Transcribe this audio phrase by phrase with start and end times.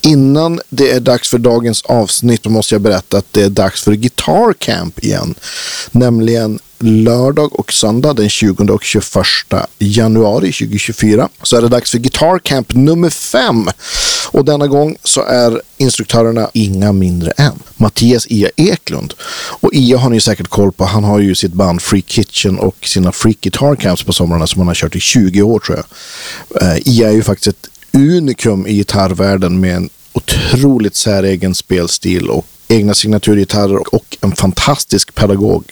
[0.00, 3.92] Innan det är dags för dagens avsnitt måste jag berätta att det är dags för
[3.92, 5.34] Guitar Camp igen.
[5.90, 9.04] Nämligen lördag och söndag den 20 och 21
[9.78, 13.70] januari 2024 så är det dags för Guitar Camp nummer fem.
[14.30, 19.14] Och denna gång så är instruktörerna inga mindre än Mattias Ia Eklund.
[19.60, 20.84] Och Ia har ni säkert koll på.
[20.84, 24.60] Han har ju sitt band Free Kitchen och sina Free Guitar Camps på somrarna som
[24.60, 26.62] han har kört i 20 år tror jag.
[26.62, 32.46] Eh, Ia är ju faktiskt ett unikum i gitarrvärlden med en otroligt säregen spelstil och
[32.68, 35.64] egna signaturgitarrer och en fantastisk pedagog.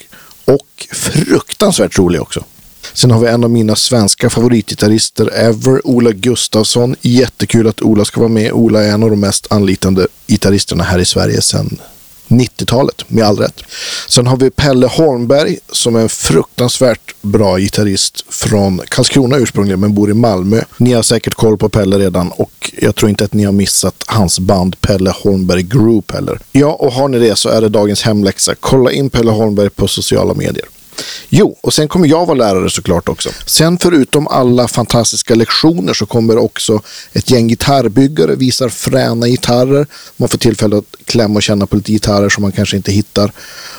[0.45, 2.45] Och fruktansvärt rolig också.
[2.93, 6.97] Sen har vi en av mina svenska favoritgitarrister ever, Ola Gustafsson.
[7.01, 8.53] Jättekul att Ola ska vara med.
[8.53, 11.79] Ola är en av de mest anlitande gitarristerna här i Sverige sedan
[12.29, 13.63] 90-talet, med all rätt.
[14.09, 19.95] Sen har vi Pelle Holmberg som är en fruktansvärt bra gitarrist från Karlskrona ursprungligen, men
[19.95, 20.61] bor i Malmö.
[20.77, 24.05] Ni har säkert koll på Pelle redan och jag tror inte att ni har missat
[24.07, 26.39] hans band Pelle Holmberg Group heller.
[26.53, 28.55] Ja, och har ni det så är det dagens hemläxa.
[28.61, 30.67] Kolla in Pelle Holmberg på sociala medier.
[31.29, 33.29] Jo, och sen kommer jag vara lärare såklart också.
[33.47, 36.81] Sen förutom alla fantastiska lektioner så kommer också
[37.13, 39.87] ett gäng gitarrbyggare, visar fräna gitarrer.
[40.17, 43.33] Man får tillfälle att klämma och känna på lite gitarrer som man kanske inte hittar.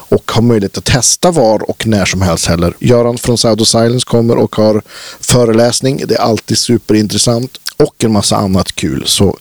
[0.09, 2.73] Och har möjlighet att testa var och när som helst heller.
[2.79, 4.81] Göran från Sound of Silence kommer och har
[5.19, 6.03] föreläsning.
[6.07, 9.03] Det är alltid superintressant och en massa annat kul.
[9.05, 9.37] Så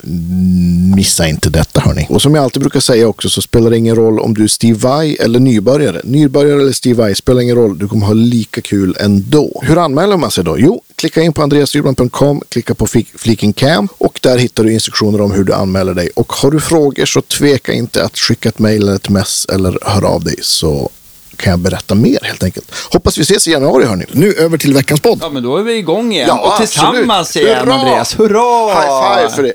[0.97, 2.06] missa inte detta hörni.
[2.09, 4.48] Och som jag alltid brukar säga också så spelar det ingen roll om du är
[4.48, 6.01] Steve Vai eller nybörjare.
[6.05, 7.78] Nybörjare eller Steve Vai spelar ingen roll.
[7.78, 9.62] Du kommer ha lika kul ändå.
[9.65, 10.59] Hur anmäler man sig då?
[10.59, 15.31] Jo, klicka in på andreasdjurman.com, klicka på fliken cam och där hittar du instruktioner om
[15.31, 16.11] hur du anmäler dig.
[16.15, 19.78] Och har du frågor så tveka inte att skicka ett mejl eller ett mess eller
[19.83, 20.91] höra av dig så
[21.37, 22.73] kan jag berätta mer helt enkelt.
[22.92, 24.05] Hoppas vi ses i januari hörni.
[24.12, 25.19] Nu över till veckans podd.
[25.23, 26.27] Ja, men då är vi igång igen.
[26.28, 27.47] Ja, och tillsammans absolut.
[27.48, 27.75] igen, Hurra!
[27.75, 28.19] Andreas.
[28.19, 28.75] Hurra!
[28.75, 29.53] High five för det.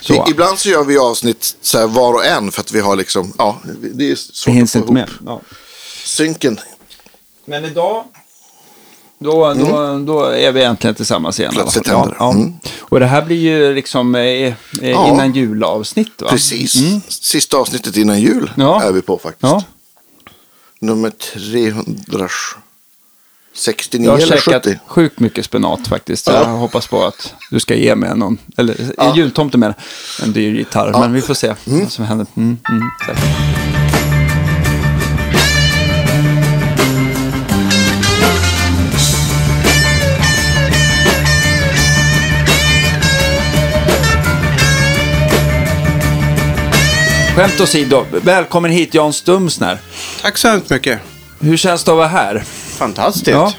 [0.00, 0.26] Så.
[0.30, 3.32] Ibland så gör vi avsnitt så här var och en för att vi har liksom,
[3.38, 3.58] ja,
[3.94, 5.08] det är Det svårt hinns att få ihop med.
[5.26, 5.40] Ja.
[6.04, 6.60] synken.
[7.44, 8.04] Men idag,
[9.18, 11.52] då, då, då är vi äntligen tillsammans igen.
[11.54, 12.16] Plötsligt händer det.
[12.18, 12.30] Ja.
[12.32, 12.52] Mm.
[12.80, 15.08] Och det här blir ju liksom eh, eh, Ja.
[15.08, 16.28] innan julavsnitt, va?
[16.30, 16.74] Precis.
[17.08, 18.68] Sista avsnittet innan jul Mm.
[18.68, 18.82] Ja.
[18.82, 19.42] är vi på faktiskt.
[19.52, 19.62] Ja.
[20.82, 24.78] Nummer 369 Jag har eller käkat 70.
[24.86, 26.26] sjukt mycket spenat faktiskt.
[26.26, 26.32] Ja.
[26.32, 29.16] Jag hoppas på att du ska ge mig någon, eller Ja.
[29.16, 29.74] jultomten med
[30.22, 30.92] en dyr gitarr.
[30.92, 32.26] Men vi får se vad som händer.
[32.36, 32.82] Mm, mm.
[47.36, 49.78] Skämt åsido, välkommen hit Jan Stumsner.
[50.22, 51.00] Tack så hemskt mycket.
[51.40, 52.38] Hur känns det att vara här?
[52.78, 53.26] Fantastiskt.
[53.26, 53.52] Ja.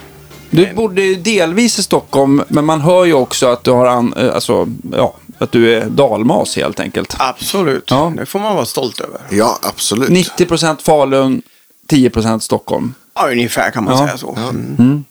[0.49, 4.13] Du bodde ju delvis i Stockholm, men man hör ju också att du har an,
[4.17, 7.15] eh, alltså, ja, att du är dalmas helt enkelt.
[7.19, 7.83] Absolut.
[7.91, 8.13] Ja.
[8.17, 9.21] Det får man vara stolt över.
[9.29, 10.09] Ja, absolut.
[10.09, 11.41] 90% Falun,
[11.89, 12.93] 10% Stockholm.
[13.13, 14.05] Ja, ungefär kan man Ja.
[14.05, 14.37] säga så.
[14.49, 15.03] Mm.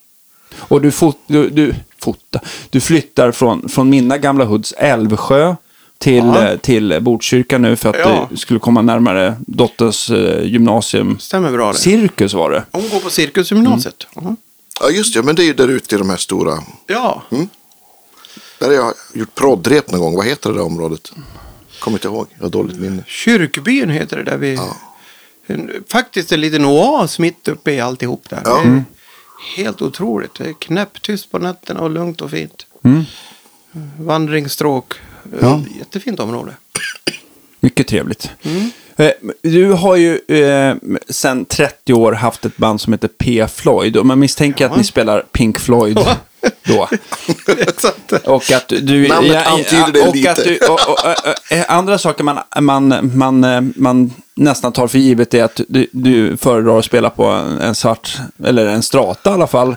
[0.58, 2.40] Och du, fot, du, du, fota,
[2.70, 5.54] du flyttar från, från mina gamla hoods Älvsjö
[6.00, 6.48] till, Ja.
[6.48, 8.26] eh, till Botkyrka nu för att Ja.
[8.30, 11.18] du skulle komma närmare dotters eh, gymnasium.
[11.18, 11.78] Stämmer bra det.
[11.78, 12.64] Cirkus var det.
[12.72, 14.06] Hon går på Cirkusgymnasiet.
[14.16, 14.28] Mm.
[14.28, 14.36] Ja.
[14.86, 15.22] Ja, just det.
[15.22, 16.58] Men det är ju där ute i de här stora.
[16.86, 17.22] Ja.
[18.58, 20.16] Där har jag gjort proddrep någon gång.
[20.16, 21.12] Vad heter det där området?
[21.78, 22.26] Kommer inte ihåg.
[22.36, 23.04] Jag har dåligt minne.
[23.06, 24.58] Kyrkbyn heter det där vi...
[25.46, 28.42] En, faktiskt en liten oas mitt uppe i alltihop där.
[28.44, 28.62] Ja.
[28.64, 28.84] Det är
[29.64, 30.34] helt otroligt.
[30.34, 32.66] Det är knäpptyst på nätterna och lugnt och fint.
[32.84, 33.04] Mm.
[33.98, 34.94] Vandringsstråk.
[35.40, 35.62] Ja.
[35.78, 36.52] Jättefint område.
[37.60, 38.30] Mycket trevligt.
[38.96, 39.10] Eh,
[39.42, 40.74] Du har ju eh,
[41.08, 43.46] sedan 30 år haft ett band som heter P.
[43.48, 43.96] Floyd.
[43.96, 45.98] Och man misstänker att ni spelar Pink Floyd
[46.64, 46.88] då.
[48.24, 49.08] Och att du...
[49.08, 50.30] Namnet antyder det och lite.
[50.30, 54.86] Att du, och, och, och, eh, andra saker man, man, man, eh, man nästan tar
[54.86, 57.24] för givet är att du, du föredrar att spela på
[57.60, 59.76] en, svart, eller en strata i alla fall,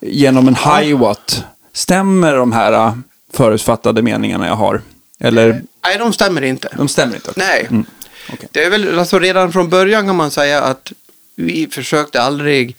[0.00, 1.44] genom en hi-watt.
[1.72, 2.94] Stämmer de här eh,
[3.32, 4.80] förutfattade meningarna jag har?
[5.24, 6.68] Eller, Nej, de stämmer inte.
[6.76, 7.32] de stämmer inte?
[7.36, 7.66] Nej.
[7.70, 7.86] Mm.
[8.32, 8.48] Okej.
[8.52, 10.92] Det är väl, alltså redan från början kan man säga att
[11.36, 12.76] vi försökte aldrig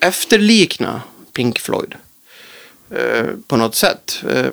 [0.00, 1.02] efterlikna
[1.32, 1.94] Pink Floyd.
[2.90, 4.22] Eh, på något sätt.
[4.30, 4.46] Eh,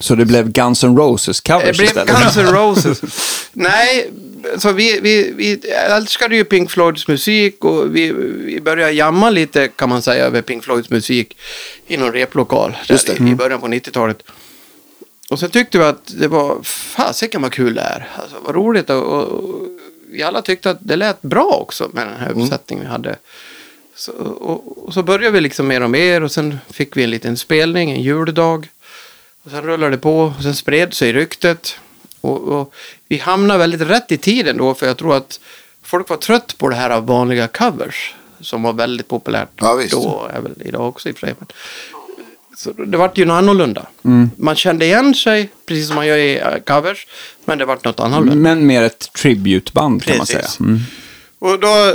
[0.00, 2.20] Så det blev Guns N' Roses det covers blev istället?
[2.22, 3.00] Guns N' Roses.
[3.52, 4.10] Nej,
[4.58, 8.12] så vi, vi, vi älskade ju Pink Floyds musik och vi,
[8.44, 11.36] vi började jamma lite kan man säga över Pink Floyds musik
[11.86, 13.20] i någon replokal där det.
[13.24, 14.22] i, i början på 90-talet.
[15.32, 18.08] Och sen tyckte vi att det var fasiken vad kul det är.
[18.16, 19.68] Alltså, vad roligt och, och,
[20.10, 23.16] vi alla tyckte att det lät bra också med den här uppsättningen vi hade.
[23.94, 27.10] Så, och, och så började vi liksom mer och mer och sen fick vi en
[27.10, 28.68] liten spelning en juldag.
[29.42, 31.76] Och sen rullade det på och sen spred sig ryktet.
[32.20, 32.74] Och, och
[33.08, 35.40] vi hamnade väldigt rätt i tiden då, för jag tror att
[35.82, 38.14] folk var trött på det här av vanliga covers.
[38.40, 41.34] Som var väldigt populärt Ja, då, väl idag också i och för sig.
[42.62, 43.86] Så det vart ju något annorlunda.
[44.04, 44.30] Mm.
[44.36, 47.06] Man kände igen sig, precis som man gör i eh, covers,
[47.44, 48.34] men det vart något annorlunda.
[48.34, 50.46] Men mer ett tributeband kan man säga.
[50.60, 50.80] Mm.
[51.38, 51.94] Och då,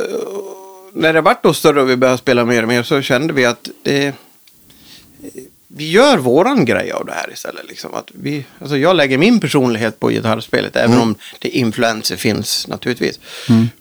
[0.93, 3.45] när det vart då större och vi började spela mer och mer så kände vi
[3.45, 4.13] att det,
[5.77, 7.69] vi gör våran grej av det här istället.
[7.69, 7.93] Liksom.
[7.93, 13.19] Att vi, alltså jag lägger min personlighet på gitarrspelet, även om det influenser finns naturligtvis.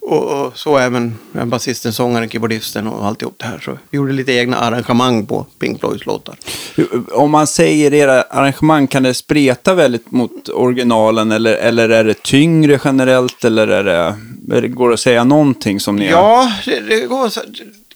[0.00, 3.58] Och, och så även basisten, sångaren, keyboardisten och alltihop det här.
[3.64, 6.36] Så vi gjorde lite egna arrangemang på Pink Floyds låtar.
[7.12, 12.22] Om man säger era arrangemang, kan det spreta väldigt mot originalen eller, eller är det
[12.22, 14.16] tyngre generellt eller är det,
[14.56, 16.08] är det går det att säga någonting som ni?
[16.10, 17.40] Ja, det, det går så,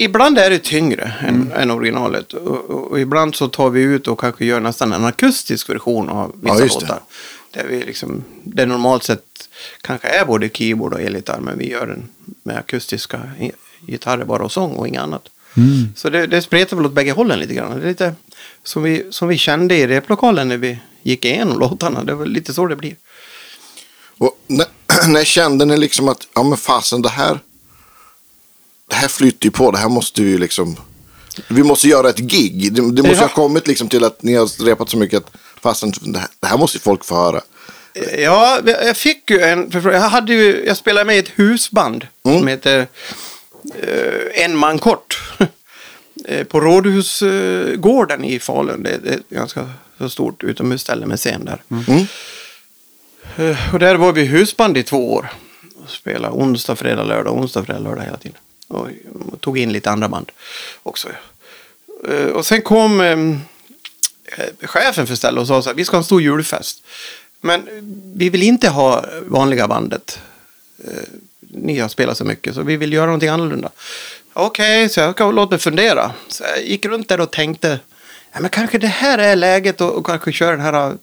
[0.05, 2.33] ibland är det tyngre än, än originalet.
[2.33, 6.09] Och, och, och ibland så tar vi ut och kanske gör nästan en akustisk version
[6.09, 7.01] av vissa Ja, låtar.
[7.51, 9.49] Där vi liksom, det normalt sett
[9.81, 12.09] kanske är både keyboard och elgitarr, men vi gör den
[12.43, 13.21] med akustiska
[13.87, 15.29] gitarrer bara och sång och inget annat.
[15.97, 17.81] Så det, det spretar väl åt bägge hållen lite grann.
[17.81, 18.15] Det är lite
[18.63, 22.05] som vi, som vi kände i replokalen när vi gick igenom låtarna.
[22.05, 22.97] Det var lite så det blir.
[24.19, 24.67] Och när,
[25.09, 27.39] när kände ni liksom att, ja men fasen det här,
[28.91, 30.77] det här flyter ju på, det här måste vi ju liksom,
[31.49, 32.73] vi måste göra ett gig.
[32.73, 33.27] Det, det måste Ja.
[33.27, 35.33] ha kommit liksom till att ni har repat så mycket att
[35.63, 37.41] fasen, det här, det här måste ju folk få höra.
[38.19, 39.71] Ja, jag fick ju en.
[39.73, 42.87] Jag, hade ju, jag spelade med i ett husband som heter
[43.75, 45.23] eh, En man kort.
[46.25, 48.83] Eh, på Rådhusgården i Falun.
[48.83, 51.63] Det, är ett ganska så stort utomhusställe med scen där.
[51.71, 52.07] Mm.
[53.37, 55.33] Eh, och där var vi husband i två år.
[55.83, 58.39] Och spelade onsdag, fredag, lördag, onsdag, fredag, lördag hela tiden.
[58.71, 58.89] Och
[59.41, 60.33] tog in lite andra band
[60.83, 61.09] också.
[62.09, 63.19] Eh, och sen kom eh,
[64.39, 66.83] eh, chefen för stället och sa så här, vi ska ha en stor julfest.
[67.41, 67.69] Men
[68.15, 70.21] vi vill inte ha vanliga bandet.
[70.85, 70.93] Eh,
[71.41, 73.71] Ni har spelat så mycket så vi vill göra någonting annorlunda.
[74.33, 76.13] Okej, så jag låta mig fundera.
[76.29, 77.81] Så jag gick runt där och tänkte,
[78.33, 80.97] ja, men kanske det här är läget och, och kanske köra den här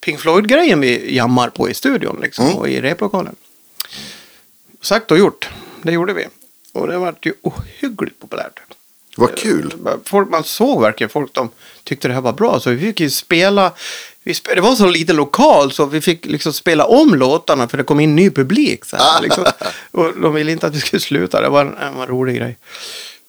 [0.00, 3.36] Pink Floyd-grejen vi jammar på i studion liksom, och i replokalen.
[4.82, 5.48] Sagt och gjort,
[5.82, 6.26] det gjorde vi.
[6.72, 8.60] Och det var ju ohyggligt populärt.
[9.16, 9.74] Vad kul.
[10.04, 11.50] Folk, man såg verkligen folk de
[11.84, 12.60] tyckte det här var bra.
[12.60, 13.72] Så vi fick ju spela.
[14.22, 17.78] Vi spe, det var så lite lokal så vi fick liksom spela om låtarna för
[17.78, 18.84] det kom in ny publik.
[18.84, 19.44] Så här, liksom.
[19.90, 21.40] Och de ville inte att vi skulle sluta.
[21.40, 22.56] Det var en, en rolig grej.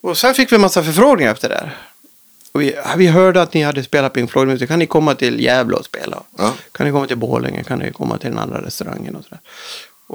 [0.02, 1.78] Och sen fick vi en massa förfrågningar efter det här.
[2.54, 4.70] Vi, vi hörde att ni hade spelat Pink Floyd-musik.
[4.70, 6.24] Kan ni komma till Gävle och spela?
[6.38, 6.54] Ja.
[6.72, 7.64] Kan ni komma till Borlänge?
[7.64, 9.16] Kan ni komma till den andra restaurangen?
[9.16, 9.40] Och så, där.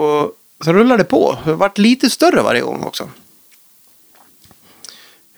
[0.03, 0.33] och
[0.65, 1.39] så rullade det på.
[1.45, 3.11] Det vart lite större varje gång också.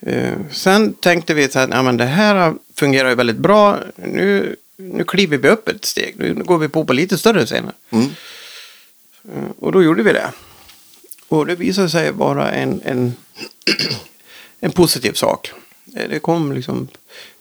[0.01, 3.79] Eh, sen tänkte vi att ja, men det här fungerar ju väldigt bra.
[3.97, 6.15] Nu, nu kliver vi upp ett steg.
[6.19, 7.73] Nu går vi på på lite större scener.
[7.91, 8.07] Mm.
[9.25, 10.33] Eh, och då gjorde vi det.
[11.29, 13.15] Och det visade sig vara en, en,
[14.61, 15.53] en positiv sak.
[15.97, 16.89] Eh, Det kom liksom,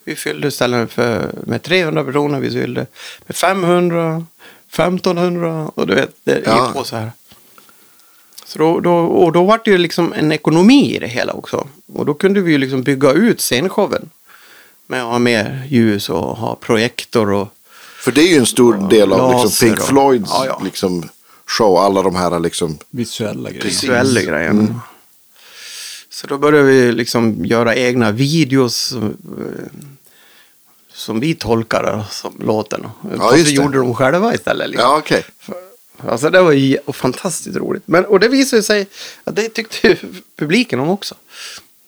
[0.04, 2.86] vi fyllde ställen för, med 300 personer, vi fyllde
[3.26, 4.26] med 500,
[4.70, 6.66] 1500 och du vet, det Ja.
[6.66, 7.12] gick på så här.
[8.46, 11.68] Så då, då, och då var det ju liksom en ekonomi i det hela också.
[11.94, 14.10] Och då kunde vi ju liksom bygga ut scenshowen.
[14.88, 17.48] Med att ha mer ljus och ha projektor och
[18.00, 20.62] För det är ju en stor del av liksom, Pink och- Floyds Ja, ja.
[20.64, 21.10] Liksom,
[21.46, 22.78] show, alla de här liksom.
[22.90, 23.64] Visuella grejer.
[23.64, 24.68] visuella grejer.
[26.10, 29.00] Så då började vi liksom göra egna videos eh,
[30.94, 32.88] som vi tolkar som låten.
[33.18, 33.64] Ja, och just så det.
[33.66, 34.70] gjorde de själva istället.
[34.70, 34.90] Liksom.
[34.90, 35.26] Ja, okej.
[35.98, 37.84] Alltså det var ju fantastiskt roligt.
[37.86, 38.88] Men, och det visade sig
[39.24, 39.98] att det tyckte ju
[40.36, 41.16] publiken om också.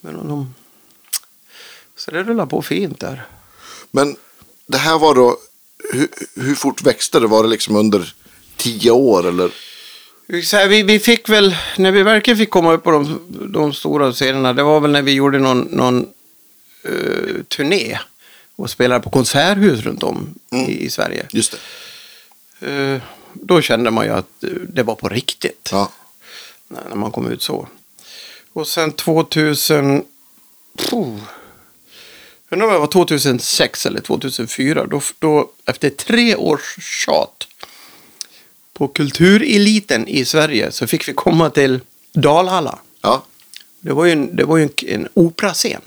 [0.01, 0.53] Men de,
[1.95, 3.25] så det rullade på fint där.
[3.91, 4.15] Men
[4.67, 5.37] det här var då,
[5.93, 7.27] hur, hur fort växte det?
[7.27, 8.13] Var det liksom under
[8.57, 9.51] tio år eller?
[10.43, 13.19] Så här, vi, vi fick väl, när vi verkligen fick komma upp på de,
[13.53, 16.07] de stora scenerna, det var väl när vi gjorde någon, någon
[16.83, 17.99] eh, turné
[18.55, 21.25] och spelade på konserthus runt om i, i Sverige.
[21.31, 21.57] Just
[22.59, 22.67] det.
[22.67, 23.01] Eh,
[23.41, 25.69] då kände man ju att det var på riktigt.
[25.71, 25.91] Ja.
[26.67, 27.67] när, man kom ut så.
[28.53, 30.03] Och sen 2000...
[30.77, 31.17] Puh,
[32.49, 34.85] undrar om det var 2006 eller 2004.
[34.85, 37.47] Då, då, efter tre års tjat
[38.73, 41.79] på kultureliten i Sverige så fick vi komma till
[42.13, 42.79] Dalhalla.
[43.01, 43.23] ja.
[43.79, 45.81] Det var ju en, det var ju en, en operascen.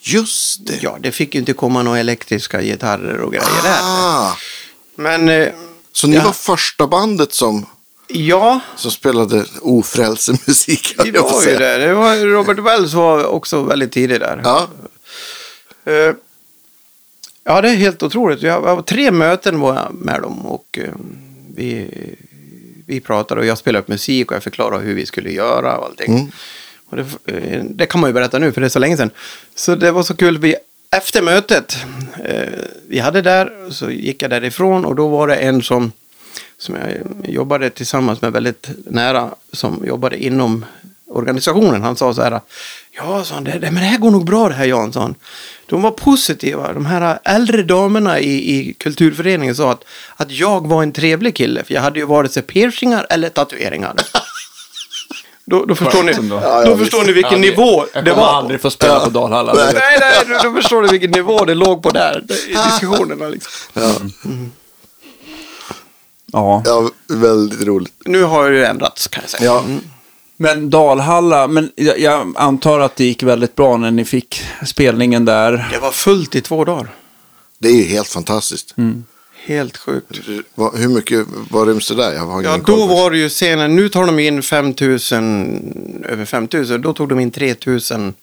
[0.00, 0.82] Just det.
[0.82, 3.78] Ja, det fick ju inte komma några elektriska gitarrer och grejer där.
[3.82, 4.36] Ah,
[4.94, 5.52] Men eh,
[5.96, 6.24] så ni Ja.
[6.24, 7.66] var första bandet som,
[8.08, 10.94] ja, som spelade ofrälsemusik?
[10.98, 11.78] att var ju det.
[11.78, 14.40] det var, Robert Wells var också väldigt tidig där.
[14.44, 14.68] Ja.
[15.84, 16.14] Eh,
[17.48, 18.42] Ja, det är helt otroligt.
[18.42, 20.94] Jag var tre möten var jag med dem och eh,
[21.56, 21.86] vi,
[22.86, 25.84] vi pratade och jag spelade upp musik och jag förklarade hur vi skulle göra och
[25.86, 26.32] allting.
[26.90, 29.10] Och det, eh, det kan man ju berätta nu för det är så länge sedan.
[29.54, 30.38] Så det var så kul.
[30.38, 30.54] Vi,
[30.96, 31.76] efter mötet
[32.24, 32.48] eh,
[32.88, 35.92] vi hade där så gick jag därifrån och då var det en som,
[36.58, 40.64] som jag jobbade tillsammans med väldigt nära som jobbade inom
[41.08, 41.82] organisationen.
[41.82, 42.40] Han sa så här.
[42.90, 45.00] Ja, sa han, det, det, men det här går nog bra det här Jan, sa
[45.00, 45.14] han.
[45.66, 46.72] De var positiva.
[46.72, 49.84] De här äldre damerna i, i kulturföreningen sa att,
[50.16, 51.64] att jag var en trevlig kille.
[51.64, 53.94] För jag hade ju vare sig piercingar eller tatueringar.
[55.46, 58.22] Då, då förstår ni, då Ja, förstår ni vilken Ja, det- nivå Jag det kommer
[58.26, 58.32] var.
[58.32, 59.54] aldrig få spela på Dalhalla.
[59.54, 59.74] Nej.
[59.74, 63.26] Nej, nej, då, då förstår ni vilken nivå det låg på där i diskussionerna.
[63.28, 63.50] Liksom.
[63.74, 63.92] Ja,
[66.32, 66.62] Ja.
[66.64, 67.92] ja, väldigt roligt.
[68.04, 69.44] Nu har det ju ändrats kan jag säga.
[69.44, 69.58] Ja.
[69.60, 69.80] Mm.
[70.36, 75.24] Men Dalhalla, men jag, jag antar att det gick väldigt bra när ni fick spelningen
[75.24, 75.68] där.
[75.72, 76.88] Det var fullt i två dagar.
[77.58, 78.74] Det är ju helt fantastiskt.
[79.46, 80.18] Helt sjukt.
[80.54, 82.12] Vad- Hur mycket var ryms det där?
[82.12, 83.76] Jag har Ja, då var det ju scenen.
[83.76, 86.82] Nu tar de in 5000, över 5000.
[86.82, 88.14] Då tog de in 3000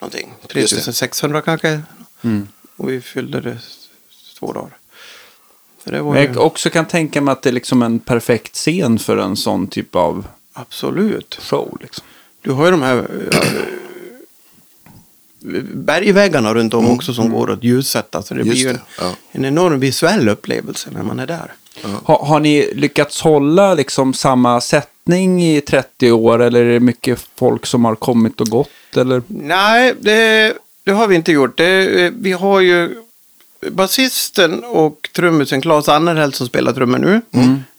[0.00, 0.32] någonting.
[0.54, 0.80] Just det.
[0.80, 1.80] 3600 kanske.
[2.76, 3.58] Och vi fyllde det
[4.38, 4.76] två dagar.
[5.84, 7.98] Så det var Men ju jag också kan tänka mig att det är liksom en
[7.98, 11.38] perfekt scen för en sån typ av absolut.
[11.42, 11.78] show.
[11.80, 12.04] Liksom.
[12.42, 13.06] Du har ju de här
[15.74, 18.22] bergväggarna runt om också som går att ljussätta.
[18.22, 18.54] Så det Mm.
[18.54, 19.16] Just blir ju det, en, ja.
[19.32, 21.52] en enorm visuell upplevelse när man är där.
[22.04, 27.26] Har, har ni lyckats hålla liksom samma sättning i 30 år eller är det mycket
[27.36, 28.96] folk som har kommit och gått?
[28.96, 29.22] Eller?
[29.26, 31.56] Nej, det, det har vi inte gjort.
[31.56, 32.94] Det, vi har ju
[33.70, 37.20] basisten och trummisen Claes Annerhäll som spelar trummor nu.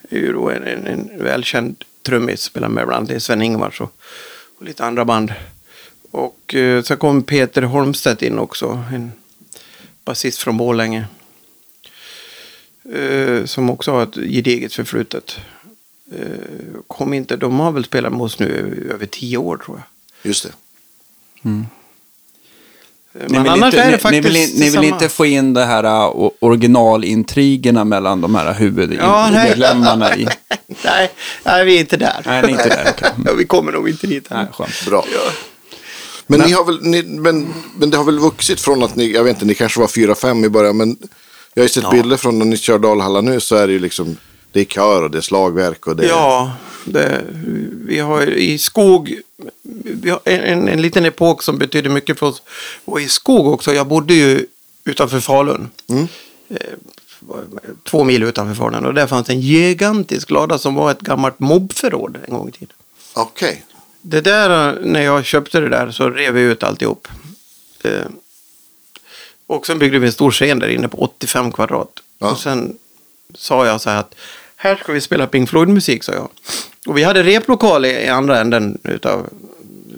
[0.10, 3.94] är ju då en, en, en välkänd trummis, spelar med bland annat Sven-Ingvars och,
[4.60, 5.34] och lite andra band.
[6.14, 9.12] Och eh, så kom Peter Holmstedt in också, en
[10.06, 11.06] basist från Borlänge.
[12.96, 15.38] Eh, som också har ett gediget förflutet.
[16.12, 20.30] Eh, kom inte, de har väl spelat med oss nu över tio år tror jag.
[20.30, 20.50] Just det.
[20.50, 21.52] Eh,
[23.12, 25.26] Ni Men vill, annars inte, är det ni, ni, faktiskt vill, ni vill inte få
[25.26, 28.60] in det här uh, o- originalintrigerna mellan de här Ja, nej.
[28.60, 30.28] huvudmedlemmarna i...
[30.86, 31.12] nej,
[31.46, 32.22] nej, vi är inte där.
[32.26, 32.94] Nej, ni är inte där,
[33.26, 34.28] ja, vi kommer nog inte dit.
[34.30, 34.86] Nej, skönt.
[34.86, 35.06] Bra.
[36.28, 39.24] Men, ni har väl, ni, men, men det har väl vuxit från att ni, jag
[39.24, 40.98] vet inte, ni kanske var fyra, fem i början, men
[41.54, 41.92] jag har ju sett Ja.
[41.92, 44.18] bilder från när ni kör Dalhalla nu så är det ju liksom,
[44.52, 46.10] det är kör och det är slagverk och det är...
[46.10, 46.52] Ja,
[46.86, 47.22] det,
[47.86, 49.22] vi har i skog,
[49.84, 52.42] vi har en, en, en liten epok som betyder mycket för oss.
[52.86, 54.46] Och i skog också, jag bodde ju
[54.86, 55.70] utanför Falun.
[55.90, 56.08] Mm.
[56.50, 56.58] Eh,
[57.84, 58.86] två mil utanför Falun.
[58.86, 62.76] Och där fanns en gigantisk lada som var ett gammalt mobbförråd en gång i tiden.
[63.14, 63.64] Okej.
[64.06, 67.08] Det där, när jag köpte det där så rev vi ut alltihop.
[67.84, 68.06] Eh,
[69.48, 72.00] och sen byggde vi en stor scen där inne på 85 kvadrat.
[72.20, 72.32] Ja.
[72.32, 72.78] Och sen
[73.36, 74.16] sa jag så här att
[74.56, 76.30] här ska vi spela Pink Floyd-musik, sa jag.
[76.88, 79.30] Och vi hade replokal i, andra änden av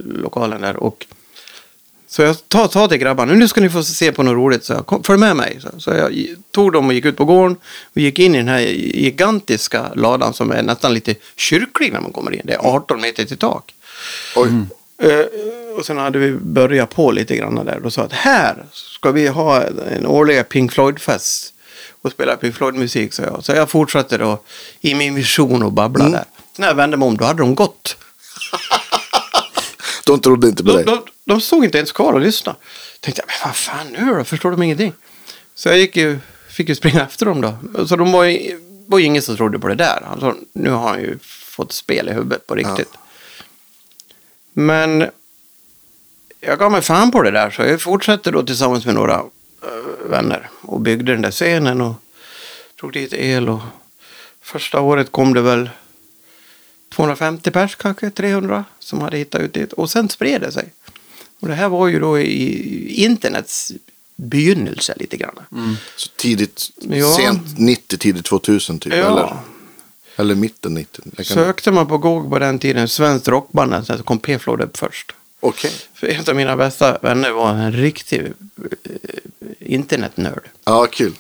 [0.06, 0.76] lokalen där.
[0.76, 1.06] Och
[2.08, 4.64] så jag sa ta till grabbarna, nu ska ni få se på något roligt.
[4.64, 5.60] Så jag, kom, följ med mig.
[5.62, 7.58] Så, så jag tog dem och gick ut på gården.
[7.94, 12.12] Och gick in i den här gigantiska ladan som är nästan lite kyrklig när man
[12.12, 12.42] kommer in.
[12.44, 13.75] Det är 18 meter till tak.
[14.36, 14.50] Oj.
[14.98, 15.26] Eh,
[15.78, 19.28] och sen hade vi börjat på lite grann där och sa att här ska vi
[19.28, 21.54] ha en årlig Pink Floyd-fest
[22.02, 23.44] och spela Pink Floyd-musik, sa jag.
[23.44, 24.40] Så jag fortsatte då
[24.82, 26.24] i min vision och babbla där.
[26.58, 27.98] När jag vände mig om, då hade de gått.
[30.06, 30.86] De trodde inte på De, dig.
[30.86, 32.58] de, de stod inte ens kvar och lyssnade.
[33.00, 34.24] Tänkte jag, men vad fan nu då?
[34.24, 34.94] Förstår de ingenting?
[35.56, 36.20] Så jag gick ju,
[36.50, 37.56] fick ju springa efter dem då.
[37.88, 40.04] Så de var ju, var ju ingen som trodde på det där.
[40.12, 42.90] Alltså, nu har han ju fått spel i huvudet på riktigt.
[44.58, 45.10] Men
[46.40, 47.50] jag gav mig fan på det där.
[47.52, 49.14] Så jag fortsatte då tillsammans med några
[49.64, 50.50] eh, vänner.
[50.62, 51.94] Och byggde den där scenen och
[52.80, 53.50] drog dit el.
[53.50, 53.62] Och
[54.42, 55.70] första året kom det väl
[56.90, 59.74] 250 pers kanske, 300 som hade hittat ut dit.
[59.74, 60.74] Och sen spred det sig.
[61.40, 63.72] Och det här var ju då i internets
[64.16, 65.40] begynnelse lite grann.
[65.96, 67.14] Så tidigt, Ja.
[67.18, 68.94] sent 90, tidigt 2000 typ.
[68.94, 69.00] Ja.
[69.00, 69.38] Eller,
[70.16, 71.04] eller mitten 90.
[71.18, 74.78] Jag kan- Sökte man på Google på den tiden, svenskt rockband, så kom P-Floyd upp
[74.78, 75.12] först.
[75.40, 75.72] Okej.
[75.94, 78.32] För en av mina bästa vänner var en riktig eh,
[79.60, 80.42] internetnörd.
[80.66, 81.14] Ja, kul.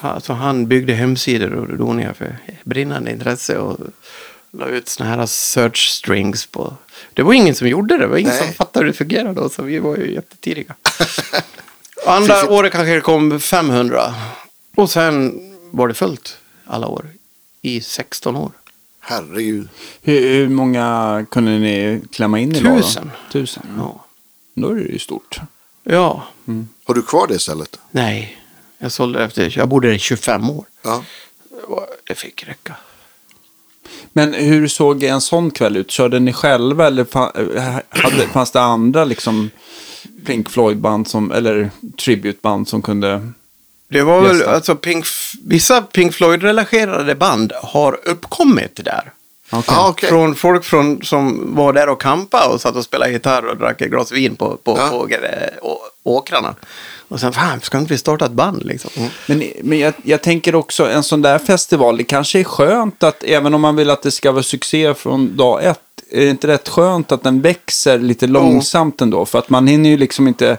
[0.00, 3.78] Alltså han byggde hemsidor och doningar för brinnande intresse och
[4.50, 6.76] la ut såna här search strings på.
[7.14, 8.42] Det var ingen som gjorde det, det var ingen Nej.
[8.44, 10.74] som fattade hur det fungerade då, så vi var ju jättetidiga.
[12.06, 14.14] Andra året kanske det kom 500
[14.76, 17.06] och sen var det fullt alla år
[17.62, 18.52] i 16 år.
[19.00, 19.68] Herregud.
[20.02, 22.82] Hur, hur många kunde ni klämma in i ladan?
[22.82, 23.10] Tusen.
[23.32, 23.62] Tusen.
[23.78, 24.04] Ja.
[24.54, 25.40] Då är det ju stort.
[25.84, 26.26] ja,
[26.84, 27.78] Har du kvar det stället?
[27.90, 28.38] nej,
[28.78, 30.64] jag sålde efter, jag bodde där i 25 år.
[30.82, 31.04] Ja.
[32.04, 32.76] det fick räcka.
[34.12, 35.90] Men hur såg en sån kväll ut?
[35.90, 37.06] Körde ni själva eller
[38.02, 39.50] hade, fanns det andra liksom
[40.26, 41.70] Pink Floyd-band som, eller
[42.04, 43.32] tributeband som kunde...
[43.92, 45.06] Det var väl, alltså Pink,
[45.44, 49.12] vissa Pink Floyd-relaterade band har uppkommit där.
[49.54, 49.74] Okej.
[49.78, 50.08] Ah, okej.
[50.08, 53.80] Från folk från, som var där och campade och satt och spelade gitarr och drack
[53.80, 54.88] ett glas vin på, på, Ja.
[54.88, 55.08] på
[55.68, 56.54] å- åkrarna.
[57.08, 58.90] Och sen, fan, ska inte vi starta ett band liksom?
[59.26, 63.22] Men, men jag, jag tänker också, en sån där festival, det kanske är skönt att,
[63.24, 65.80] även om man vill att det ska vara succé från dag ett,
[66.10, 69.26] är det inte rätt skönt att den växer lite långsamt ändå?
[69.26, 70.58] För att man hinner ju liksom inte,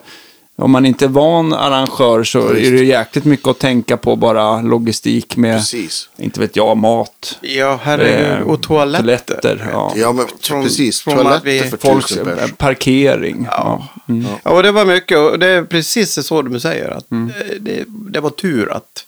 [0.55, 4.61] om man inte är van arrangör så är det jäkligt mycket att tänka på bara
[4.61, 6.09] logistik med, Precis.
[6.17, 7.37] inte vet jag, mat.
[7.41, 8.31] Ja, herregud.
[8.31, 9.03] eh, Och toaletter.
[9.03, 9.93] toaletter, ja.
[9.95, 11.01] Ja, men Från- precis.
[11.01, 13.47] från att Toaletter vi- för Folks eh, parkering.
[13.51, 13.87] Ja.
[14.09, 14.25] Mm.
[14.43, 15.17] Ja, och det var mycket.
[15.17, 16.89] Och det är precis så du säger.
[16.89, 17.17] Att eh,
[17.59, 19.05] det, det var tur att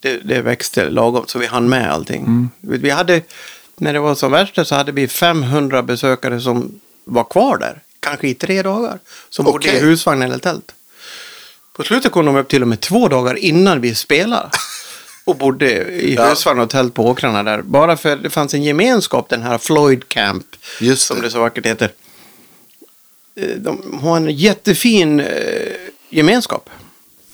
[0.00, 2.48] det, det växte lagom så vi hann med allting.
[2.60, 3.20] Vi hade,
[3.76, 7.80] när det var som värst så hade vi 500 besökare som var kvar där.
[8.04, 8.98] Kanske i tre dagar.
[9.30, 9.76] Som bodde Okej.
[9.76, 10.74] i husvagn eller tält.
[11.72, 14.50] På slutet kom de upp till och med två dagar innan vi spelade.
[15.26, 16.28] Och bodde i Ja.
[16.28, 17.62] husvagn och tält på åkrarna där.
[17.62, 20.46] Bara för det fanns en gemenskap, den här Floyd Camp.
[20.80, 21.22] Just som det.
[21.22, 21.92] det så vackert heter.
[23.40, 25.26] Eh, De har en jättefin eh,
[26.10, 26.70] gemenskap.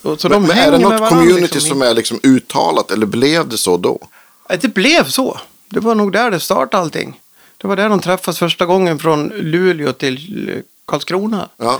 [0.01, 3.47] Så Men, de men är det något community liksom som är liksom uttalat eller blev
[3.49, 3.99] det så då?
[4.61, 5.39] Det blev så.
[5.69, 7.19] Det var nog där det startade allting.
[7.61, 11.49] Det var där de träffades första gången från Luleå till Karlskrona.
[11.57, 11.79] Ja,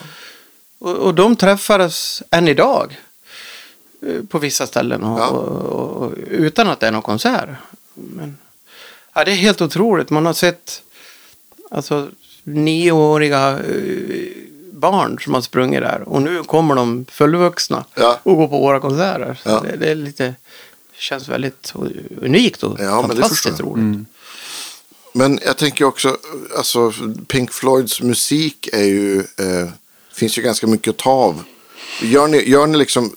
[0.80, 3.00] Och, och de träffades än idag.
[4.02, 5.04] eh, På vissa ställen.
[5.04, 5.28] Och, Ja.
[5.28, 7.50] och, och, utan att det är någon konsert.
[7.94, 8.38] Men,
[9.14, 10.10] ja, det är helt otroligt.
[10.10, 10.84] Man har sett
[11.72, 12.08] alltså,
[12.44, 14.28] nioåriga eh,
[14.74, 16.02] barn som har sprungit där.
[16.10, 18.20] Och nu kommer de fullvuxna Ja.
[18.24, 19.40] och går på våra konserter.
[19.46, 19.60] Ja.
[19.60, 20.36] det, det är lite,
[20.98, 21.74] känns väldigt
[22.22, 24.06] unikt och Ja, men det fantastiskt förstår jag.
[25.14, 26.18] Men jag tänker också,
[26.58, 26.94] alltså
[27.28, 29.70] Pink Floyds musik är ju, eh,
[30.14, 31.44] finns ju ganska mycket att ta av.
[32.02, 33.16] Gör ni, gör ni liksom,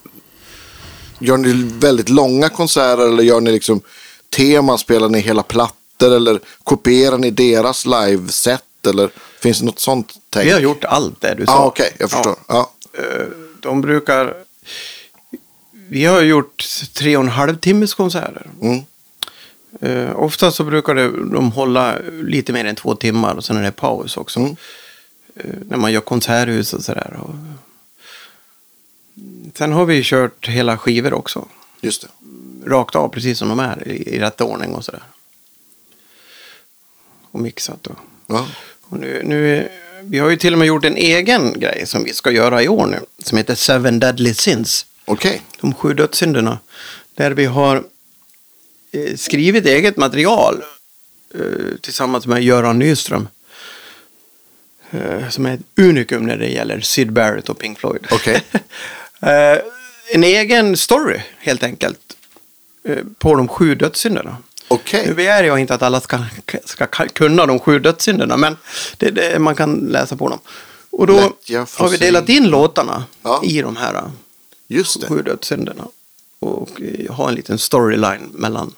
[1.18, 3.80] gör ni väldigt långa konserter eller gör ni liksom
[4.36, 10.14] teman, spelar ni hela plattor eller kopierar ni deras liveset eller finns det något sånt
[10.30, 10.46] tänk?
[10.46, 11.52] Vi har gjort allt det du sa.
[11.52, 12.36] Ja, ah, okej, jag förstår.
[12.48, 12.70] Ja.
[12.98, 13.26] Eh,
[13.60, 14.34] De brukar...
[15.88, 18.50] Vi har gjort tre och en halv timmes konserter.
[18.62, 18.82] Mm.
[19.82, 23.62] Uh, ofta så brukar det, de hålla lite mer än två timmar och sen är
[23.62, 24.40] det paus också.
[24.40, 24.56] Mm.
[25.36, 27.16] Eh, när man gör konserthus och sådär.
[27.20, 27.34] Och...
[29.54, 31.48] Sen har vi kört hela skivor också.
[31.80, 32.08] Just det.
[32.70, 35.02] Rakt av precis som de är i, i rätt ordning och sådär.
[37.30, 37.96] Och mixat och...
[38.26, 38.46] Ja.
[38.80, 39.68] Och nu, nu,
[40.02, 42.68] vi har ju till och med gjort en egen grej som vi ska göra i
[42.68, 42.98] år nu.
[43.18, 44.86] Som heter Seven Deadly Sins.
[45.04, 45.42] Okej.
[45.60, 46.58] De sju dödssynderna.
[47.14, 47.82] Där vi har eh,
[49.16, 50.62] skrivit eget material
[51.34, 53.28] eh, tillsammans med Göran Nyström.
[54.90, 58.06] Eh, som är ett unikum när det gäller Sid Barrett och Pink Floyd.
[59.20, 59.58] Eh,
[60.12, 62.16] en egen story helt enkelt.
[62.88, 64.36] Eh, på de sju dödssynderna.
[64.68, 65.04] Okej.
[65.06, 66.18] Nu begär jag inte att alla ska,
[66.64, 68.56] ska kunna de sju dödssynderna, men
[68.96, 70.38] det, det, man kan läsa på dem.
[70.90, 71.18] Och då
[71.78, 73.40] har vi delat in låtarna Ja.
[73.44, 74.02] i de här eh,
[74.68, 75.06] Just det.
[75.06, 75.84] sju dödssynderna.
[76.38, 78.72] Och eh, ha en liten storyline mellan.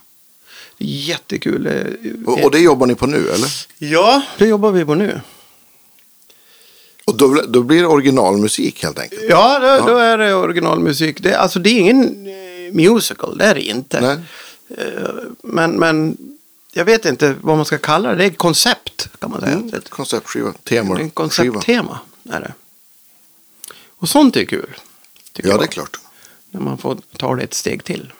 [0.78, 1.66] Jättekul.
[1.66, 3.50] eh, Och, och det jobbar ni på nu eller?
[3.78, 5.20] Ja, det jobbar vi på nu.
[7.04, 9.22] Och då, då blir det originalmusik helt enkelt?
[9.28, 11.20] Ja, då, då är det originalmusik.
[11.22, 14.00] Det, alltså det är ingen eh, musical, det är det inte.
[14.00, 14.16] Nej.
[14.78, 15.08] Eh,
[15.42, 16.16] Men, men
[16.72, 18.14] jag vet inte vad man ska kalla det.
[18.16, 19.52] Det är ett koncept kan man säga.
[19.52, 21.98] Mm, Ett, konceptskiva, det är en koncepttema.
[22.30, 22.52] Är det.
[23.98, 24.76] Och sånt är kul.
[25.36, 26.00] Ja, det är klart.
[26.50, 28.12] När man får ta det ett steg till.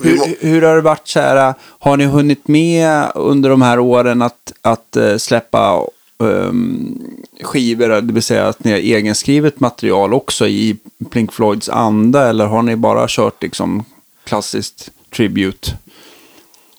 [0.00, 3.78] Må, Hur, hur har det varit så här, har ni hunnit med under de här
[3.78, 5.86] åren att, att eh, släppa
[6.22, 6.98] ehm,
[7.42, 10.76] skivor, det vill säga att ni har egenskrivet material också i
[11.10, 13.84] Pink Floyds anda, eller har ni bara kört liksom
[14.24, 15.72] klassiskt tribute?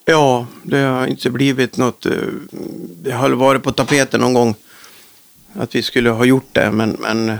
[0.05, 2.05] Ja, det har inte blivit något.
[2.05, 2.11] eh,
[3.03, 4.55] Det har varit på tapeten någon gång.
[5.53, 6.71] Att vi skulle ha gjort det.
[6.71, 7.37] Men, men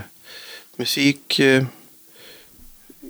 [0.76, 1.42] musik...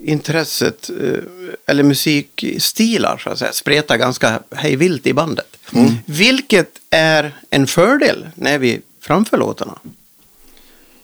[0.04, 1.24] Intresset, eh,
[1.66, 5.58] eller musikstilar så att säga, spretar ganska hejvilt i bandet.
[6.06, 9.80] Vilket är en fördel när vi framför låtarna.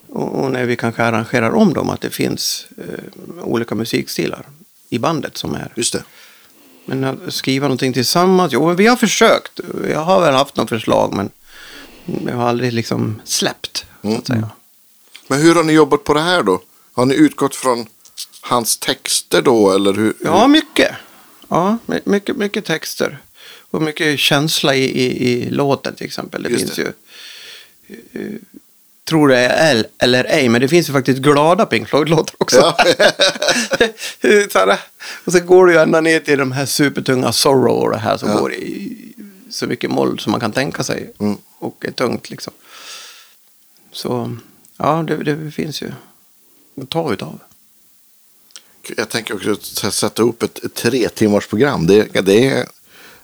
[0.09, 4.45] Och, när vi kanske arrangerar om dem, att det finns eh, olika musikstilar
[4.89, 6.03] i bandet som är just det.
[6.85, 8.53] men att skriva någonting tillsammans?
[8.53, 9.59] Jo, vi har försökt.
[9.89, 11.29] Jag har väl haft något förslag, men
[12.25, 14.49] jag har aldrig liksom släppt, så att säga.
[15.27, 16.61] Men hur har ni jobbat på det här då?
[16.93, 17.85] Har ni utgått från
[18.47, 20.13] hans texter då eller hur?
[20.23, 20.91] Ja, mycket.
[21.47, 23.17] Ja, my- mycket, mycket texter.
[23.71, 26.43] Och mycket känsla i, i, i låten till exempel.
[26.43, 26.93] Det Just finns det.
[27.87, 28.25] ju...
[28.27, 28.39] eh,
[29.03, 32.57] tror det är L eller ej, men det finns ju faktiskt glada Pink Floyd-låtar också.
[32.57, 32.77] Ja.
[35.25, 38.17] och så går det ju ända ner till de här supertunga Sorrow och det här
[38.17, 38.37] som Ja.
[38.39, 38.97] går i
[39.49, 41.13] så mycket moll som man kan tänka sig.
[41.19, 41.37] Mm.
[41.59, 42.53] Och är tungt liksom.
[43.91, 44.37] Så
[44.77, 45.91] ja, det, det finns ju
[46.81, 47.39] att ta utav.
[48.97, 49.55] Jag tänker också
[49.91, 51.87] sätta upp ett, ett tre timmars program.
[51.87, 52.65] Det, det, är,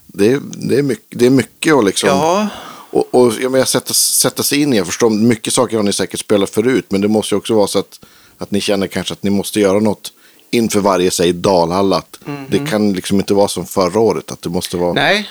[0.07, 2.09] det, det, är mycket, det är mycket att liksom...
[2.09, 2.49] Ja,
[2.89, 5.93] Och, och jag menar, sätta, sätta sig in i, jag förstår, mycket saker har ni
[5.93, 7.99] säkert spelat förut, men det måste ju också vara så att,
[8.37, 10.13] att ni känner kanske att ni måste göra något
[10.51, 11.97] inför varje, säg Dalhalla.
[11.97, 14.93] Att Det kan liksom inte vara som förra året, att det måste vara...
[14.93, 15.29] nej.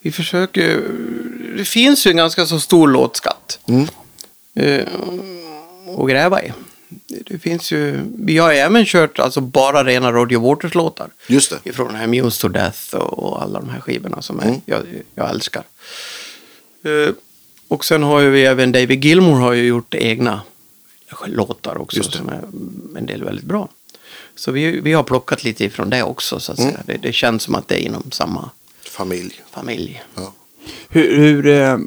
[0.00, 0.82] Vi försöker,
[1.56, 3.58] det finns ju en ganska så stor låtskatt.
[3.68, 3.86] Mm.
[4.54, 4.86] eh,
[5.98, 6.52] att gräva i.
[7.26, 11.08] Det finns ju, vi har även kört alltså bara rena Roger Waters-låtar.
[11.26, 11.70] Just det.
[11.70, 14.60] Ifrån den här Muse to Death och, alla de här skivorna som är, Mm.
[14.66, 14.80] jag,
[15.14, 15.62] jag älskar.
[16.84, 17.14] Eh,
[17.68, 20.40] och sen har ju vi även David Gilmour har ju gjort egna
[21.26, 22.40] låtar också som är
[22.98, 23.68] en del väldigt bra.
[24.34, 26.70] Så vi, vi har plockat lite ifrån det också så att Mm.
[26.72, 26.82] säga.
[26.86, 28.50] Det, det känns som att det är inom samma
[28.90, 29.42] Familj.
[29.50, 30.02] familj.
[30.14, 30.32] Ja.
[30.88, 31.78] Hur, hur, eh,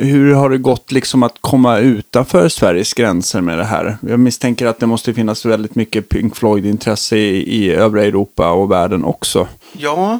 [0.00, 3.96] hur har det gått liksom att komma utanför Sveriges gränser med det här?
[4.00, 8.70] Jag misstänker att det måste finnas väldigt mycket Pink Floyd-intresse i, i övriga Europa och
[8.70, 9.48] världen också.
[9.72, 10.18] Ja.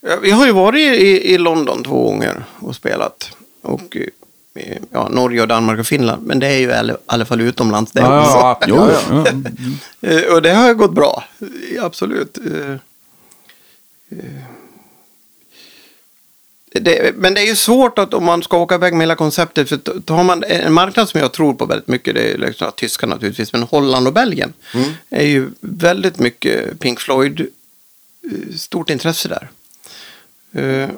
[0.00, 3.36] Ja, Vi har ju varit i, i London två gånger och spelat.
[3.62, 3.96] Och
[4.54, 6.26] eh, ja, Norge, och Danmark och Finland.
[6.26, 8.10] Men det är ju i alla- fall utomlands det också.
[8.12, 9.26] ja, jo, Ja, ja.
[10.10, 11.24] Eh, Och det har gått bra,
[11.76, 12.38] Eh, absolut.
[16.80, 19.68] Det, men det är ju svårt att om man ska åka iväg med hela konceptet.
[19.68, 23.10] För tar man en marknad som jag tror på väldigt mycket, det är liksom, Tyskland
[23.12, 24.52] naturligtvis, men Holland och Belgien.
[25.10, 29.48] är ju väldigt mycket Pink Floyd, eh, stort intresse där.
[30.62, 30.88] Eh,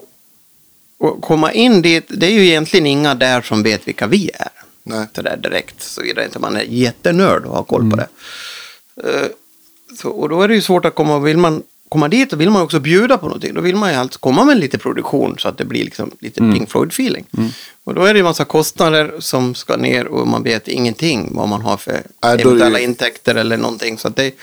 [1.01, 4.49] Och komma in dit, det är ju egentligen inga där som vet vilka vi är.
[4.83, 5.07] Nej.
[5.15, 8.09] Så där direkt, såvida inte man är jättenörd och har koll på det.
[9.05, 9.29] Eh,
[10.03, 12.51] Så, och då är det ju svårt att komma, vill man komma dit och vill
[12.51, 15.49] man också bjuda på någonting, då vill man ju alltså komma med lite produktion så
[15.49, 17.25] att det blir liksom lite Pink Floyd-feeling.
[17.85, 21.49] Och då är det ju massa kostnader som ska ner och man vet ingenting vad
[21.49, 23.99] man har för då det eventuella ju- intäkter eller någonting.
[23.99, 24.35] Så att det,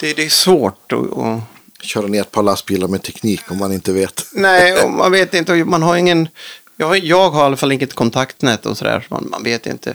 [0.00, 0.92] det, det är svårt.
[0.92, 1.40] Och, och,
[1.82, 4.26] Köra ner ett par lastbilar med teknik om man inte vet.
[4.32, 6.28] nej, och man vet inte, man har ingen,
[6.76, 9.66] jag, har- jag har i alla fall inget kontaktnät och sådär, så man, man vet
[9.66, 9.94] inte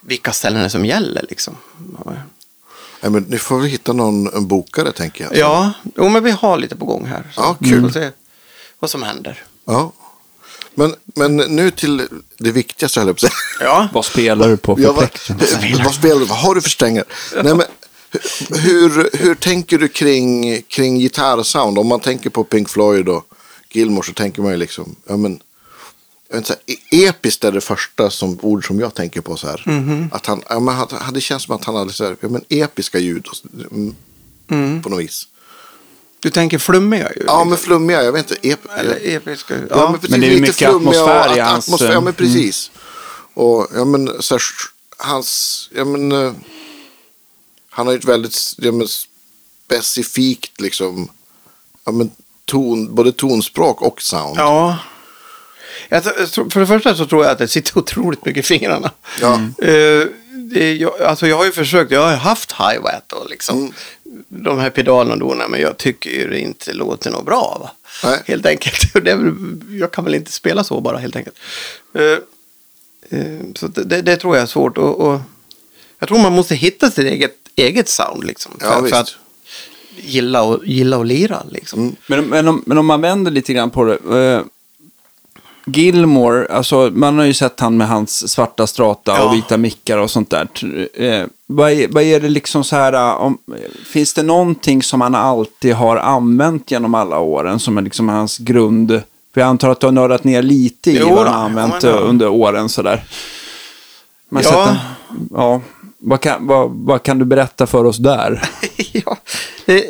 [0.00, 1.56] vilka ställen det är som gäller liksom.
[3.00, 5.36] Nej, men nu får vi hitta någon en bokare tänker jag.
[5.36, 7.22] Ja, jo, men vi har lite på gång här.
[7.34, 7.82] Så Ja, Vi kul.
[7.82, 8.10] får se
[8.78, 9.42] vad som händer.
[9.64, 9.92] Ja.
[10.74, 12.08] Men, men nu till
[12.38, 13.68] det viktigaste höll jag på att säga.
[13.68, 15.08] Ja, Vad spelar du på för Ja, vad,
[15.84, 16.24] vad spelar du?
[16.24, 17.04] Vad har du för strängar?
[17.34, 17.62] Nej, men,
[18.48, 21.78] hur, hur tänker du kring, kring gitarrsound?
[21.78, 23.24] Om man tänker på Pink Floyd och
[23.72, 25.40] Gilmore så tänker man ju liksom, ja men,
[26.30, 29.36] jag vet inte, här, e- episkt är det första som, ord som jag tänker på
[29.36, 29.64] så här.
[30.12, 32.28] Att han, ja, men, han- han- det känns som att han hade så här, ja,
[32.28, 33.48] men, episka ljud och, så-
[34.50, 35.26] mm, på något vis.
[36.20, 37.22] du tänker flummiga ju.
[37.26, 38.48] Ja, men flummiga, jag vet inte.
[38.48, 39.54] Ep, Eller episka.
[39.58, 42.00] Ja, Ja, men, precis, Men det är ju lite mycket atmosfär i hans, Atmosfär, ja,
[42.00, 42.70] men precis.
[43.34, 44.42] Och ja, men så här,
[44.98, 46.12] hans, ja men.
[46.12, 46.32] eh,
[47.70, 48.86] Han har ju ett väldigt ja, men,
[49.66, 51.08] specifikt liksom.
[51.84, 52.10] Ja, men
[52.44, 54.36] ton, både tonspråk och sound.
[54.38, 54.78] ja.
[55.90, 56.04] Jag
[56.52, 58.90] för det första så tror jag att det sitter otroligt mycket i fingrarna.
[59.20, 59.34] Ja.
[59.58, 60.06] Eh,
[60.52, 64.24] det, jag, alltså jag har ju försökt, jag har haft hi-hat och liksom Mm.
[64.28, 67.56] de här pedalerna och donerna, men jag tycker ju det inte låter något bra.
[67.60, 67.70] Va?
[68.04, 68.20] Nej.
[68.26, 68.92] Helt enkelt.
[69.04, 71.36] Det är, väl- jag kan väl inte spela så bara helt enkelt.
[71.94, 72.02] Eh,
[73.20, 74.78] eh, så det, det, det tror jag är svårt.
[74.78, 75.20] Och, och
[75.98, 78.52] jag tror man måste hitta sitt eget, eget sound liksom.
[78.60, 78.94] Ja, för, visst.
[78.94, 79.14] för att
[79.96, 81.80] gilla och, gilla och lira liksom.
[81.80, 81.96] Mm.
[82.06, 84.44] Men, men, om, men om man vänder lite grann på det.
[85.66, 89.24] Gilmore, alltså man har ju sett han med hans svarta strata Ja.
[89.28, 90.48] och vita mickar och sånt där.
[90.94, 93.38] Eh, vad, är, vad är det liksom så här, eh, om,
[93.86, 98.38] finns det någonting som han alltid har använt genom alla åren som är liksom hans
[98.38, 99.02] grund?
[99.34, 101.82] För jag antar att du har nördat ner lite i Jo vad han har använt
[101.82, 102.04] ja, men ja.
[102.08, 103.04] under åren sådär.
[104.28, 104.48] Men Ja.
[104.48, 104.76] sätta,
[105.30, 105.60] ja.
[106.02, 108.42] Vad kan, vad, vad kan du berätta för oss där?
[108.92, 109.16] ja,
[109.66, 109.82] eh,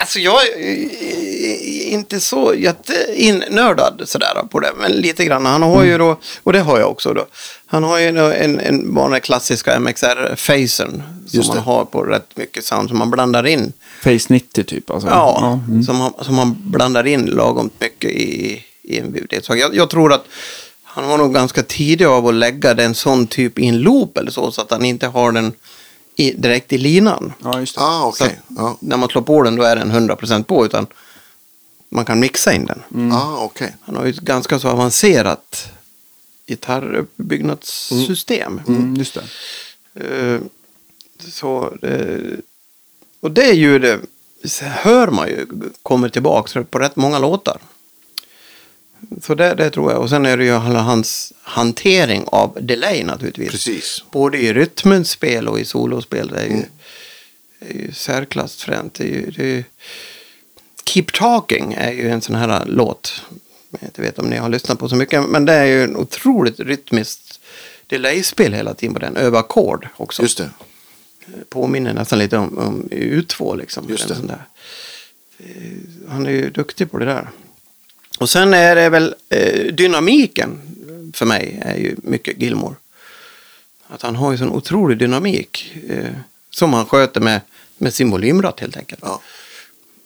[0.00, 5.46] alltså jag är inte så jätteinnördad sådär på det, men lite grann.
[5.46, 7.26] Han har ju då, och det har jag också då,
[7.66, 12.88] han har ju en, en, vanlig klassiska MXR-facern som man har på rätt mycket sound
[12.88, 13.72] som man blandar in.
[14.02, 15.08] Face 90 typ alltså?
[15.08, 15.82] Ja, mm.
[15.82, 19.28] som, man, som man blandar in lagom mycket i, i en.
[19.42, 20.26] Så jag, jag tror att
[20.94, 24.30] han var nog ganska tidig av att lägga den sån typ i en loop eller
[24.30, 25.52] så, så att han inte har den
[26.16, 27.32] i, direkt i linan.
[27.42, 27.80] Ja, just det.
[27.82, 28.76] Ah, Så att Ja.
[28.80, 30.86] När man slår på den då är den 100% på utan
[31.88, 33.12] man kan mixa in den.
[33.12, 33.76] Ah, okej.
[33.80, 35.68] Han har ju ett ganska så avancerat
[36.46, 38.60] gitarruppbyggnadssystem.
[38.68, 39.22] Mm, just det.
[40.34, 40.40] Eh,
[41.28, 42.38] Så, eh,
[43.20, 44.00] och det ljudet
[44.62, 45.46] hör man ju
[45.82, 47.58] kommer tillbaka på rätt många låtar.
[49.22, 50.02] Så det, det tror jag.
[50.02, 53.50] Och sen är det ju hans hantering av delay naturligtvis.
[53.50, 54.04] Precis.
[54.10, 56.28] Både i rytmenspel och i solospel.
[56.28, 56.62] Det är ju,
[57.60, 58.94] är ju särklass fränt.
[58.94, 59.64] Det är ju, det är ju,
[60.84, 63.22] Keep Talking är ju en sån här låt.
[63.70, 65.28] Jag inte vet om ni har lyssnat på så mycket.
[65.28, 67.40] Men det är ju en otroligt rytmiskt
[67.86, 69.16] delay-spel hela tiden på den.
[69.16, 70.22] Över ackord också.
[70.22, 70.50] Just det.
[71.48, 73.86] Påminner nästan lite om, om U2 liksom.
[73.88, 74.38] Just det.
[75.38, 75.46] Eh,
[76.08, 77.30] Han är ju duktig på det där.
[78.18, 80.60] Och sen är det väl eh, dynamiken
[81.14, 82.74] för mig är ju mycket Gilmore.
[83.88, 86.10] Att han har ju sån otrolig dynamik eh,
[86.50, 87.40] som han sköter med,
[87.78, 89.00] med sin volymratt helt enkelt.
[89.04, 89.20] Ja.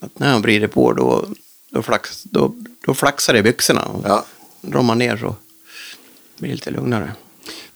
[0.00, 1.28] Att när han vrider på då,
[1.70, 2.54] då, flax, då,
[2.86, 3.82] då flaxar det i byxorna.
[3.84, 4.24] Och Ja.
[4.60, 5.36] drar man ner så
[6.38, 7.12] blir det lite lugnare.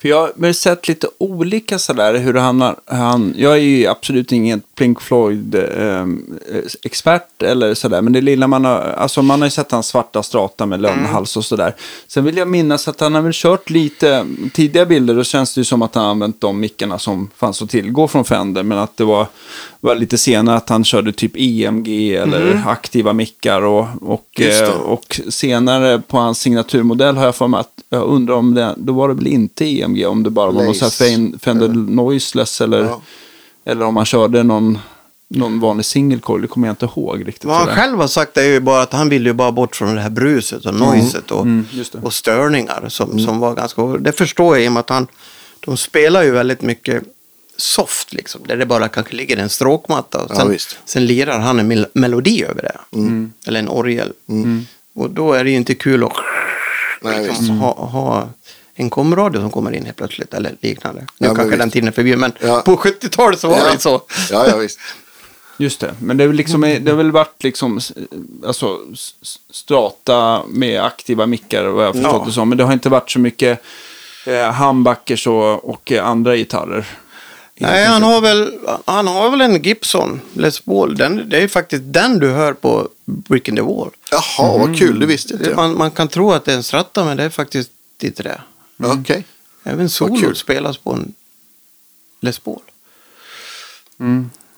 [0.03, 4.33] För jag har sett lite olika sådär hur han har, han, jag är ju absolut
[4.33, 9.73] ingen Pink Floyd-expert eller sådär, men det lilla man har, alltså man har ju sett
[9.73, 11.75] hans svarta strata med lönnhals och sådär.
[12.07, 15.61] Sen vill jag minnas att han har väl kört lite tidiga bilder, då känns det
[15.61, 18.97] ju som att han använt de mickarna som fanns att tillgå från Fender, men att
[18.97, 19.27] det var,
[19.81, 25.21] var lite senare att han körde typ EMG eller aktiva mickar och, och, eh, och
[25.29, 29.09] senare på hans signaturmodell har jag för mig att jag undrar om det, då var
[29.09, 32.61] det väl inte EMG, om det bara var någon sån här Lace, Fen- Fender Noiseless
[32.61, 33.01] eller, Ja.
[33.65, 34.79] eller om han körde någon,
[35.29, 37.45] någon vanlig single coil, det kommer jag inte ihåg riktigt.
[37.45, 37.77] Vad han sådär.
[37.81, 40.11] själv har sagt är ju bara att han vill ju bara bort från det här
[40.11, 41.67] bruset och noiset och, Mm,
[42.03, 43.83] och störningar som, som var ganska...
[43.83, 45.07] Det förstår jag i och med att han...
[45.61, 47.03] De spelar ju väldigt mycket
[47.57, 48.41] soft liksom.
[48.47, 50.79] Där det bara kanske ligger en stråkmatta och Ja, sen, visst.
[50.85, 52.97] sen lirar han en mel- melodi över det.
[52.99, 53.33] Mm.
[53.47, 54.13] Eller en orgel.
[54.95, 56.13] Och då är det ju inte kul att
[57.03, 58.29] Nej, liksom, ha, ha
[58.75, 61.01] en komradio som kommer in helt plötsligt eller liknande.
[61.01, 61.59] Nu men kanske visst.
[61.59, 62.63] den tiden är förbi men Ja.
[62.65, 64.03] på 70-talet så var det ju så.
[64.31, 64.79] Ja, ja, visst.
[65.59, 67.81] Just det, men det, är liksom, det har väl varit liksom,
[68.47, 68.79] alltså,
[69.51, 72.25] strata med aktiva mickar vad jag förstått Ja.
[72.27, 72.49] det som.
[72.49, 73.63] Men det har inte varit så mycket
[74.27, 76.87] eh, humbuckers och, och eh, andra gitarrer.
[77.55, 80.97] Nej, han har väl, han har väl en Gibson Les Paul.
[80.97, 83.91] Den, det är faktiskt den du hör på Brick in the Wall.
[84.11, 85.01] Jaha, vad kul.
[85.01, 85.57] Det visste inte jag.
[85.57, 87.71] Man, man kan tro att det är en stratta, men det är faktiskt
[88.03, 88.41] inte det.
[88.85, 89.27] Okej.
[89.64, 89.90] Även kul.
[89.90, 91.14] solo spelas på en
[92.21, 92.61] Les Paul.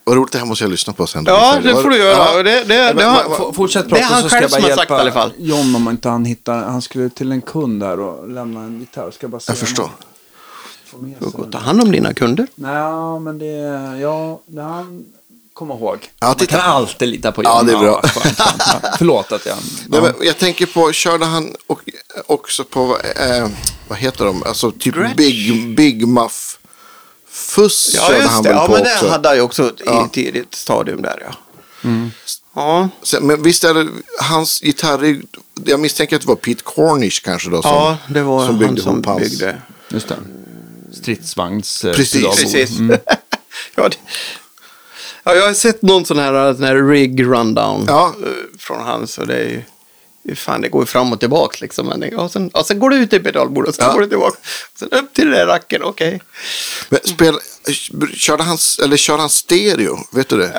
[0.05, 1.25] Vad roligt, det här måste jag lyssna på sen.
[1.27, 2.37] Ja, det får du göra.
[2.37, 2.43] Ja.
[2.43, 4.71] Det, det, det, har, Fortsätt det prata är han så ska själv jag bara som
[4.71, 5.33] har sagt hjälpa i alla fall.
[5.39, 9.11] John om inte han hittar, han skulle till en kund där och lämna en gitarr.
[9.11, 9.91] Ska jag bara se Jag förstår.
[11.21, 12.47] Du får ta hand om dina kunder.
[12.55, 13.47] Nej, men det,
[14.01, 15.07] ja, det han
[15.55, 16.11] kommer ihåg.
[16.21, 16.51] Ja, Man titta.
[16.61, 17.67] kan alltid lita på Ja, John.
[17.67, 18.01] det är bra.
[18.15, 18.21] Ja,
[18.99, 19.57] Förlåt att jag...
[19.89, 20.13] Nej, Ja.
[20.19, 21.81] men jag tänker på, körde han och,
[22.27, 23.49] också på, eh,
[23.89, 25.15] vad heter de, alltså typ Gretsch.
[25.17, 26.59] Big, Big Muff
[27.29, 29.05] Fuss körde han väl Ja, på men också.
[29.05, 30.05] det hade han ju också i Ja.
[30.07, 31.35] ett tidigt stadium där, ja.
[32.55, 33.89] Ja, Sen, men visst är det,
[34.21, 35.21] hans gitarr,
[35.65, 38.59] jag misstänker att det var Pete Cornish kanske då som, ja det var som han
[38.59, 39.21] byggde som ihop hans.
[39.31, 39.63] byggde.
[39.89, 40.17] Just det.
[40.93, 41.85] Stridsvagns...
[41.85, 42.41] eh, Precis.
[42.41, 42.79] Precis.
[42.79, 42.99] Mm.
[43.75, 43.97] ja, det,
[45.25, 48.15] ja, jag har sett någon sån här, sån här rig rundown Ja.
[48.25, 49.07] eh, från han.
[49.07, 49.63] Så det är ju,
[50.23, 51.87] det fan, det går ju fram och tillbaka liksom.
[51.87, 53.93] Men, det- och, sen, och sen går du ut i pedalbordet och sen Ja.
[53.93, 54.39] går du tillbaka.
[54.73, 56.21] Och sen upp till den där racken, okej.
[56.89, 57.39] Men spel,
[58.15, 59.99] körde han, eller körde han stereo?
[60.13, 60.53] Vet du det?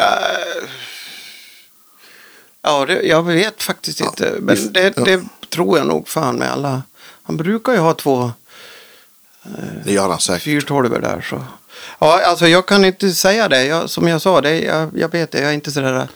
[2.61, 4.33] Ja, det, jag vet faktiskt inte.
[4.39, 5.03] Men det, Ja.
[5.03, 6.81] det tror jag nog fan med alla.
[7.23, 8.31] Han brukar ju ha två
[9.85, 10.43] Det gör han säkert.
[10.43, 11.25] fyrtolvor där.
[11.29, 11.43] Så.
[11.99, 13.65] Ja, alltså jag kan inte säga det.
[13.65, 15.39] Jag, som jag sa, det, jag, jag vet det.
[15.39, 16.07] Jag är inte sådär...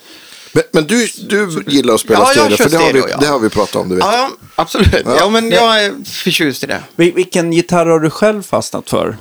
[0.53, 3.17] Men, men du, du gillar att spela Ja, stereo, för det har, vi, stereo, ja.
[3.17, 4.03] det har vi pratat om, du vet.
[4.05, 5.01] Ja, absolut.
[5.05, 5.15] Ja.
[5.19, 5.29] Ja.
[5.29, 6.83] men jag är förtjust i det.
[6.95, 9.17] Vil- Vilken gitarr har du själv fastnat för?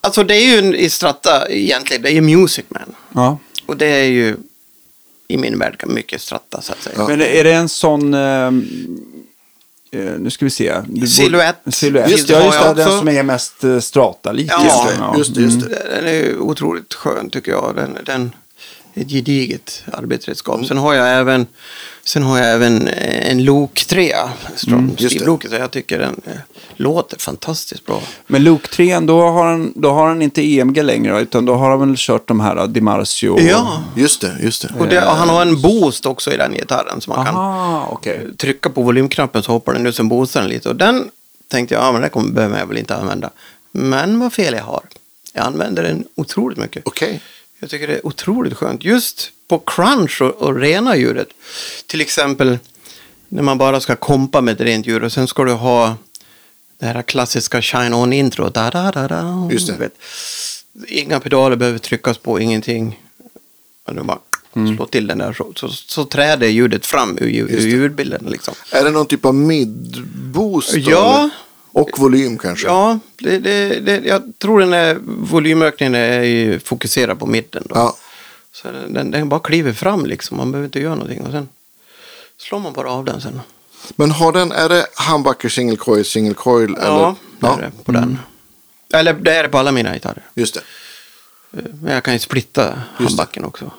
[0.00, 2.94] Alltså det är ju en, i Stratta egentligen, det är ju Music Man.
[3.12, 3.38] Ja.
[3.66, 4.36] Och det är ju
[5.28, 6.94] i min värld mycket Stratta så att säga.
[6.98, 7.08] Ja.
[7.08, 8.14] Men är det en sån...
[8.14, 8.50] eh,
[9.98, 10.74] nu ska vi se.
[11.08, 11.72] Silhouette.
[11.72, 12.10] Silhouette.
[12.10, 12.84] Just det, ja, just det.
[12.84, 14.50] Den som är mest uh, strata-lik.
[14.50, 15.66] Ja, Just det, just det.
[15.66, 15.96] Just det.
[15.96, 17.72] Den är otroligt skön tycker jag.
[17.74, 18.32] Den, den
[18.94, 20.66] ett gediget arbetsredskap.
[20.66, 21.46] Sen har jag även
[22.06, 24.12] Sen har jag även eh, en Lok 3,
[24.66, 26.32] mm, så jag tycker den eh,
[26.76, 28.02] låter fantastiskt bra.
[28.26, 31.70] Men Luke 3, då har, han, då har han inte EMG längre, utan då har
[31.70, 33.40] han väl kört de här uh, Dimarsio.
[33.40, 34.74] Ja, Just det, just det.
[34.78, 37.88] och, det, och han har en boost också i den gitarren så man kan Aha,
[37.92, 38.36] okej.
[38.36, 40.68] trycka på volymknappen så hoppar den ut som boostar den lite.
[40.68, 41.10] Och den
[41.48, 43.30] tänkte jag, ja men det kommer behöver jag väl inte använda.
[43.72, 44.82] Men vad fel jag har.
[45.32, 46.82] Jag använder den otroligt mycket.
[46.86, 47.20] Okej.
[47.64, 48.84] Jag tycker det är otroligt skönt.
[48.84, 51.28] Just på crunch och, och rena ljudet.
[51.86, 52.58] Till exempel
[53.28, 55.96] när man bara ska kompa med ett rent ljud och sen ska du ha
[56.78, 58.48] det här klassiska shine on intro.
[58.50, 59.90] Da, da, da, da, Just det.
[60.88, 63.00] Inga pedaler behöver tryckas på, ingenting.
[63.84, 64.18] Och du bara
[64.56, 64.76] Mm.
[64.76, 68.24] slå till den där så, så, så träder ljudet fram ur, ur ljudbilden.
[68.30, 68.54] Liksom.
[68.72, 70.76] Är det någon typ av mid-boost?
[70.76, 71.18] Ja.
[71.18, 71.30] eller?
[71.74, 72.66] Och volym kanske?
[72.66, 77.62] Ja, det, det, det, jag tror den är, volymökningen är ju fokuserad på mitten.
[77.68, 77.74] Då.
[77.74, 77.96] Ja.
[78.52, 80.36] Så den, den bara kliver fram liksom.
[80.36, 81.20] Man behöver inte göra någonting.
[81.20, 81.48] Och sen
[82.38, 83.40] slår man bara av den sen.
[83.96, 86.76] Men har den, är det humbucker, single coil, single coil?
[86.80, 87.56] Ja, eller?
[87.56, 88.18] det är det på den.
[88.94, 90.22] Eller det är det på alla mina gitarrer.
[90.34, 90.60] Just det.
[91.82, 93.70] Men jag kan ju splitta handbacken också.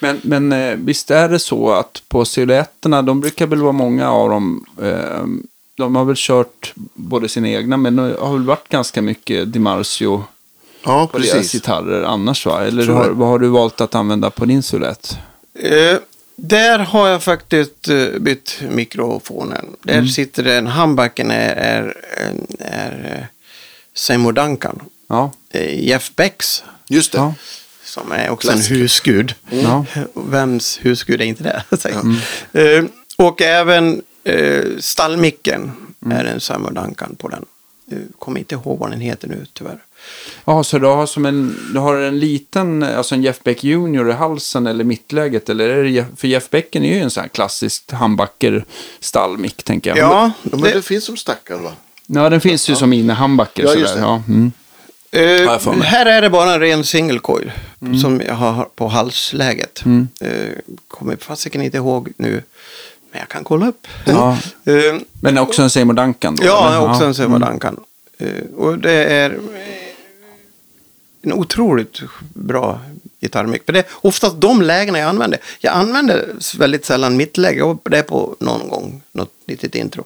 [0.00, 4.10] Men, men eh, visst är det så att på silhuetterna, de brukar väl vara många
[4.10, 5.24] av dem, eh,
[5.84, 10.24] de har väl kört både sina egna, men det har väl varit ganska mycket DiMarzio
[10.84, 11.52] Ja, på deras precis.
[11.52, 12.64] gitarrer annars va?
[12.66, 13.12] Eller har, jag.
[13.14, 15.18] vad har du valt att använda på din silhuett?
[15.60, 15.96] Eh,
[16.36, 19.66] där har jag faktiskt eh, bytt mikrofonen.
[19.82, 21.94] Där sitter den, handbacken är, är,
[22.58, 23.24] är, eh,
[23.94, 24.80] Seymour Duncan.
[25.08, 27.18] Ja, Eh, Jeff Becks, Just det.
[27.18, 27.34] ja,
[27.84, 28.74] som är också Klassiker.
[28.74, 29.34] en husgud.
[29.50, 29.84] ja.
[30.14, 31.62] Vems husgud är inte det?
[32.52, 32.76] jag.
[32.76, 32.84] Eh,
[33.16, 35.72] och även eh, stallmicken
[36.10, 37.44] är en Seymour Duncan på den.
[37.90, 39.78] Jag kommer inte ihåg vad den heter nu tyvärr.
[40.44, 44.10] Ja, så du har, som en, du har en liten, alltså en Jeff Beck Junior
[44.10, 45.48] i halsen eller mittläget?
[45.48, 48.64] Eller är det, för Jeff Becken är ju en sån här klassisk handbacker
[49.00, 49.98] stallmick, tänker jag.
[49.98, 51.72] Ja, Ja, men det- det finns som stackar va?
[52.06, 53.62] Ja, den finns ju som inne-handbacker.
[53.64, 54.00] Ja, just det.
[54.00, 54.52] Ja, mm.
[55.10, 55.86] Eh, mig.
[55.86, 57.98] här är det bara en ren single coil Mm.
[57.98, 59.82] som jag har på halsläget.
[60.20, 60.30] Eh,
[60.88, 62.42] kommer fasiken inte ihåg nu,
[63.10, 63.86] men jag kan kolla upp.
[64.06, 64.38] Ja.
[64.64, 64.74] Eh,
[65.20, 66.44] Men också en Seymour Duncan då?
[66.46, 66.90] ja, eller?
[66.90, 67.80] också en Seymour Duncan.
[68.18, 69.36] Eh, och det är eh,
[71.22, 72.00] en otroligt
[72.34, 72.80] bra
[73.20, 73.62] gitarrmick.
[73.66, 75.40] För det är oftast de lägena jag använder.
[75.58, 80.04] Jag använder väldigt sällan mittläge och det är på någon gång något litet intro.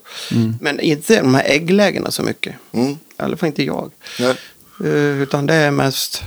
[0.61, 2.55] Men inte de här ägglägena så mycket.
[2.71, 2.91] Mm.
[2.91, 3.91] I alla fall inte jag.
[4.19, 4.35] Nej.
[4.83, 6.23] Eh, utan det är mest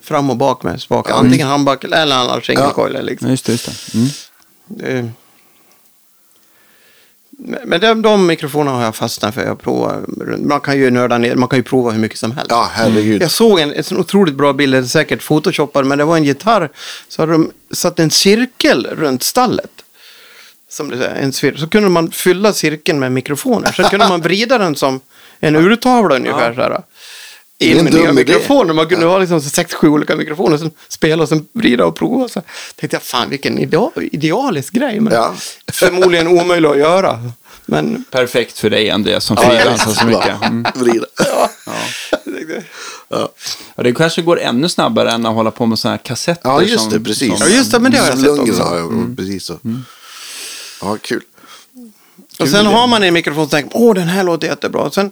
[0.00, 1.06] fram och bak med spak.
[1.10, 1.14] Ja.
[1.14, 2.70] Antingen handback eller annars single Ja.
[2.72, 3.04] coil.
[3.06, 3.26] Liksom.
[3.28, 3.52] Ja, just det.
[3.52, 3.68] Just
[4.66, 4.84] det.
[4.88, 5.06] Mm.
[5.06, 5.10] Eh,
[7.64, 9.44] Men de, de mikrofonerna har jag fastnat för.
[9.44, 10.04] Jag provar,
[10.38, 12.50] man kan ju nörda ner, man kan ju prova hur mycket som helst.
[12.50, 13.22] Ja, herregud.
[13.22, 16.16] Jag såg en, en sån otroligt bra bild, det är säkert photoshoppad, men det var
[16.16, 16.70] en gitarr.
[17.08, 19.70] Så hade de satt en cirkel runt stallet.
[20.68, 23.72] Som det en svir- så kunde man fylla cirkeln med mikrofoner.
[23.72, 25.00] Sen kunde man vrida den som
[25.40, 26.54] en urtavla ungefär.
[26.54, 26.82] Så här.
[27.58, 28.74] In med nya mikrofoner.
[28.74, 30.58] Man kunde ha liksom sex, sju olika mikrofoner.
[30.58, 32.28] Sen spela och sen vrida och prova.
[32.28, 32.42] Så
[32.76, 35.00] tänkte jag, fan vilken ideal, idealisk grej.
[35.00, 35.34] Men Ja.
[35.72, 37.18] förmodligen omöjlig att göra.
[37.66, 40.42] Men Perfekt för dig, Andreas, som Ja, frilansar så mycket.
[40.42, 40.66] Mm.
[40.74, 41.06] Vrida.
[41.18, 41.50] ja.
[43.08, 43.28] Ja.
[43.76, 46.48] Ja, det kanske går ännu snabbare än att hålla på med sådana här kassetter.
[46.50, 47.00] ja, just som, det.
[47.00, 47.38] Precis.
[47.38, 48.62] Som, Ja, just det, men det har jag sett också.
[48.62, 49.58] har jag, precis så.
[50.82, 51.22] Ja, kul.
[52.38, 54.90] Och sen har man en mikrofon och tänker åh den här låter jättebra.
[54.90, 55.10] Sen,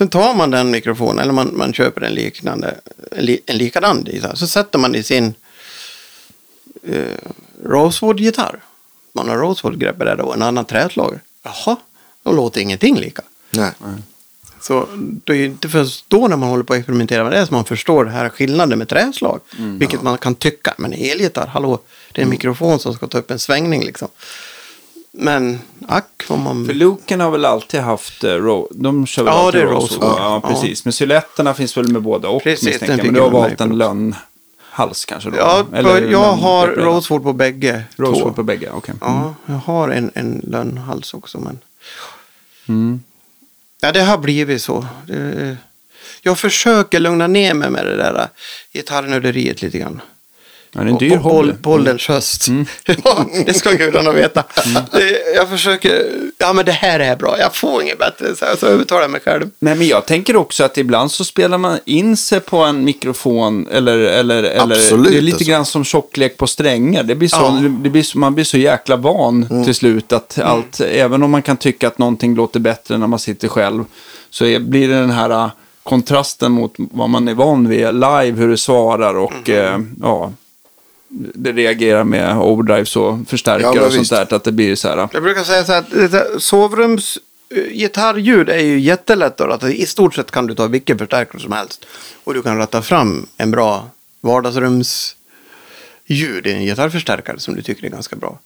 [0.00, 4.04] sen tar man den mikrofonen eller man, man köper en liknande, en, li, en likadan
[4.04, 4.34] gitarr.
[4.34, 5.34] Så sätter man i sin
[6.82, 7.18] eh,
[7.64, 8.60] Rosewood-gitarr.
[9.12, 11.20] Man har Rosewood-greppet där då och en annan träslager.
[11.42, 11.76] Jaha,
[12.22, 13.22] då låter ingenting lika.
[13.50, 13.72] Nej.
[14.60, 14.86] Så
[15.24, 17.64] det är inte först då när man håller på att experimentera med det som man
[17.64, 19.40] förstår det här skillnaden med träslag.
[19.56, 21.80] Vilket man kan tycka, men elgitarr, hallå,
[22.12, 24.08] det är en mikrofon som ska ta upp en svängning liksom.
[25.12, 26.66] Men ack vad man...
[26.66, 29.70] För Luken har väl alltid haft, eh, ro, de kör väl Ja, alltid det är.
[29.70, 30.14] Rosewood.
[30.18, 30.48] Ja, Ja.
[30.50, 30.84] precis.
[30.84, 33.04] Men silhuetterna finns väl med båda och Precis, misstänker jag.
[33.04, 35.36] Men du har valt en lönnhals kanske då?
[35.36, 36.68] Ja, Eller jag har.
[36.68, 38.94] Rosewood på bägge Rosewood på bägge, okej.
[39.00, 41.38] Ja, jag har en, en lönnhals också.
[41.40, 41.58] Men...
[42.68, 43.02] Mm.
[43.80, 44.86] Ja, det har blivit så.
[45.06, 45.56] Det...
[46.22, 48.26] Jag försöker lugna ner mig med det där äh,
[48.72, 50.00] gitarrnörderiet lite grann.
[50.72, 51.40] Ja, det är en dyr på.
[51.40, 51.56] Mm.
[51.56, 52.46] på, på ålderns höst.
[53.04, 54.44] ja, det ska gudarna veta.
[54.92, 56.02] Det- Jag försöker,
[56.38, 58.26] ja men det här är bra, jag får inget bättre.
[58.36, 59.50] Så, så övertalar jag mig själv.
[59.58, 63.66] Nej, men jag tänker också att ibland så spelar man in sig på en mikrofon
[63.72, 65.50] eller, eller, eller Absolut, det är lite alltså.
[65.50, 67.02] grann som tjocklek på strängar.
[67.02, 67.58] Det blir så, Ja.
[67.82, 71.56] det blir man blir så jäkla van till slut att allt, även om man kan
[71.56, 73.84] tycka att någonting låter bättre när man sitter själv,
[74.30, 75.50] så blir det den här äh,
[75.82, 80.32] kontrasten mot vad man är van vid live, hur det svarar och äh, ja,
[81.12, 84.34] det reagerar med overdrives och förstärkare Ja, och sånt där.
[84.34, 85.08] Att det blir så här.
[85.12, 87.18] Jag brukar säga så här, att sovrums
[87.54, 89.64] eh, gitarrljud är ju jättelätt att.
[89.64, 91.86] I stort sett kan du ta vilken förstärkare som helst.
[92.24, 93.88] Och du kan ratta fram en bra
[94.20, 95.16] vardagsrumsljud
[96.46, 98.38] i en gitarrförstärkare som du tycker är ganska bra.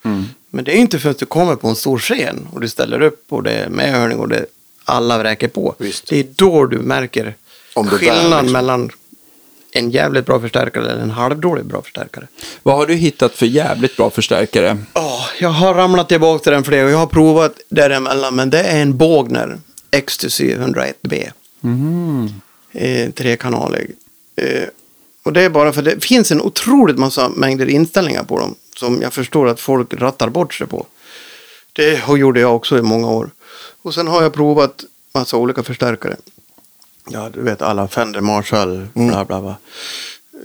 [0.51, 3.25] Men det är inte förrän du kommer på en stor scen och du ställer upp
[3.29, 4.47] och det är medhörning och det
[4.85, 5.75] alla vräker på.
[5.79, 6.09] Visst.
[6.09, 7.35] Det är då du märker
[7.75, 8.53] Om skillnaden liksom.
[8.53, 8.91] mellan
[9.77, 12.27] en jävligt bra förstärkare eller en halvdålig bra förstärkare.
[12.63, 14.79] Vad har du hittat för jävligt bra förstärkare?
[14.95, 18.61] Ja, jag har ramlat tillbaka till den fler och jag har provat däremellan, men det
[18.61, 19.59] är en Bågner
[19.91, 21.31] Ecstasy 101B.
[22.73, 23.91] Eh, trekanalig.
[24.37, 24.69] Eh,
[25.23, 29.03] och det är bara för det finns en otroligt massa mängder inställningar på dem som
[29.03, 30.87] jag förstår att folk rattar bort sig på.
[31.73, 33.31] Det gjorde jag också i många år.
[33.83, 36.17] Och sen har jag provat massa olika förstärkare.
[37.11, 39.57] Ja, du vet alla Fender Marshall, bla bla bla.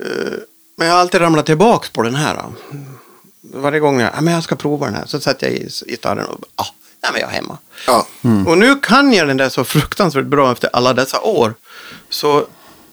[0.04, 0.32] Eh,
[0.76, 2.34] Men jag har alltid ramlat tillbaka på den här.
[2.34, 2.52] då.
[3.42, 6.26] Varje gång jag, ja, men jag ska prova den här så sätter jag i gitarren
[6.26, 6.66] och ja,
[7.02, 7.58] nej, men jag är hemma.
[7.86, 8.06] Ja.
[8.46, 11.54] Och nu kan jag den där så fruktansvärt bra efter alla dessa år.
[12.08, 12.46] Så,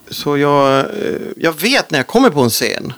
[0.09, 2.93] så jag, eh, jag vet när jag kommer på en scen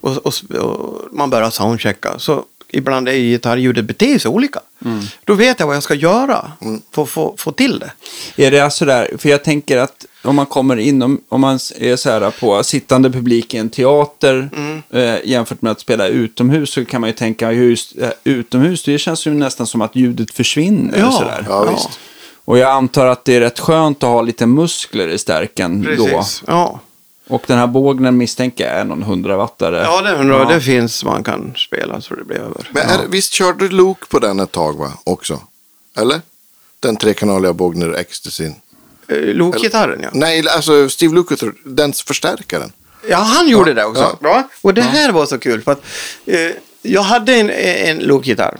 [0.00, 2.18] och, och, och man börjar soundchecka.
[2.18, 4.60] Så ibland är ju gitarrljudet beter sig olika.
[5.24, 6.52] Då vet jag vad jag ska göra
[6.92, 7.92] för att få, få till det.
[8.46, 11.54] Är det alltså där, för jag tänker att om man kommer in, om, om man
[11.78, 14.82] är så här på sittande publik i en teater Mm.
[14.90, 18.98] eh, jämfört med att spela utomhus så kan man ju tänka just, eh, utomhus, det
[18.98, 20.98] känns ju nästan som att ljudet försvinner.
[20.98, 21.10] Ja.
[21.12, 21.46] sådär.
[21.48, 21.88] Ja, visst.
[22.44, 26.06] Och jag antar att det är rätt skönt att ha lite muskler i stärken då.
[26.06, 26.42] Precis.
[26.46, 26.80] Ja.
[27.28, 29.82] Och den här bågnen misstänker jag är någon hundrawattare.
[29.84, 32.68] Ja, det, undrar, det finns man kan spela så det blir över.
[32.70, 34.92] Men är, visst körde du Luke på den ett tag va?
[35.04, 35.40] Också?
[35.96, 36.20] Eller?
[36.80, 38.50] Den trekanaliga Bogner Ecstasy.
[39.08, 40.08] Eh, Lokgitarren ja.
[40.12, 42.72] Nej, alltså Steve Lukather, den förstärkaren.
[43.08, 44.02] Ja, han gjorde Ja, det också.
[44.02, 44.18] ja.
[44.28, 44.48] Ja.
[44.62, 45.82] Och det här var så kul för att
[46.26, 46.50] eh,
[46.82, 48.56] jag hade en, en lokgitarr.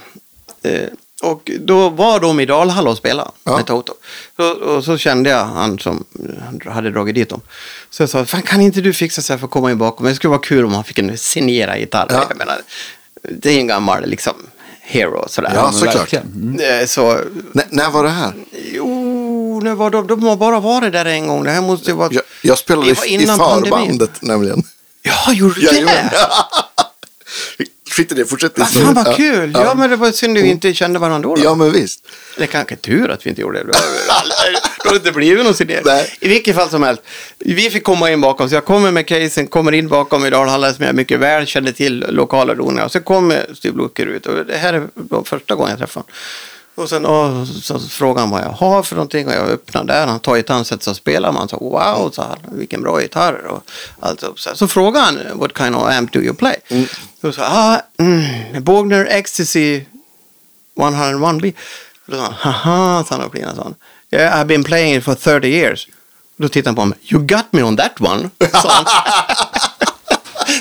[0.63, 0.89] Eh,
[1.23, 3.57] och då var de i Dalhalla och spelade Ja.
[3.57, 3.95] med Toto.
[4.37, 6.05] Så, och så kände jag han som
[6.67, 7.41] hade dragit dit dem.
[7.91, 10.07] Så jag sa, Fan, kan inte du fixa så här för att komma in bakom?
[10.07, 12.07] Det skulle vara kul om han fick en signera gitarr.
[12.11, 12.25] Ja.
[12.29, 12.61] Jag menar,
[13.23, 14.35] det är en gammal liksom
[14.81, 15.53] hero sådär.
[15.55, 16.13] Ja, såklart.
[16.13, 16.61] Mm.
[16.81, 18.33] Eh, Så, N- när var det här?
[18.73, 19.14] jo,
[19.61, 21.45] nu var de, de har bara varit där en gång.
[21.45, 22.09] Det här måste ju vara...
[22.13, 23.71] Jag, jag spelade Det var i, i innan pandemin.
[23.71, 24.63] förbandet nämligen.
[25.03, 26.13] Ja, gjorde du det?
[27.91, 28.61] Skit i det, fortsätt.
[28.61, 29.51] Ah, fan vad kul!
[29.55, 31.35] Ja, men det var synd att vi inte kände varandra då.
[31.35, 31.43] då.
[31.45, 32.07] Ja, men visst.
[32.37, 33.65] Det är kanske tur att vi inte gjorde det.
[33.65, 33.73] Då
[34.85, 35.81] hade det inte blivit någon idé.
[35.85, 36.17] Nej.
[36.21, 37.03] I vilket fall som helst.
[37.39, 38.49] Vi fick komma in bakom.
[38.49, 41.73] Så jag kommer med casen, kommer in bakom i Dalhalla som jag mycket väl kände
[41.73, 42.85] till lokala doningar.
[42.85, 44.27] Och så kommer Looker ut.
[44.27, 44.89] Och det här är
[45.25, 46.13] första gången jag träffade honom.
[46.75, 50.07] Och sen åh, så frågade han vad jag har för någonting och jag öppnade där.
[50.07, 51.33] Han tar gitarren, sätter sig och spelar.
[51.33, 53.47] Man sa wow, så här, vilken bra gitarr.
[53.47, 53.63] Och
[54.01, 54.55] allt så, här.
[54.55, 56.57] så frågade han what kind of amp do you play?
[57.21, 59.85] Och så ah, mm, Bågner Ecstasy
[60.77, 61.55] 101B.
[62.07, 63.73] Och då sa han, haha, sa han och flinade, sa.
[64.11, 65.89] Yeah, I've been playing it for 30 years.
[66.37, 68.85] Och då tittade han på mig, you got me on that one, sa han.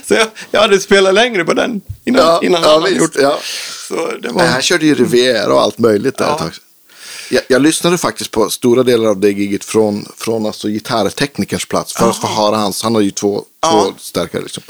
[0.07, 3.01] Så jag, jag hade spelat längre på den innan, Ja, innan ja, han hade visst,
[3.01, 3.37] gjort ja.
[3.89, 4.37] Så det var...
[4.41, 6.31] Nej, han körde ju Riviera och allt möjligt där Ja.
[6.33, 6.51] ett tag.
[7.31, 11.93] Jag, jag lyssnade faktiskt på stora delar av det giget från, från alltså gitarrteknikerns plats.
[11.93, 13.71] För att få höra hans, han har ju två, Ja.
[13.71, 14.63] två stärkare liksom.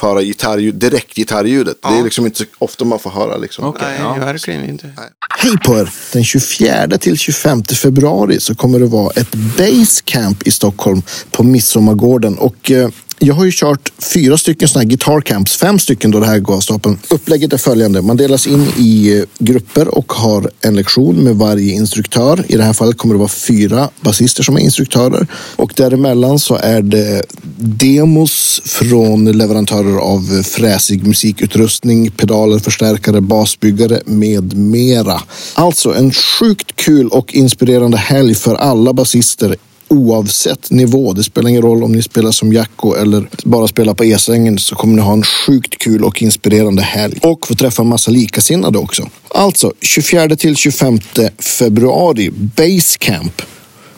[0.00, 1.76] Få höra gitarrljud, direkt gitarrljudet.
[1.82, 3.64] Det är liksom inte så ofta man får höra liksom.
[3.64, 4.14] Okej, Nej, ja.
[4.24, 4.92] verkligen inte.
[5.38, 5.90] Hej på er!
[6.12, 12.38] Den 24 till 25 februari så kommer det vara ett basecamp i Stockholm på Midsommargården.
[12.38, 12.88] Och eh,
[13.18, 16.38] jag har ju kört fyra stycken sådana här guitar camps, fem stycken då det här
[16.38, 16.98] går av stapeln.
[17.10, 18.02] Upplägget är följande.
[18.02, 22.44] Man delas in i eh, grupper och har en lektion med varje instruktör.
[22.48, 25.26] I det här fallet kommer det vara fyra basister som är instruktörer.
[25.56, 27.22] Och däremellan så är det
[27.58, 35.20] demos från leverantörer av fräsig musikutrustning, pedaler, förstärkare, basbyggare med mera.
[35.54, 39.56] Alltså en sjukt kul och inspirerande helg för alla basister
[39.94, 41.12] oavsett nivå.
[41.12, 44.74] Det spelar ingen roll om ni spelar som Jacko eller bara spelar på E-sängen så
[44.74, 47.18] kommer ni ha en sjukt kul och inspirerande helg.
[47.22, 49.10] Och få träffa en massa likasinnade också.
[49.28, 50.98] Alltså 24 till 25
[51.38, 53.42] februari, Basecamp.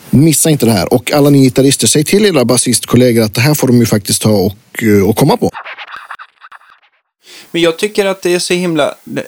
[0.09, 0.93] Missa inte det här.
[0.93, 4.21] Och alla ni gitarrister, säg till era basistkollegor att det här får de ju faktiskt
[4.21, 5.51] ta och, eh, och komma på.
[7.51, 8.95] Men jag tycker att det är så himla...
[9.15, 9.23] Eh,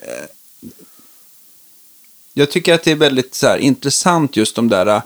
[2.34, 5.02] jag tycker att det är väldigt så här, intressant just de där eh,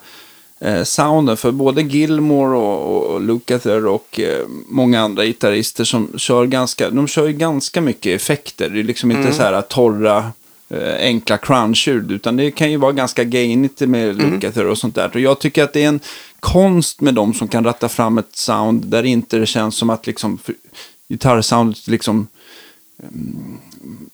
[0.63, 1.37] eh, sounden.
[1.37, 6.89] För både Gilmore och, och, Lukather och eh, många andra gitarrister som kör ganska...
[6.89, 8.69] De kör ju ganska mycket effekter.
[8.69, 10.31] Det är liksom inte så här torra,
[10.69, 12.11] eh, enkla crunch-ljud.
[12.11, 15.11] Utan det kan ju vara ganska gainigt med Lukather och sånt där.
[15.13, 15.99] Och jag tycker att det är en
[16.39, 20.07] konst med dem som kan ratta fram ett sound där inte det känns som att
[20.07, 20.39] liksom...
[21.09, 22.27] Gitarrsoundet liksom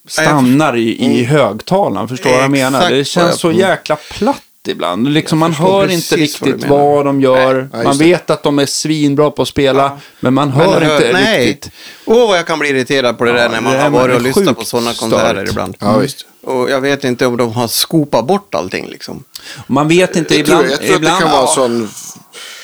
[0.07, 2.07] stannar i, i högtalaren.
[2.07, 2.89] Förstår du vad jag menar?
[2.89, 5.07] Det känns så jäkla platt ibland.
[5.13, 6.67] Liksom man hör inte vad riktigt menar.
[6.67, 7.69] vad de gör.
[7.73, 8.03] Ja, man det.
[8.03, 11.47] vet att de är svinbra på att spela, men man hör Men inte nej.
[11.47, 11.73] riktigt.
[12.05, 14.15] Åh, vad jag kan bli irriterad på det Ja, där när man det har varit
[14.15, 15.75] och lyssnat på sådana konserter ibland.
[15.79, 16.25] Ja, visst.
[16.43, 19.23] Och jag vet inte om de har skopat bort allting liksom.
[19.67, 20.71] Man vet inte Jag tror, ibland.
[20.73, 21.53] jag tror ibland att det kan vara ja.
[21.55, 21.89] sån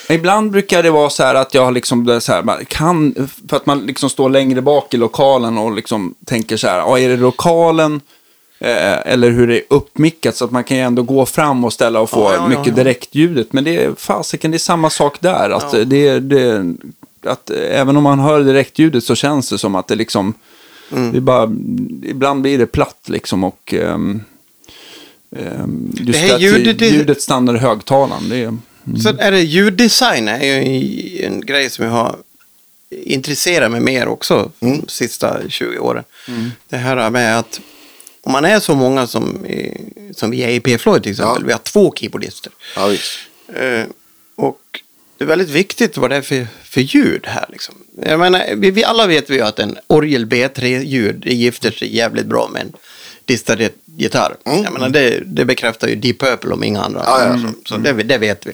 [0.10, 3.58] Ibland brukar det vara så här att jag liksom det så här, man kan, för
[3.58, 7.10] att man liksom står längre bak i lokalen och liksom tänker så här, ja, är
[7.10, 8.02] det lokalen
[8.60, 11.74] eh, eller hur det är uppmickat så att man kan ju ändå gå fram och
[11.74, 12.84] ställa och få Ja, ja, ja, mycket ja.
[12.84, 13.54] direktljudet.
[13.54, 15.50] Men det är fasiken, det är samma sak där.
[15.50, 15.84] Att Ja.
[15.86, 16.74] det, det,
[17.26, 20.34] att även om man hör direktljudet så känns det som att det liksom,
[20.92, 21.12] Mm.
[21.12, 21.44] det är bara,
[22.04, 24.22] ibland blir det platt liksom och ehm,
[25.36, 28.30] ehm, just Det här att ljudet- det- ljudet stannar i högtalaren.
[28.30, 28.58] Det är,
[29.02, 32.16] Så är det ljuddesign är ju en grej som jag har
[32.90, 36.04] intresserat mig mer också de sista 20 åren.
[36.70, 37.60] Det här med att
[38.26, 39.46] om man är så många som,
[40.16, 41.46] som vi är i P-Floyd till exempel, Ja.
[41.48, 42.52] vi har två keyboardister.
[42.76, 42.94] Ja.
[43.62, 43.86] Eh,
[44.36, 44.60] och
[45.18, 47.46] det är väldigt viktigt vad det är för, för ljud här.
[47.50, 47.76] Liksom.
[48.06, 51.96] Jag menar, vi, vi alla vet vi ju att en orgel B3-ljud det gifter sig
[51.96, 52.74] jävligt bra med en
[53.26, 54.36] distad gitarr.
[54.44, 57.02] Jag menar, det, det bekräftar ju Deep Purple om inga andra.
[57.06, 57.40] Ja, ja.
[57.40, 58.52] Så, så det, det vet vi.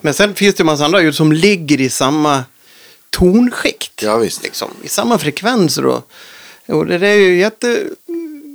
[0.00, 2.44] Men sen finns det en massa andra ljud som ligger i samma
[3.10, 4.02] tonskikt.
[4.02, 4.42] Ja, visst.
[4.42, 5.86] Liksom, I samma frekvenser.
[5.86, 6.10] Och,
[6.66, 7.38] och det är ju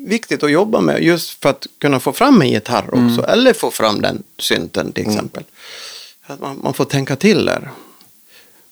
[0.04, 3.26] jätteviktigt att jobba med just för att kunna få fram en gitarr också.
[3.28, 5.43] Eller få fram den synten till exempel.
[6.28, 7.72] Att man, man får tänka till där.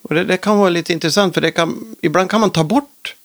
[0.01, 3.15] Och det, det kan vara lite intressant för det kan, ibland kan man ta bort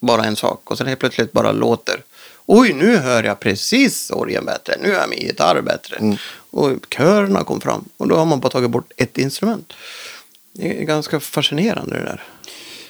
[0.00, 2.02] bara en sak och sen helt plötsligt bara låter.
[2.46, 4.76] Oj, nu hör jag precis orgeln bättre.
[4.82, 6.16] Nu hör min gitarr bättre.
[6.52, 7.84] Och körerna kom fram.
[7.96, 9.72] Och då har man bara tagit bort ett instrument.
[10.52, 12.22] Det är ganska fascinerande det där.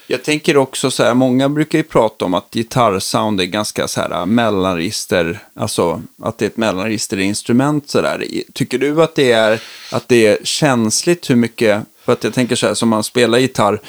[0.06, 4.00] Jag tänker också så här, många brukar ju prata om att gitarrsound är ganska så
[4.00, 8.26] här äh, mellanregister, alltså att det är ett mellanregisterinstrument så där.
[8.52, 12.56] Tycker du att det är, att det är känsligt hur mycket, för att jag tänker
[12.56, 13.80] så här, som man spelar gitarr,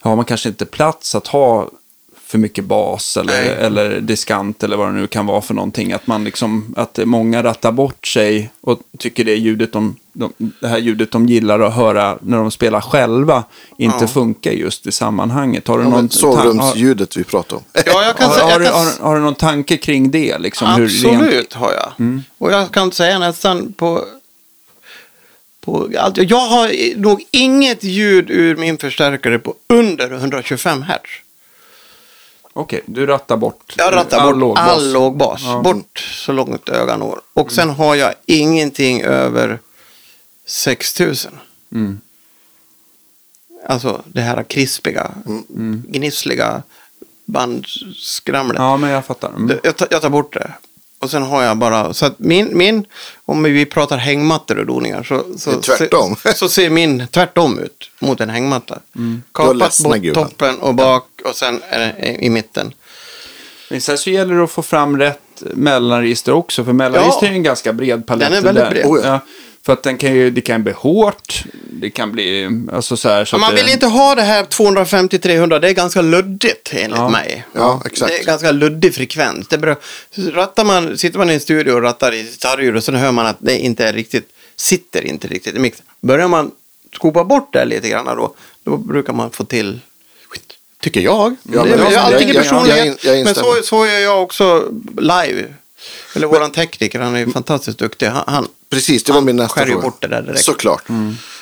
[0.00, 1.70] har man kanske inte plats att ha
[2.32, 3.48] för mycket bas eller, Nej.
[3.60, 5.92] eller diskant eller vad det nu kan vara för någonting.
[5.92, 10.68] Att man liksom, att många rattar bort sig och tycker det ljudet de, de, det
[10.68, 13.44] här ljudet de gillar att höra när de spelar själva
[13.78, 14.06] inte Ja.
[14.08, 15.68] funkar just i sammanhanget.
[15.68, 17.62] Har du Ja, någon sovrumsljudet vi pratar om.
[17.86, 18.44] Ja, jag kan har, säga...
[18.46, 20.38] har, kan, har, har du någon tanke kring det?
[20.38, 22.20] Liksom, hur absolut rent- har jag.
[22.38, 24.04] Och jag kan säga nästan på...
[25.60, 26.16] på allt.
[26.16, 31.10] Jag har nog inget ljud ur min förstärkare på under 125 hertz.
[32.52, 34.68] Okej, du rattar bort Jag rattar all bort lågbas.
[34.68, 35.40] all lågbas.
[35.44, 35.60] Ja.
[35.60, 37.20] Bort så långt ögat når.
[37.34, 39.58] Och sen har jag ingenting över
[40.46, 41.32] 6000.
[41.72, 42.00] Mm.
[43.66, 45.10] Alltså det här krispiga,
[45.86, 46.62] gnissliga
[47.24, 48.58] bandskramlet.
[48.58, 49.28] Ja, men jag fattar.
[49.28, 49.58] Mm.
[49.62, 50.52] Jag, tar, jag tar bort det.
[51.02, 52.84] Och sen har jag bara, så att min, min
[53.24, 56.16] om vi pratar hängmattor och doningar så, så, tvärtom.
[56.22, 58.78] så, så ser min tvärtom ut mot en hängmatta.
[58.96, 59.22] Mm.
[59.32, 60.28] Kapat gudarna.
[60.28, 61.60] toppen och bak och sen
[62.20, 62.74] i mitten.
[63.70, 67.32] Men sen så gäller det att få fram rätt mellanregister också, för mellanregister Ja.
[67.32, 68.30] är en ganska bred palett.
[68.30, 68.70] Den är väldigt där.
[68.70, 68.86] bred.
[68.86, 69.06] Oh, ja.
[69.06, 69.20] ja.
[69.66, 73.24] För att den kan ju, det kan bli hårt, det kan bli, alltså så här.
[73.24, 76.98] Så man att det, vill inte ha det här 250-300, det är ganska luddigt enligt
[76.98, 77.08] Ja.
[77.08, 77.44] mig.
[77.54, 78.12] Ja, exakt.
[78.12, 79.48] Det är ganska luddig frekvens.
[79.48, 79.76] Det beror,
[80.32, 83.26] rattar man, sitter man i en studio och rattar i gitarrljud och sen hör man
[83.26, 85.86] att det inte är riktigt, sitter inte riktigt i mixen.
[86.00, 86.50] Börjar man
[86.94, 88.34] skopa bort det lite grann då,
[88.64, 89.80] då brukar man få till
[90.28, 90.52] skit.
[90.80, 91.36] Tycker jag.
[91.42, 92.76] Ja, det men är personligt.
[92.76, 95.54] jag in- jag men så, så gör jag också live.
[96.14, 98.06] Eller våran tekniker, han är ju fantastiskt duktig.
[98.06, 99.82] Han, han, Precis, det var min nästa skär ju fråga.
[99.82, 100.44] bort det där direkt.
[100.44, 100.82] Såklart.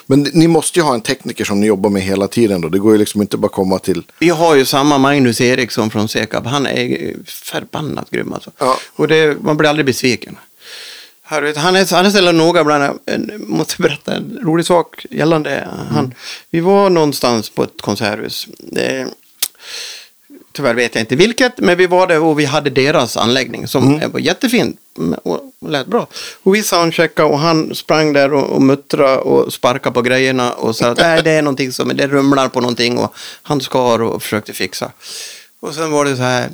[0.07, 2.69] Men ni måste ju ha en tekniker som ni jobbar med hela tiden då.
[2.69, 4.03] Det går ju liksom inte bara komma till...
[4.19, 6.47] Vi har ju samma Magnus Eriksson från Sekab.
[6.47, 8.51] Han är förbannat grym alltså.
[8.59, 8.79] Ja.
[8.97, 10.37] Och det, man blir aldrig besviken.
[11.23, 12.99] Här, vet, han är, han är så noga ibland.
[13.05, 16.15] Jag måste berätta en rolig sak gällande han.
[16.51, 18.49] Vi var någonstans på ett konserthus.
[18.59, 19.07] Det,
[20.53, 24.11] tyvärr vet jag inte vilket, men vi var där och vi hade deras anläggning som
[24.13, 24.77] var jättefin
[25.23, 26.07] och lät bra.
[26.43, 30.77] Och vi soundcheckade och han sprang där och, och muttrade och sparkade på grejerna och
[30.77, 34.23] sa att Nej, det är någonting som det rumlar på någonting och han skar och
[34.23, 34.93] försökte fixa.
[35.61, 36.51] Och sen var det så här.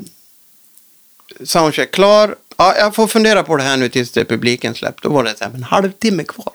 [1.45, 2.37] Soundcheck klar.
[2.57, 5.03] Ja, jag får fundera på det här nu tills det publiken släppt.
[5.03, 6.53] Då var det så här, en halvtimme kvar.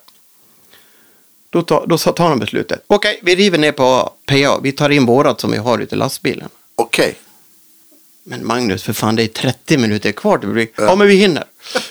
[1.50, 2.84] Då, tar, då tar de beslutet.
[2.88, 4.60] Okej, vi river ner på PA.
[4.64, 6.50] Vi tar in vårat som vi har ute i lastbilen.
[6.76, 7.16] Okej.
[8.24, 10.74] Men Magnus, för fan det är 30 minuter kvar till publik.
[10.76, 11.44] Ja, men vi hinner.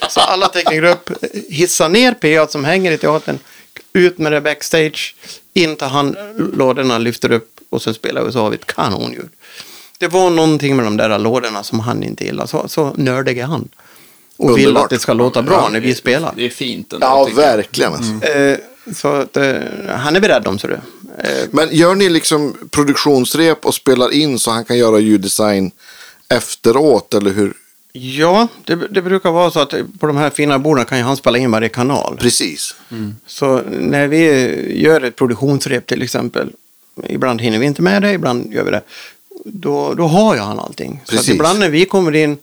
[0.09, 1.09] Så alla tekniker upp,
[1.49, 3.39] hissar ner PA som hänger i teatern,
[3.93, 5.15] ut med det backstage,
[5.53, 6.15] in tar han
[6.53, 9.29] lådorna, lyfter upp och sen spelar vi så har vi ett kanonljud.
[9.97, 12.47] Det var någonting med de där lådorna som han inte gillade.
[12.47, 13.69] Så, så nördig är han.
[14.37, 14.83] Och vill Underbart.
[14.83, 16.33] att det ska låta bra när vi spelar.
[16.35, 17.07] Det är fint ändå.
[17.07, 17.93] Ja, verkligen.
[17.93, 18.27] Alltså.
[18.27, 18.57] Eh,
[18.95, 19.53] så att, eh,
[19.89, 20.73] han är beredd om så du.
[20.73, 25.71] Eh, Men gör ni liksom produktionsrep och spelar in så han kan göra ljuddesign
[26.31, 27.13] efteråt?
[27.13, 27.53] Eller hur,
[27.93, 31.17] Ja, det, det brukar vara så att på de här fina borden kan ju han
[31.17, 32.17] spela in varje kanal.
[32.19, 32.75] Precis.
[33.25, 34.23] Så när vi
[34.81, 36.49] gör ett produktionsrep till exempel,
[37.07, 38.81] ibland hinner vi inte med det, ibland gör vi det,
[39.45, 41.01] då, då har jag han allting.
[41.05, 41.35] Så att Precis.
[41.35, 42.37] ibland när vi kommer in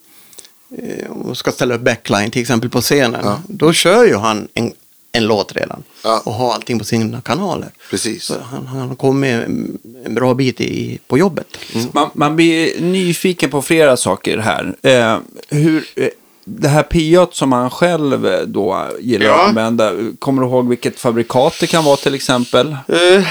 [0.79, 3.43] eh, och ska ställa upp backline till exempel på scenen, Ja.
[3.49, 4.73] då kör ju han en,
[5.13, 6.23] en låt redan Ja.
[6.25, 7.69] och har allting på sina kanaler.
[7.91, 8.25] Precis.
[8.25, 9.79] Så han, han har kommit en,
[10.09, 11.47] bra bit i, på jobbet.
[11.93, 14.75] Man, man blir nyfiken på flera saker här.
[14.83, 16.09] Eh, hur, eh,
[16.45, 19.43] det här P8 som man själv eh, då gillar Ja.
[19.43, 22.69] att använda, kommer du ihåg vilket fabrikat det kan vara till exempel?
[22.89, 23.25] Eh,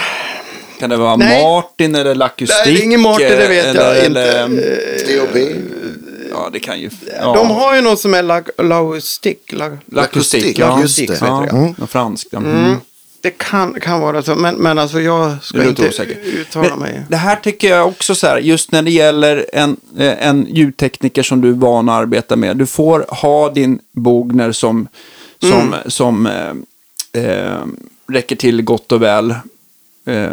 [0.79, 1.43] Kan det vara Nej.
[1.43, 2.57] Martin eller Lacustic?
[2.65, 4.63] Nej, det är ingen Martin, det vet eller, jag eller, inte.
[5.13, 5.37] Eh, DOB.
[6.37, 6.89] Ja, det kan ju...
[7.19, 7.33] Ja.
[7.33, 8.23] De har ju något som är.
[8.23, 8.49] Lag,
[9.91, 11.17] Lacustic, ja, just det.
[11.21, 11.73] Ja, Mm.
[11.77, 12.27] något franskt.
[12.31, 12.37] ja.
[12.39, 12.75] Mm.
[13.21, 16.17] Det kan, kan vara så, men, men alltså jag ska inte osäker.
[16.25, 17.01] uttala Men mig.
[17.09, 21.23] Det här tycker jag också så här, just när det gäller en, eh, en ljudtekniker
[21.23, 22.57] som du är van att arbeta med.
[22.57, 24.87] Du får ha din Bogner som,
[25.41, 25.73] som, Mm.
[25.87, 27.57] som eh, eh,
[28.11, 29.31] räcker till gott och väl.
[30.05, 30.29] Eh,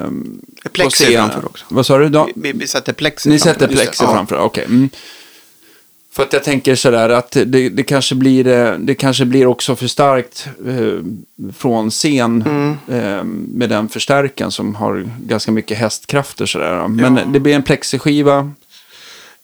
[0.73, 1.65] Plexi framför också.
[1.69, 2.09] Vad sa du?
[2.09, 2.29] Då?
[2.35, 3.61] Vi, vi sätter plexi Ni framför.
[3.61, 4.65] sätter plexi framför, okej.
[4.65, 4.89] Mm.
[6.15, 9.77] För att jag tänker sådär att det, det, kanske blir, eh, det kanske blir också
[9.77, 11.05] för starkt eh,
[11.57, 12.77] från scen Mm.
[12.89, 13.25] eh,
[13.59, 16.89] med den förstärkaren som har ganska mycket hästkrafter sådär.
[16.89, 18.53] Men det blir en plexiskiva.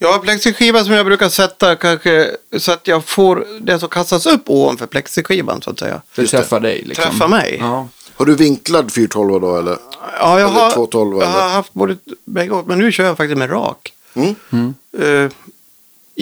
[0.04, 4.42] Har plexiskiva som jag brukar sätta kanske så att jag får det som kastas upp
[4.46, 6.02] ovanför plexiskivan så att säga.
[6.14, 6.38] Det Just det.
[6.38, 6.82] träffar dig.
[6.86, 7.04] Liksom.
[7.04, 7.56] Träffar mig.
[7.60, 7.88] Ja.
[8.14, 9.76] Har du vinklad 412 då eller?
[10.20, 13.38] Ja, jag Eller har, 212, jag har haft både bägge men nu kör jag faktiskt
[13.38, 13.92] med rak.
[14.14, 14.74] Mm.
[14.98, 15.30] Eh,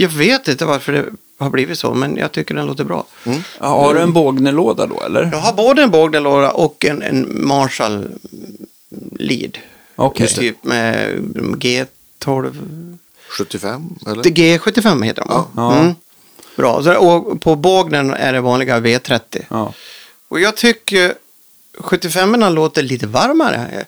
[0.00, 1.04] jag vet inte varför det
[1.38, 3.06] har blivit så, men jag tycker den låter bra.
[3.24, 3.42] Mm.
[3.60, 5.28] Ja, Har du en bågnelåda då eller?
[5.32, 8.08] Jag har både en bågnelåda och en, en Marshall
[9.18, 9.58] lead.
[9.96, 10.28] Okej.
[10.28, 11.14] Typ med
[11.58, 12.98] G12.
[13.28, 14.22] 75 eller?
[14.22, 15.28] Det G75 heter de.
[15.30, 15.48] Ja.
[15.56, 15.78] Ja.
[15.78, 15.94] Mm.
[16.56, 16.82] Bra.
[16.82, 19.44] Så, och på bågnen är det vanliga V30.
[19.48, 19.72] Ja.
[20.28, 21.14] Och jag tycker
[21.78, 23.84] 75 låter lite varmare.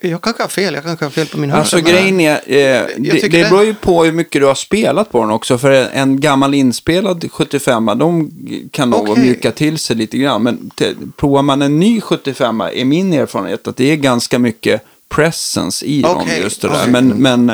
[0.00, 1.92] Jag kanske har fel, jag kanske har fel på min Alltså hörsel.
[1.92, 5.20] grejen är, eh, det, det det- beror ju på hur mycket du har spelat på
[5.20, 5.58] den också.
[5.58, 8.30] För en gammal inspelad 75 de
[8.70, 9.22] kan nog Okej.
[9.24, 10.42] mjuka till sig lite grann.
[10.42, 14.82] Men te, provar man en ny 75 är min erfarenhet att det är ganska mycket
[15.08, 16.74] presence i dem Okej, just det där.
[16.80, 16.92] okej.
[16.92, 17.52] Men, men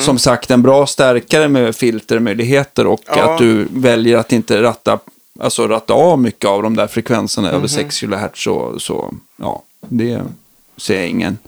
[0.00, 3.32] som sagt, en bra stärkare med filtermöjligheter och Ja.
[3.32, 4.98] att du väljer att inte ratta,
[5.40, 7.56] alltså ratta av mycket av de där frekvenserna Mhm.
[7.56, 10.20] över 6 kHz så, så ja, det
[10.76, 11.38] ser jag ingen.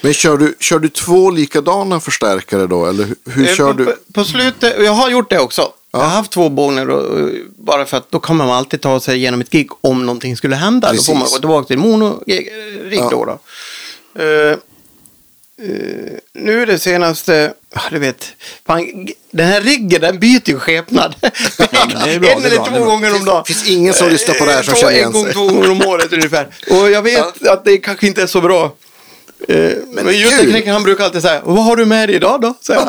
[0.00, 2.86] Men kör du, kör du två likadana förstärkare då?
[2.86, 3.96] Eller hur, Eh, kör på, du?
[4.14, 5.72] På, slutet, jag har gjort det också.
[5.92, 9.00] Jag har haft två bågner och, och bara för att då kan man alltid ta
[9.00, 10.92] sig igenom ett gig om någonting skulle hända.
[10.92, 11.36] Då får man Precis.
[11.36, 13.08] gå tillbaka till mono-rigg Ja.
[13.10, 13.24] då.
[13.24, 13.38] då.
[14.22, 14.58] Eh, eh,
[16.34, 18.24] nu är det senaste, ja, du vet,
[18.66, 21.14] fan, den här riggen den byter ju skepnad.
[21.20, 21.28] bra,
[22.06, 23.42] en eller två gånger om dagen.
[23.46, 25.32] Det finns ingen som lyssnar på det här som Eh, känner igen En gång, sig.
[25.32, 26.48] två gånger om året ungefär.
[26.70, 28.74] Och jag vet att det kanske inte är så bra.
[29.48, 30.14] Eh, Men, kul.
[30.14, 32.54] ljudteknikern han brukar alltid säga, vad har du med dig idag då?
[32.60, 32.80] Så, eh,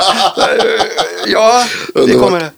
[1.28, 2.52] ja, det kommer det.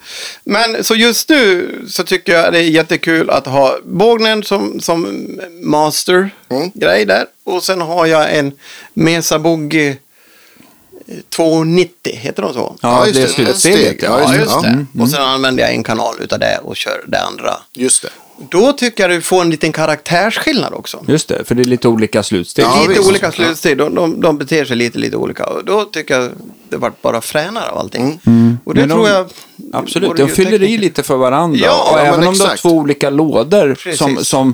[0.43, 5.27] Men så just nu så tycker jag det är jättekul att ha bågnen som, som
[5.61, 7.25] master-grej där.
[7.43, 8.51] Och sen har jag en
[8.93, 12.75] Mesa Boogie eh, 290, heter de så?
[12.81, 13.33] Ja, just det är det.
[13.33, 13.79] slutsteget.
[13.79, 14.85] Steg, ja, Ja, just just det.
[14.93, 15.01] det.
[15.03, 17.57] Och sen använder jag en kanal utav det och kör det andra.
[17.73, 18.09] Just det.
[18.49, 21.03] Då tycker jag du får en liten karaktärsskillnad också.
[21.07, 22.65] Just det, för det är lite olika slutsteg.
[22.65, 23.09] Ja, lite visst.
[23.09, 23.77] olika slutsteg.
[23.77, 25.45] De, de, de beter sig lite, lite olika.
[25.45, 26.29] Och då tycker jag
[26.69, 28.19] det vart bara fränare av allting.
[28.63, 29.27] Och det Men de- tror jag...
[29.73, 31.59] Absolut, de fyller i lite för varandra.
[31.63, 32.61] Ja, och ja, även om du har exakt.
[32.61, 33.99] två olika lådor Precis.
[33.99, 34.53] som, som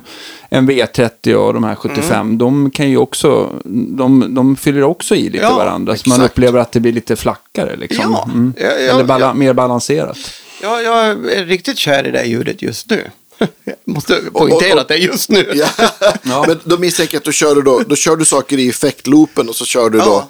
[0.49, 3.49] en V30 och de här 75, de kan ju också,
[3.97, 5.95] de, de fyller också i lite Ja, varandra.
[5.97, 6.31] Så man exakt.
[6.33, 8.11] upplever att det blir lite flackare liksom.
[8.11, 8.53] Ja, Mm.
[8.57, 9.33] ja, ja, Eller bala- ja.
[9.33, 10.17] mer balanserat.
[10.61, 13.01] Ja, jag är riktigt kär i det här ljudet just nu.
[13.37, 15.53] Jag måste poängtera och- att det just nu.
[16.23, 16.45] Ja.
[16.47, 19.49] Men då misstänker jag att då kör du, då, då kör du saker i effektloopen
[19.49, 20.29] och så kör du då Ja.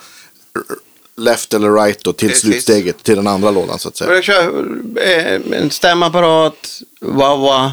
[1.18, 2.42] left eller right då till Precis.
[2.44, 4.14] slutsteget till den andra lådan så att Och säga.
[4.14, 4.66] jag kör
[5.02, 7.72] eh, en stämapparat, wah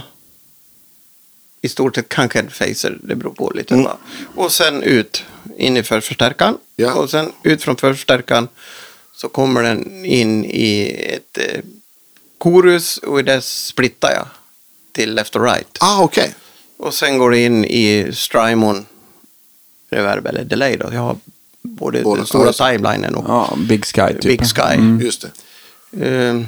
[1.61, 3.74] I stort sett kanske en phaser, det beror på lite.
[3.74, 3.97] Va?
[4.37, 5.24] Och sen ut
[5.59, 6.57] in i förstärkaren.
[6.76, 6.95] Ja.
[6.95, 8.49] Och sen ut från förstärkaren
[9.16, 11.61] så kommer den in i ett eh,
[12.39, 14.26] korus och i det splittar jag
[14.93, 15.76] till left och right.
[15.80, 16.34] Ah, okej.
[16.78, 18.86] Och sen går det in i Strymon
[19.90, 20.90] reverb eller delay då.
[20.93, 21.16] Jag har
[21.62, 24.22] både Både- den stora timelinen och Ja, Big Sky typ.
[24.22, 25.05] Big Sky.
[25.05, 25.24] Just
[25.90, 26.07] det.
[26.07, 26.43] Eh,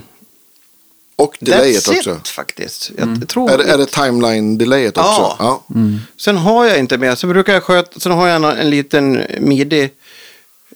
[1.16, 2.10] Och delayet That's också.
[2.22, 2.90] it faktiskt.
[2.98, 5.36] Jag tror Är, det- är det timeline-delayet också?
[5.38, 5.64] Ja.
[5.68, 5.74] ja.
[6.16, 7.14] Sen har jag inte mer.
[7.14, 8.00] Så brukar jag sköta.
[8.00, 9.90] Sen har jag en, en liten midi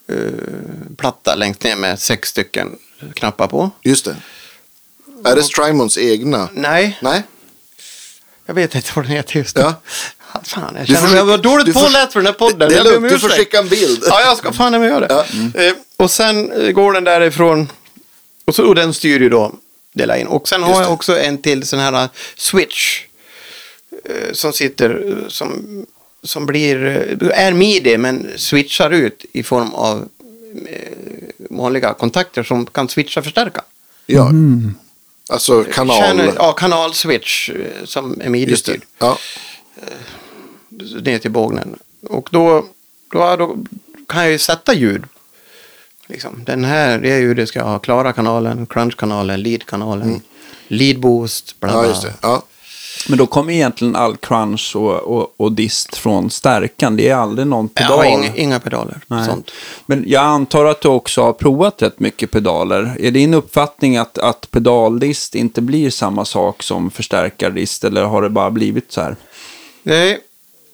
[0.06, 0.16] eh,
[0.96, 2.76] platta längst ner med sex stycken
[3.14, 3.70] knappar på.
[3.82, 4.16] Just det.
[5.24, 6.48] Är det Strymons egna?
[6.52, 7.22] Nej, Nej?
[8.48, 9.62] Jag vet inte vad den heter just nu.
[9.62, 9.74] Ja.
[10.44, 12.68] Fan, jag Du känner mig jag var skicka- dåligt påläst för den här podden.
[12.68, 14.04] Det är Jag lugnt, du får skicka en bild.
[14.08, 15.66] Ja, jag ska fan med göra det.
[15.66, 17.68] Eh, och sen eh, går den därifrån.
[18.46, 19.52] Och, så, och den styr ju då
[19.94, 20.26] dela in.
[20.26, 20.86] Och sen har jag det.
[20.86, 23.00] också en till sån här eh, switch.
[24.04, 25.86] eh, Som sitter, som,
[26.22, 26.76] som blir,
[27.32, 30.08] är midi men switchar ut i form av
[30.68, 30.88] eh,
[31.50, 33.60] vanliga kontakter som kan switcha förstärka.
[34.06, 34.30] Ja.
[35.28, 36.02] Alltså kanal.
[36.02, 38.30] Channel, ja, kanalswitch eh, som är det.
[38.30, 38.82] midi-styrd.
[38.98, 39.18] Ja.
[41.02, 41.78] ner till bågnen.
[42.08, 42.66] Och då,
[43.12, 43.56] då, då
[44.08, 45.04] kan jag ju sätta ljud.
[46.06, 46.44] Liksom.
[46.44, 50.20] Den här, det ljudet ska ha klara kanalen, crunch-kanalen, lead-kanalen,
[50.68, 51.78] lead-boost, bla bla.
[51.78, 51.84] Mm.
[51.84, 52.14] ja, just det.
[52.20, 52.42] Ja.
[53.08, 56.96] Men då kommer egentligen all crunch och, och, och dist från stärkan.
[56.96, 57.98] Det är aldrig någon Jag pedal.
[57.98, 59.00] har inga, inga pedaler.
[59.06, 59.26] Nej.
[59.26, 59.50] Sånt.
[59.86, 62.96] Men jag antar att du också har provat rätt mycket pedaler.
[63.00, 68.30] Är din uppfattning att, att pedaldist inte blir samma sak som förstärkardist eller har det
[68.30, 69.16] bara blivit så här?
[69.82, 70.20] Nej,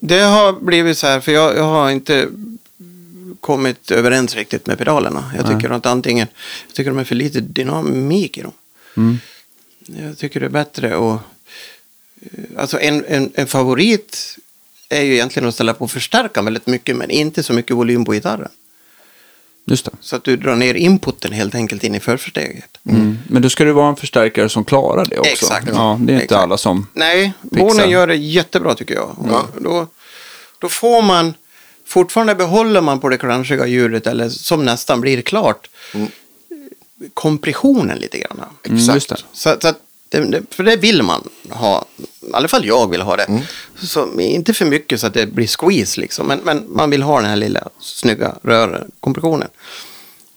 [0.01, 2.29] det har blivit så här, för jag, jag har inte
[3.41, 5.33] kommit överens riktigt med pedalerna.
[5.37, 6.27] Jag tycker att antingen,
[6.67, 8.53] jag tycker de är för lite dynamik i dem.
[8.97, 9.19] Mm.
[9.87, 11.21] Jag tycker det är bättre att,
[12.57, 14.39] alltså en, en, en favorit
[14.89, 18.13] är ju egentligen att ställa på förstärkaren väldigt mycket, men inte så mycket volym på
[18.13, 18.51] gitarren.
[19.67, 19.91] Just det.
[20.01, 22.79] Så att du drar ner inputen helt enkelt in i försteget.
[22.89, 23.19] Mm.
[23.29, 25.33] Men då ska det vara en förstärkare som klarar det också.
[25.33, 25.69] Exakt.
[25.73, 26.43] Ja, det är inte Exakt.
[26.43, 26.87] alla som...
[26.93, 27.33] Nej.
[27.43, 29.17] Bornen gör det jättebra tycker jag.
[29.31, 29.47] Ja.
[29.61, 29.87] Då,
[30.59, 31.35] då får man,
[31.87, 35.71] fortfarande behåller man på det crunchiga ljudet, eller som nästan blir klart,
[37.15, 38.41] kompressionen lite grann.
[38.65, 38.95] Mm, Exakt.
[38.95, 39.17] just det.
[39.33, 39.81] Så, så att
[40.21, 43.43] det, för det vill man ha, i alla fall jag vill ha det.
[43.83, 47.21] Så, inte för mycket så att det blir squeeze liksom, men, men man vill ha
[47.21, 49.49] den här lilla snygga rör, kompressionen.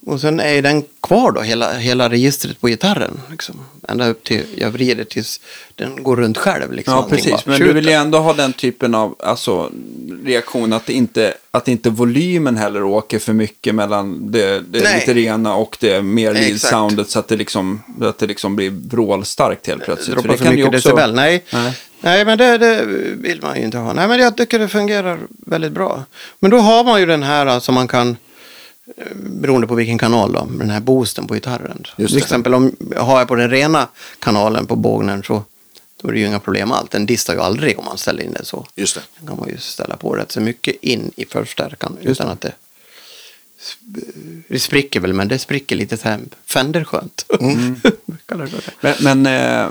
[0.08, 3.20] Och sen är den kvar då, hela, hela registret på gitarren.
[3.32, 3.56] Liksom.
[3.88, 5.42] Ända upp till, jag vrider tills
[5.76, 6.74] den går runt själv.
[6.74, 7.32] Liksom, Ja, precis.
[7.32, 9.72] bara Men du vill ju ändå ha den typen av alltså,
[10.24, 15.56] reaktion att, inte, att inte volymen heller åker för mycket mellan det, det lite rena
[15.56, 20.18] och det mer lead-soundet så att det, liksom, att det liksom blir vrålstarkt helt plötsligt.
[20.18, 21.14] Droppar för, ju mycket decibel.
[21.14, 21.44] Nej.
[21.54, 21.74] Nej.
[22.02, 22.26] Nej.
[22.26, 22.86] men det, det
[23.18, 23.94] vill man ju inte ha.
[23.94, 26.04] Nej, men jag tycker det fungerar väldigt bra.
[26.40, 28.16] Men då har man ju den här som man kan, eh,
[29.16, 31.84] beroende på vilken kanal då, den här boosten på gitarren.
[31.98, 32.24] Just Till det.
[32.24, 33.88] exempel om har jag på den rena
[34.20, 35.44] kanalen på bågnen så
[36.02, 36.92] då är det ju inga problem allt.
[36.92, 38.68] Den distar ju aldrig om man ställer in det så.
[38.76, 39.02] Just det.
[39.20, 42.54] Den kan man ju ställa på rätt så mycket in i förstärkan utan att det
[44.48, 47.26] det spricker väl, men det spricker lite så här Fender-skönt.
[47.40, 47.76] Mm.
[48.26, 48.50] Det det.
[48.82, 49.70] Men, men, eh,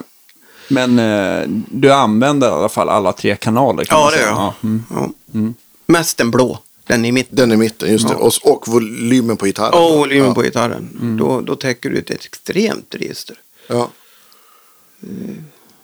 [0.68, 4.36] men eh, du använder i alla fall alla tre kanaler kan Ja, det gör jag.
[4.36, 4.84] Ja, mm.
[4.90, 5.52] Ja.
[5.86, 7.36] Mest den blå, den i mitten.
[7.36, 8.14] Den i mitten, just det.
[8.14, 9.74] Och, och volymen på gitarren.
[9.74, 10.34] Och volymen ja.
[10.34, 11.16] på gitarren.
[11.18, 13.36] Då, då täcker du ett extremt register.
[13.68, 13.90] Ja.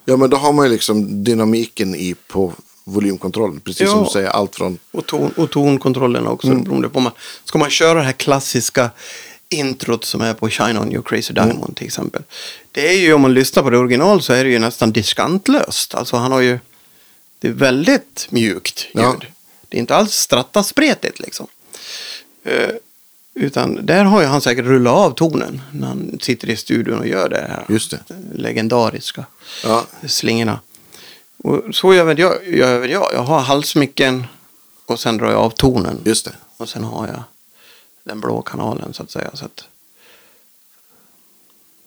[0.04, 2.52] ja, men då har man ju liksom dynamiken i på
[2.84, 3.60] volymkontrollen.
[3.60, 4.04] Precis som Ja.
[4.04, 4.78] du säger, allt från...
[4.90, 6.48] Och, ton, och tonkontrollen också.
[6.54, 7.12] Beroende på man,
[7.44, 8.90] ska man köra det här klassiska
[9.48, 12.22] introt som är på Shine On Your Crazy Diamond till exempel.
[12.72, 15.94] Det är ju om man lyssnar på det original så är det ju nästan diskantlöst.
[15.94, 16.58] Alltså han har ju,
[17.38, 19.04] det är väldigt mjukt ljud.
[19.04, 19.16] Ja.
[19.72, 21.46] Det är inte alls strattaspretigt liksom.
[22.44, 22.70] Eh,
[23.34, 27.06] utan där har ju han säkert rullat av tonen när han sitter i studion och
[27.06, 28.00] gör det här Just det.
[28.34, 29.24] legendariska
[29.64, 30.60] Ja, slingorna.
[31.44, 33.10] Och så gör väl jag, gör väl jag.
[33.14, 34.26] Jag har halsmicken
[34.86, 36.00] och sen drar jag av tonen.
[36.04, 36.34] just det.
[36.56, 37.22] Och sen har jag
[38.04, 39.30] den blå kanalen så att säga.
[39.34, 39.64] Så, att,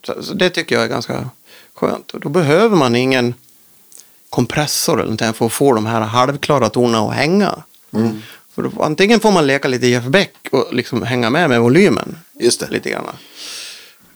[0.06, 1.30] så, så det tycker jag är ganska
[1.74, 2.12] skönt.
[2.12, 3.34] Och då behöver man ingen
[4.30, 7.64] kompressor eller någonting för att få de här halvklara tonerna att hänga.
[8.56, 12.18] För då, antingen får man leka lite Jeff Beck och liksom hänga med med volymen.
[12.40, 12.70] Just det.
[12.70, 13.06] Lite grann.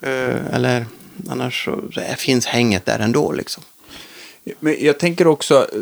[0.01, 0.85] Eh, eller
[1.29, 3.63] annars så, så finns hänget där ändå liksom.
[4.59, 5.79] Men jag tänker också, eh,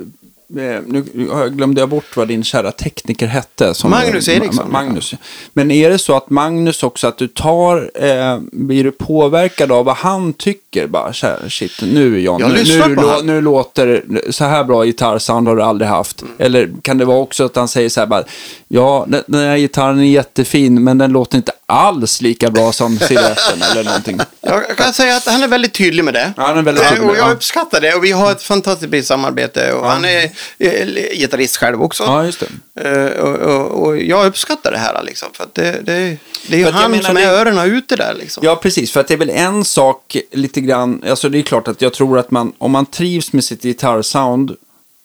[0.50, 1.04] nu
[1.52, 3.74] glömde jag bort vad din kära tekniker hette.
[3.74, 4.66] Som, Magnus Eriksson.
[4.66, 5.14] Ma- Magnus.
[5.54, 9.86] Men är det så att Magnus också, att du tar, eh, blir du påverkad av
[9.86, 10.88] vad han tycker?
[10.88, 11.14] Bara
[11.50, 15.62] shit, nu John, Jag nu, nu, lå- nu låter, så här bra gitarrsound har du
[15.64, 16.22] aldrig haft.
[16.22, 16.34] Mm.
[16.38, 18.24] Eller kan det vara också att han säger så här bara,
[18.68, 23.00] ja, den, den här gitarren är jättefin, men den låter inte alls lika bra som
[23.00, 24.20] siluetten eller någonting.
[24.42, 26.34] Jag jag kan säga att han är väldigt tydlig med det.
[26.38, 27.34] Ja, han är väldigt Eh, tydlig med Och det, jag ja.
[27.34, 29.74] uppskattar det och vi har ett fantastiskt bra samarbete.
[29.74, 30.88] Och Han är eh,
[31.18, 32.04] gitarrist själv också.
[32.04, 32.44] Ja, just
[32.76, 32.90] det.
[32.90, 35.28] Eh, och, och, och jag uppskattar det här liksom.
[35.34, 37.96] För att det, det, det är ju jag han menar, som det- är öronen ute
[37.96, 38.44] där liksom.
[38.46, 38.92] Ja, precis.
[38.92, 41.94] För att det är väl en sak lite grann, alltså det är klart att jag
[41.94, 44.56] tror att man, om man trivs med sitt gitarrsound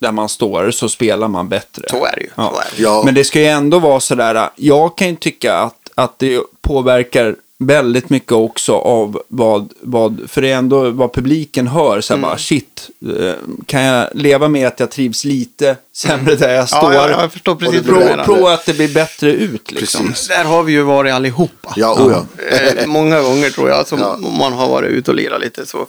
[0.01, 1.85] där man står så spelar man bättre.
[1.91, 2.29] Så är det ju.
[2.35, 2.51] Ja.
[2.55, 2.83] Så är det.
[2.83, 3.03] Ja.
[3.05, 7.37] Men det ska ju ändå vara sådär, jag kan ju tycka att, att det påverkar
[7.59, 12.19] väldigt mycket också av vad, vad för det är ändå vad publiken hör, så här
[12.19, 12.31] Mm.
[12.31, 12.91] bara shit,
[13.21, 13.33] eh,
[13.67, 16.95] kan jag leva med att jag trivs lite sämre där jag står?
[16.95, 20.09] ja, jag förstår precis Och det vad prova att det blir bättre ut liksom.
[20.09, 20.29] Precis.
[20.29, 21.73] Där har vi ju varit allihopa.
[21.77, 22.45] Ja, oh ja.
[22.57, 24.17] Eh, Många gånger tror jag, som Ja.
[24.39, 25.87] man har varit ute och lirat lite så.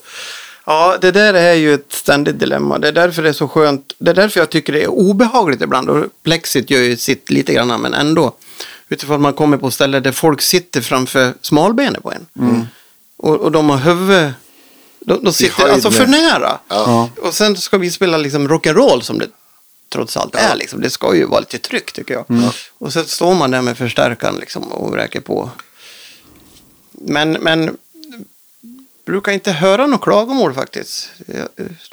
[0.65, 2.78] Ja, det där är ju ett ständigt dilemma.
[2.80, 3.93] Det är därför det är så skönt.
[3.97, 5.89] Det är därför jag tycker det är obehagligt ibland.
[5.89, 8.32] Och plexit gör ju sitt lite grann, men ändå.
[8.93, 12.25] Utifrån att man kommer på ställen där folk sitter framför smalbenet på en.
[13.17, 14.33] Och, och de har huvud...
[14.99, 16.59] De, de sitter alltså för nära.
[16.67, 17.09] Ja.
[17.21, 19.27] Och sen ska vi spela liksom rock'n'roll som det
[19.89, 20.55] trots allt är.
[20.55, 20.81] Liksom.
[20.81, 22.25] Det ska ju vara lite tryck tycker jag.
[22.77, 25.49] Och så står man där med förstärkaren liksom, och vräker på.
[26.91, 27.77] Men, men
[29.05, 31.09] brukar inte höra något klagomål faktiskt.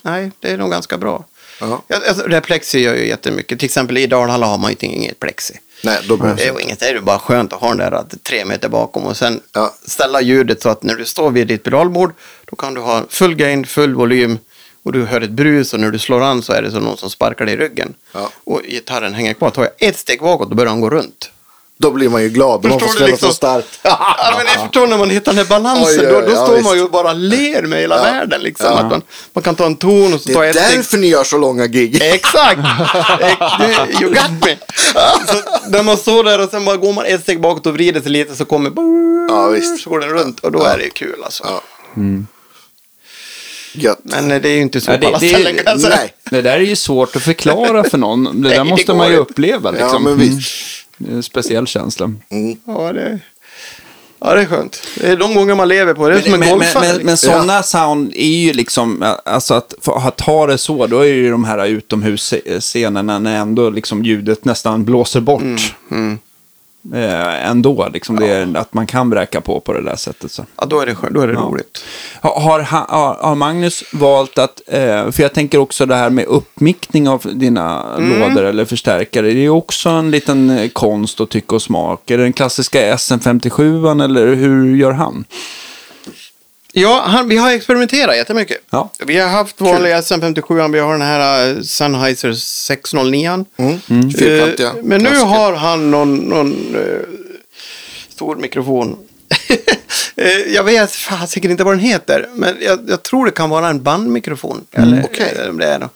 [0.02, 1.24] Nej, det är nog ganska bra.
[1.60, 3.58] Ja, alltså, det här plexi gör ju jättemycket.
[3.58, 5.54] Till exempel i Dalhalla har man ju inget plexi.
[5.82, 7.78] Nej, då behövs Det är ju inget, det är ju bara skönt att ha den
[7.78, 9.74] där att tre meter bakom och sen Ja.
[9.86, 12.12] ställa ljudet så att när du står vid ditt pedalbord
[12.44, 14.38] då kan du ha full gain, full volym
[14.82, 16.96] och du hör ett brus och när du slår an så är det som någon
[16.96, 17.94] som sparkar dig i ryggen.
[18.12, 18.30] Ja.
[18.44, 19.50] Och gitarren hänger kvar.
[19.50, 21.30] Tar jag ett steg bakåt då börjar den gå runt.
[21.82, 22.64] Då blir man ju glad.
[22.64, 23.28] Man får Förstår du ställa liksom?
[23.28, 23.66] så starkt.
[23.82, 26.00] Ja, men jag förstår när man hittar den här balansen.
[26.00, 26.66] Oj, oj, oj, då då ja, står visst.
[26.66, 28.02] man ju och bara ler med hela Ja.
[28.02, 28.40] världen.
[28.42, 28.66] Liksom.
[28.66, 28.78] Ja.
[28.78, 29.02] Att man,
[29.32, 31.24] man kan ta en ton och så Det ta är ett steg därför ni gör
[31.24, 32.02] så långa gig.
[32.02, 32.60] Exakt!
[34.00, 34.56] You got me!
[35.26, 38.00] Så när man står där och sen bara går man ett steg bakåt och vrider
[38.00, 38.72] sig lite så kommer
[39.28, 39.80] Ja, visst.
[39.82, 41.44] så går den runt och då är det ju kul alltså.
[41.46, 41.62] Ja.
[43.74, 43.98] Gött.
[44.02, 45.80] Men eh, det är ju inte så Ja, på alla det- det- ställen kan jag
[45.80, 45.96] säga.
[45.96, 46.14] Nej.
[46.30, 48.24] Det där är ju svårt att förklara för någon.
[48.24, 49.88] Det Nej, där det måste går man ju uppleva liksom.
[49.92, 50.18] Ja, men Mm.
[50.36, 50.52] visst.
[51.08, 52.12] En speciell känsla.
[52.64, 53.20] Ja, det,
[54.20, 54.82] ja, det är skönt.
[55.00, 56.14] Det är de gånger man lever på det.
[56.14, 56.86] Är som en men, men, golfare.
[56.86, 57.32] men, men liksom.
[57.32, 61.44] sådana sound är ju liksom, alltså att, att ha det så, då är ju de
[61.44, 65.74] här utomhusscenerna när ändå liksom ljudet nästan blåser bort.
[65.90, 66.18] Mm,
[66.94, 70.32] Eh, ändå, liksom det är, att man kan bräka på på det där sättet.
[70.32, 70.44] Så.
[70.56, 70.96] Ja, då är det.
[71.10, 71.40] Då är det Ja.
[71.40, 71.84] roligt.
[72.20, 77.08] Har, har, har, Magnus valt att, eh, för jag tänker också det här med uppmickning
[77.08, 78.20] av dina Mm.
[78.20, 82.10] lådor eller förstärkare, det är ju också en liten eh, konst och tycke och smak.
[82.10, 85.24] Är det den klassiska SM57 eller hur gör han?
[86.72, 88.58] Ja, han, vi har experimenterat jättemycket.
[88.70, 88.92] Ja.
[89.06, 93.44] Vi har haft vanliga SM57, vi har den här uh, Sennheiser 609.
[93.56, 93.80] Mm.
[94.12, 94.68] Fyrkantiga.
[94.68, 97.08] Eh, men nu har han någon, någon eh,
[98.08, 98.96] stor mikrofon.
[100.16, 103.68] Eh, jag vet fasiken inte vad den heter, men jag, jag tror det kan vara
[103.68, 104.64] en bandmikrofon.
[104.72, 105.32] Eller, Okej.
[105.36, 105.94] eller om det är något.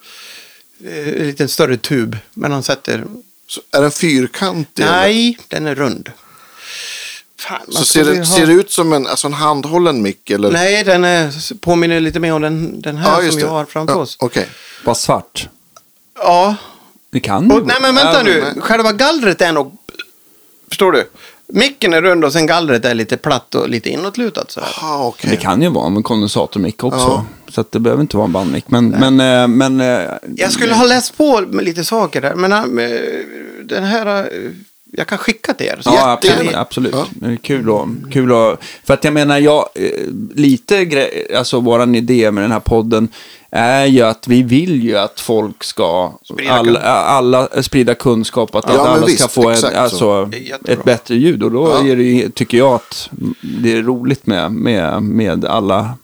[0.84, 3.04] Eh, En lite större tub, men han sätter...
[3.46, 4.82] Så är den fyrkantig?
[4.82, 4.92] eller?
[4.92, 6.10] Nej, den är rund.
[7.38, 10.30] Fan, Så ser skulle det, ser det ut som en, alltså en handhållen mick?
[10.30, 10.50] Eller?
[10.50, 13.46] Nej, den är, påminner lite mer om den, den här Ja, som det.
[13.46, 14.16] har framför ja, oss.
[14.20, 14.46] Okej.
[14.84, 15.48] Bara svart?
[16.18, 16.56] Ja,
[17.10, 19.76] Det kan Och, nej men vänta nu, men- själva gallret är nog...
[20.68, 21.10] Förstår du?
[21.48, 24.60] Micken är rund och sen gallret är lite platt och lite inåtlutat så.
[24.60, 25.30] Jaha, okej.
[25.30, 26.98] Det kan ju vara en kondensatormick också.
[26.98, 27.26] Ja.
[27.48, 28.64] Så att det behöver inte vara en bandmick.
[28.68, 32.52] Men, men, eh, men eh, Jag skulle ha läst på med lite saker där, men
[32.52, 32.88] äh,
[33.64, 34.30] den här...
[34.96, 35.80] Jag kan skicka till er.
[35.84, 36.54] Ja, absolut.
[36.54, 36.94] absolut.
[36.94, 37.28] Ja.
[37.42, 38.60] Kul, att, kul att...
[38.84, 39.90] För att jag menar, jag, eh,
[40.34, 43.08] lite grej, alltså våran idé med den här podden
[43.50, 48.64] är ju att vi vill ju att folk ska Sprida alla, alla sprida kunskap, att,
[48.68, 49.66] Ja, alla visst, ska få så.
[49.66, 50.30] alltså,
[50.68, 51.42] ett bättre ljud.
[51.42, 51.94] Och då Ja.
[51.94, 55.94] det, tycker jag att det är roligt med, med, med alla...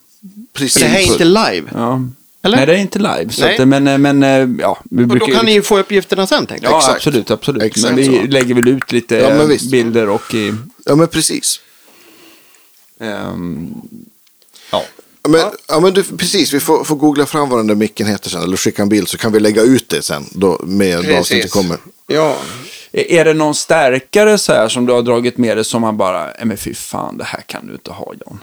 [0.53, 0.82] Precis.
[0.82, 1.62] För det här är inte live.
[1.74, 2.01] Ja.
[2.43, 2.57] Eller?
[2.57, 3.26] Nej, det är inte live.
[3.30, 3.59] Så Nej.
[3.59, 6.26] att, men, men eh, ja, vi Och då brukar ju- kan ni ju få uppgifterna
[6.26, 6.72] sen tänkte jag.
[6.72, 6.97] Ja, Exakt.
[6.97, 7.62] absolut, absolut.
[7.62, 8.22] Exakt men vi så.
[8.32, 9.70] lägger väl ut lite Ja, visst.
[9.70, 10.55] bilder och i...
[10.84, 11.61] Ja, men precis.
[13.01, 13.74] ehm,
[14.72, 14.82] ja.
[15.28, 15.80] Men, ja.
[15.80, 18.57] men du, precis, vi får, får googla fram vad den där micken heter sen, eller
[18.57, 21.76] skicka en bild så kan vi lägga ut det sen då, med avsnittet kommer.
[22.07, 22.36] Ja.
[22.93, 25.97] Är är det någon stärkare så här som du har dragit med dig som man
[25.97, 28.38] bara, "Nej, men fy fan, det här kan du inte ha John.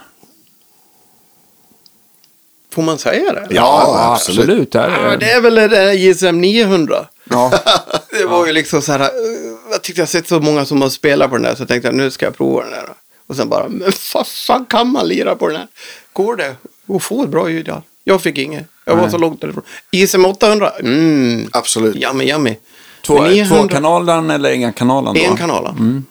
[2.77, 3.47] Får man säga det?
[3.49, 4.39] Ja, absolut.
[4.41, 4.71] absolut.
[4.71, 7.05] Det Ja, är, det är väl det där JSM 900.
[7.29, 7.51] ja.
[8.19, 9.07] Det var ju liksom så här, eh,
[9.71, 11.87] jag tyckte jag sett så många som har spelat på den där så jag tänkte
[11.87, 12.83] jag nu ska jag prova den där.
[13.27, 15.67] Och sen bara, men vad fan kan man lira på den här?
[16.13, 16.55] Går det
[16.95, 17.67] att få ett bra ljud?
[17.67, 17.81] Ja.
[18.03, 18.65] Jag fick inget.
[18.85, 19.11] Jag var Nej.
[19.11, 19.63] så långt därifrån.
[19.91, 21.95] ISM 800, mm, Absolut.
[21.95, 22.55] yummy yummy.
[23.05, 25.21] Två, Men 900 tvåkanalen eller ingen kanalen då?
[25.21, 25.65] En kanal.
[25.65, 26.05] Mm.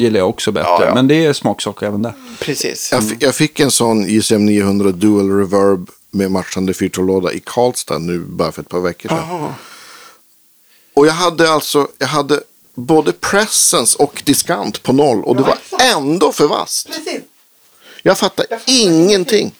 [0.00, 0.68] Gillar jag också bättre.
[0.68, 0.94] Ja, ja.
[0.94, 2.12] Men det är smaksak även där.
[2.40, 2.92] Precis.
[2.92, 7.98] Jag, fi- jag fick en sån ISM 900 Dual Reverb med matchande fyrtålåda i Karlstad
[7.98, 9.18] nu bara för ett par veckor sedan.
[9.28, 9.54] Jaha.
[10.94, 12.40] Och jag hade alltså, jag hade
[12.74, 16.86] både presence och diskant på noll och det var ändå för vasst.
[16.86, 17.20] Precis.
[18.02, 19.52] Jag fattar ingenting.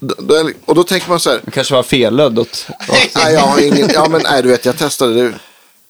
[0.00, 2.66] D- Och då tänker man så här, Det kanske var fellödd åt...
[3.14, 5.34] nej, jag har ingen, ja men nej du vet jag testade det.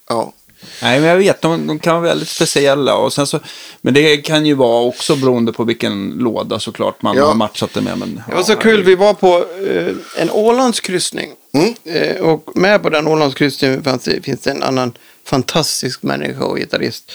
[0.08, 0.32] Ja.
[0.82, 2.94] Nej, men jag vet, de, de kan vara väldigt speciella.
[2.96, 3.40] Och sen så,
[3.80, 7.26] men det kan ju vara också beroende på vilken låda såklart man Ja.
[7.26, 7.98] har matchat det med.
[7.98, 11.30] Men, Det var så kul, vi var på eh, en Ålandskryssning.
[11.84, 14.92] Eh, och med på den Ålandskryssningen fanns det, finns det en annan
[15.24, 17.12] fantastisk människa och gitarrist.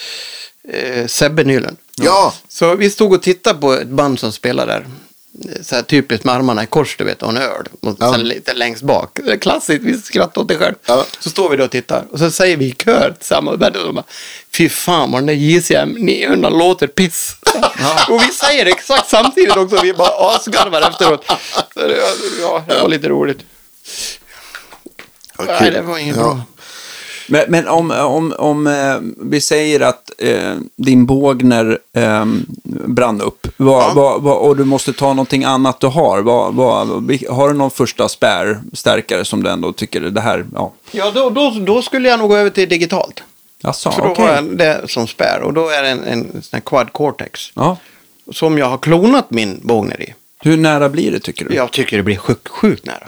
[0.70, 1.78] Eh, Sebbe Nylund.
[2.02, 4.86] Ja, Så vi stod och tittade på ett band som spelade där.
[5.62, 7.66] Så här typiskt med armarna i kors, du vet, och en öl.
[7.82, 8.12] Och Ja.
[8.12, 9.20] sen lite längst bak.
[9.26, 10.76] Det är klassiskt, vi skrattar åt det själv.
[10.86, 11.06] Ja.
[11.20, 12.06] Så står vi då och tittar.
[12.12, 13.62] Och så säger vi i kör tillsammans.
[13.62, 14.04] Och de bara,
[14.58, 17.36] Fy fan vad den där JCM 900 låter piss.
[18.10, 19.80] och vi säger det exakt samtidigt också.
[19.82, 21.26] Vi bara asgarvar efteråt.
[21.74, 21.98] Så det,
[22.42, 23.40] ja, det var lite roligt.
[25.38, 26.22] Ja, Nej, det var inget Ja.
[26.24, 26.42] bra.
[27.28, 32.26] Men, men om, om, om eh, vi säger att eh, din bågner eh,
[32.64, 33.92] brann upp vad, Ja.
[33.96, 36.22] vad, vad, och du måste ta någonting annat du har.
[36.22, 36.88] Vad, vad,
[37.30, 40.74] har du någon första spär, stärkare som du ändå tycker det här, ja.
[40.92, 43.24] Ja, då, då, då skulle jag nog gå över till digitalt.
[43.62, 44.26] Jaså, För då okej.
[44.26, 45.42] har jag det som spär.
[45.44, 47.52] Och då är det en, en sån här quad cortex.
[47.56, 47.78] Ja.
[48.32, 50.14] Som jag har klonat min bågner i.
[50.40, 51.56] Hur nära blir det tycker du?
[51.56, 53.08] Jag tycker det blir sjukt, sjukt nära.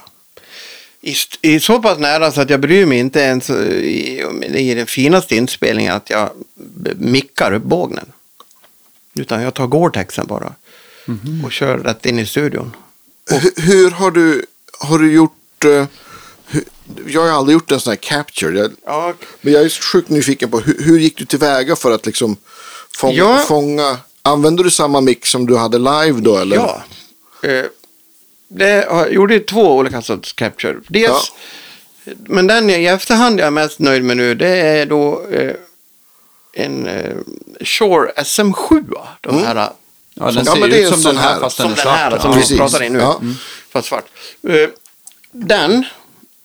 [1.05, 4.23] I, I så pass nära så att jag bryr mig inte ens eh, i,
[4.55, 6.29] i den finaste inspelningen att jag
[6.97, 8.05] mickar upp bågnen.
[9.13, 10.53] Utan jag tar Gore-Texen bara.
[11.45, 12.75] Och kör rätt in i studion.
[13.31, 14.45] Hur, hur har du,
[14.79, 15.65] har du gjort,
[16.47, 16.63] hur,
[17.07, 18.59] jag har aldrig gjort en sån här capture.
[18.59, 22.05] Jag, Ja, men jag är sjukt nyfiken på hur, hur gick du tillväga för att
[22.05, 22.37] liksom
[22.97, 23.37] fånga, Ja.
[23.37, 26.55] fånga använder du samma mix som du hade live då eller?
[26.55, 26.83] Ja.
[27.43, 27.65] Eh,
[28.47, 30.75] det har, jag gjorde två olika sorts capture.
[30.87, 31.31] Dels,
[32.05, 35.53] men den jag i efterhand jag är mest nöjd med nu, det är då eh,
[36.53, 37.15] en eh,
[37.61, 38.83] Shure SM7.
[39.21, 39.69] De här,
[40.17, 41.79] Ja, den Ja, ser men det är ut som den här här, fast som den
[41.79, 42.21] är den här svart.
[42.21, 42.35] som ja.
[42.35, 42.57] vi Precis.
[42.57, 42.99] pratar i nu.
[42.99, 43.21] Ja.
[43.69, 44.05] Fast svart.
[44.47, 44.69] Eh,
[45.31, 45.85] den.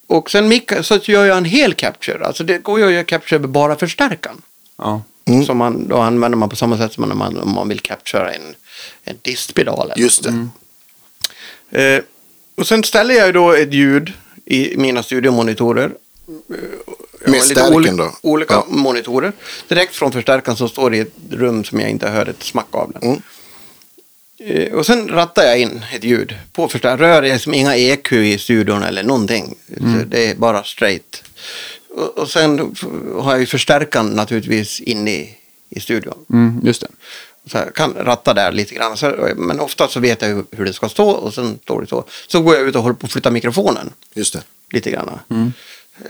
[0.07, 2.27] Och sen micka, så gör jag en hel capture.
[2.27, 4.43] Alltså det går ju att göra capture med bara förstärkan.
[4.77, 5.03] Ja.
[5.25, 5.45] Mm.
[5.45, 8.55] Som man, då använder man på samma sätt som man, om man vill captura en,
[9.05, 9.91] en distpedal.
[9.91, 10.29] eller Just det.
[10.29, 10.51] Mm.
[11.71, 12.01] Eh,
[12.55, 14.12] och sen ställer jag ju då ett ljud
[14.45, 15.85] i mina studiomonitorer.
[15.85, 16.57] Eh,
[17.25, 18.12] jag Med stärken då?
[18.21, 18.66] Olika Ja.
[18.68, 19.33] monitorer.
[19.68, 22.93] Direkt från förstärkaren som står i ett rum som jag inte hör ett smack av.
[22.93, 23.03] Den.
[23.03, 23.23] Mm.
[24.39, 26.99] Eh, och sen rattar jag in ett ljud på förstärkaren.
[26.99, 29.55] Rör är som inga EQ i studion eller någonting.
[29.68, 31.23] Så det är bara straight.
[31.95, 32.75] Och, och sen
[33.18, 35.37] har jag ju förstärkaren naturligtvis inne i,
[35.71, 36.14] i studion.
[36.33, 36.89] Mm, just det.
[37.47, 38.97] Så jag kan ratta där lite grann.
[38.97, 41.86] Så, men ofta så vet jag hur, hur det ska stå och sen står det
[41.86, 42.05] så.
[42.28, 44.43] Så går jag ut och håller på att flytta mikrofonen Just det.
[44.72, 45.18] lite grann.
[45.28, 46.05] Eh,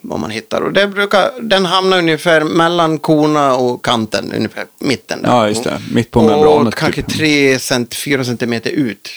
[0.00, 0.60] vad man hittar.
[0.60, 5.28] Och det brukar, den hamnar ungefär mellan korna och kanten, ungefär mitten där.
[5.28, 5.80] Ja, just det.
[5.92, 6.74] Mitt på membranet.
[6.74, 7.16] Och kanske typ.
[7.16, 9.08] 3 cent, 4 centimeter ut.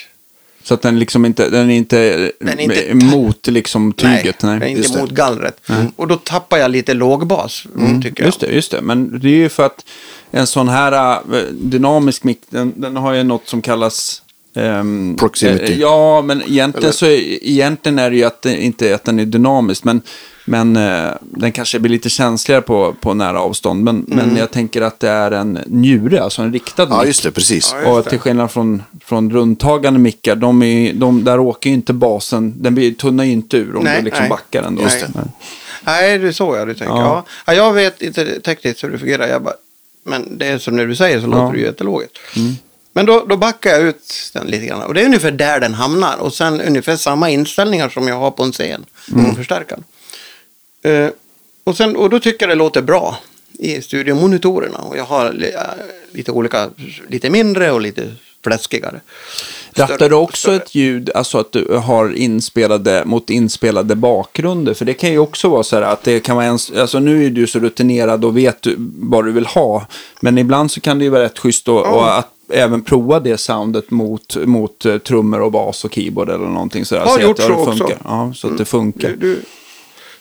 [0.65, 2.61] Så att den liksom inte, den är inte, Den är
[2.93, 4.43] inte- mot liksom tyget.
[4.43, 4.99] Nej, Nej, inte just det.
[4.99, 5.61] mot gallret.
[5.95, 7.63] Och då tappar jag lite lågbas,
[8.03, 8.27] tycker jag.
[8.27, 8.81] Just det, just det.
[8.81, 9.85] Men det är ju för att
[10.31, 10.91] en sån här
[11.33, 14.21] äh, dynamisk mick, den, den har ju något som kallas...
[14.55, 15.73] ehm, Proximity.
[15.73, 16.91] eh, Ja, men egentligen, Eller?
[16.91, 20.01] så, är- egentligen är det ju att det, inte att den är dynamisk, men,
[20.45, 23.83] men eh, den kanske blir lite känsligare på, på nära avstånd.
[23.83, 27.07] Men, men jag tänker att det är en njure, alltså en riktad Ja, mick.
[27.07, 27.31] just det.
[27.31, 27.71] Precis.
[27.73, 28.09] Ja, just Och det.
[28.09, 32.75] till skillnad från, från rundtagande mickar, de är, de, där åker ju inte basen, den
[32.75, 34.29] blir, tunnar ju inte ur om Nej, du liksom nej.
[34.29, 34.81] backar ändå.
[34.81, 35.11] Just det.
[35.15, 35.25] Nej.
[35.85, 36.95] Nej, det är så jag du tänker.
[36.95, 37.25] Ja.
[37.45, 37.53] Ja.
[37.53, 37.53] Ja.
[37.53, 39.27] jag vet inte tekniskt hur det fungerar.
[39.27, 39.53] Jag bara,
[40.03, 41.51] men det är som när du säger så låter Ja.
[41.51, 42.17] det ju jättelågt.
[42.93, 44.81] Men då, då backar jag ut den lite grann.
[44.81, 46.17] Och det är ungefär där den hamnar.
[46.17, 48.85] Och sen ungefär samma inställningar som jag har på en scen.
[49.13, 49.29] Mm.
[49.29, 49.83] På förstärkaren.
[50.85, 51.09] Eh,
[51.63, 53.17] och, sen, och då tycker jag det låter bra
[53.59, 54.77] i studiomonitorerna.
[54.77, 56.69] Och jag har äh, lite olika,
[57.09, 58.11] lite mindre och lite
[58.43, 59.01] fläskigare.
[59.73, 60.55] Rattar du också större.
[60.55, 64.73] ett ljud, alltså att du har inspelade mot inspelade bakgrunder?
[64.73, 67.25] För det kan ju också vara så här att det kan vara en, alltså nu
[67.25, 69.87] är du så rutinerad och vet du vad du vill ha.
[70.19, 73.37] Men ibland så kan det ju vara rätt schysst och, och att även prova det
[73.37, 77.01] soundet mot, mot eh, trummor och bas och keyboard eller någonting sådär.
[77.01, 77.83] Har Se gjort att det så funkar.
[77.85, 77.93] också.
[77.93, 77.97] Mm.
[78.05, 79.09] Ja, så att det funkar.
[79.09, 79.41] Du, du,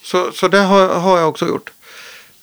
[0.05, 1.71] så, så det har, har jag också gjort.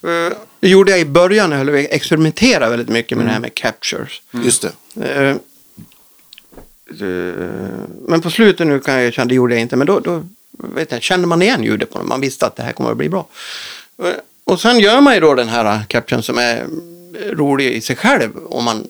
[0.03, 3.31] Eh, Det gjorde jag i början, jag höll på att experimentera väldigt mycket med det
[3.31, 4.21] här med captures.
[4.31, 4.71] Just det.
[5.01, 5.35] Eh, eh,
[8.07, 10.91] Men på slutet nu kan jag känna, det gjorde jag inte, men då, då vet
[10.91, 12.07] jag, kände man igen ljudet på dem.
[12.09, 13.27] Man visste att det här kommer att bli bra.
[14.03, 14.09] Eh,
[14.43, 16.65] Och sen gör man ju då den här capturen som är
[17.31, 18.31] rolig i sig själv.
[18.45, 18.87] Om man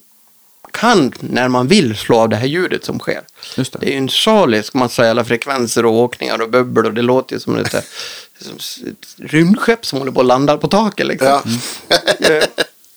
[0.71, 3.21] kan, när man vill, slå av det här ljudet som sker.
[3.57, 3.79] Just det.
[3.79, 7.35] Det är ju en salisk massa jävla frekvenser och åkningar och bubbel och det låter
[7.35, 7.75] ju som ett
[9.17, 11.07] rymdskepp som håller på att landa på taket.
[11.07, 11.27] Liksom.
[11.87, 11.97] Ja.
[12.29, 12.43] Eh,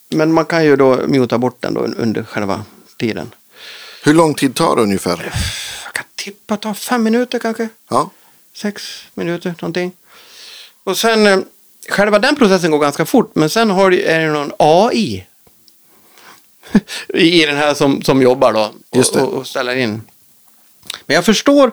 [0.09, 2.65] Men man kan ju då muta bort den då under själva
[2.99, 3.35] tiden.
[4.03, 5.33] Hur lång tid tar det ungefär?
[5.85, 7.69] Jag kan tippa ta fem minuter kanske.
[7.91, 8.11] Ja.
[8.55, 9.93] Sex minuter någonting.
[10.85, 11.39] Och sen, eh,
[11.89, 15.27] själva den processen går ganska fort, men sen har det, är det någon AI
[17.15, 20.03] i den här som, som jobbar då och, och, och ställer in.
[21.07, 21.73] Men jag förstår,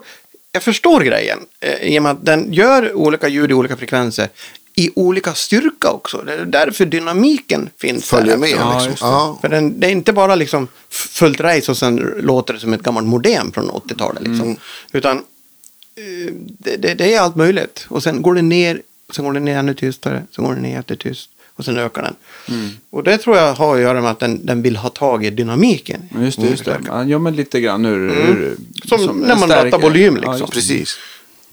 [0.51, 4.29] jag förstår grejen eh, i och med att den gör olika ljud i olika frekvenser
[4.75, 6.17] i olika styrka också.
[6.17, 8.37] Det är därför dynamiken finns Följer där.
[8.37, 9.07] med Ja, liksom.
[9.07, 9.37] Ja.
[9.41, 12.83] För den, det är inte bara liksom fullt race och sen låter det som ett
[12.83, 14.23] gammalt modem från 80-talet.
[14.23, 14.45] Liksom.
[14.45, 14.57] Mm.
[14.91, 17.85] Utan eh, det, det, det är allt möjligt.
[17.89, 20.75] Och sen går det ner, sen går det ner ännu tystare, sen går det ner
[20.75, 21.29] jättetyst
[21.61, 22.15] och sen ökar den.
[22.47, 22.69] Mm.
[22.89, 25.29] Och det tror jag har att göra med att den, den vill ha tag i
[25.29, 26.09] dynamiken.
[26.19, 26.79] Just det, just det.
[27.07, 28.11] Ja, men lite grann ur...
[28.11, 28.55] ur
[28.85, 30.37] Som när en man rattar volym, liksom.
[30.39, 30.47] Ja.
[30.47, 30.97] Precis.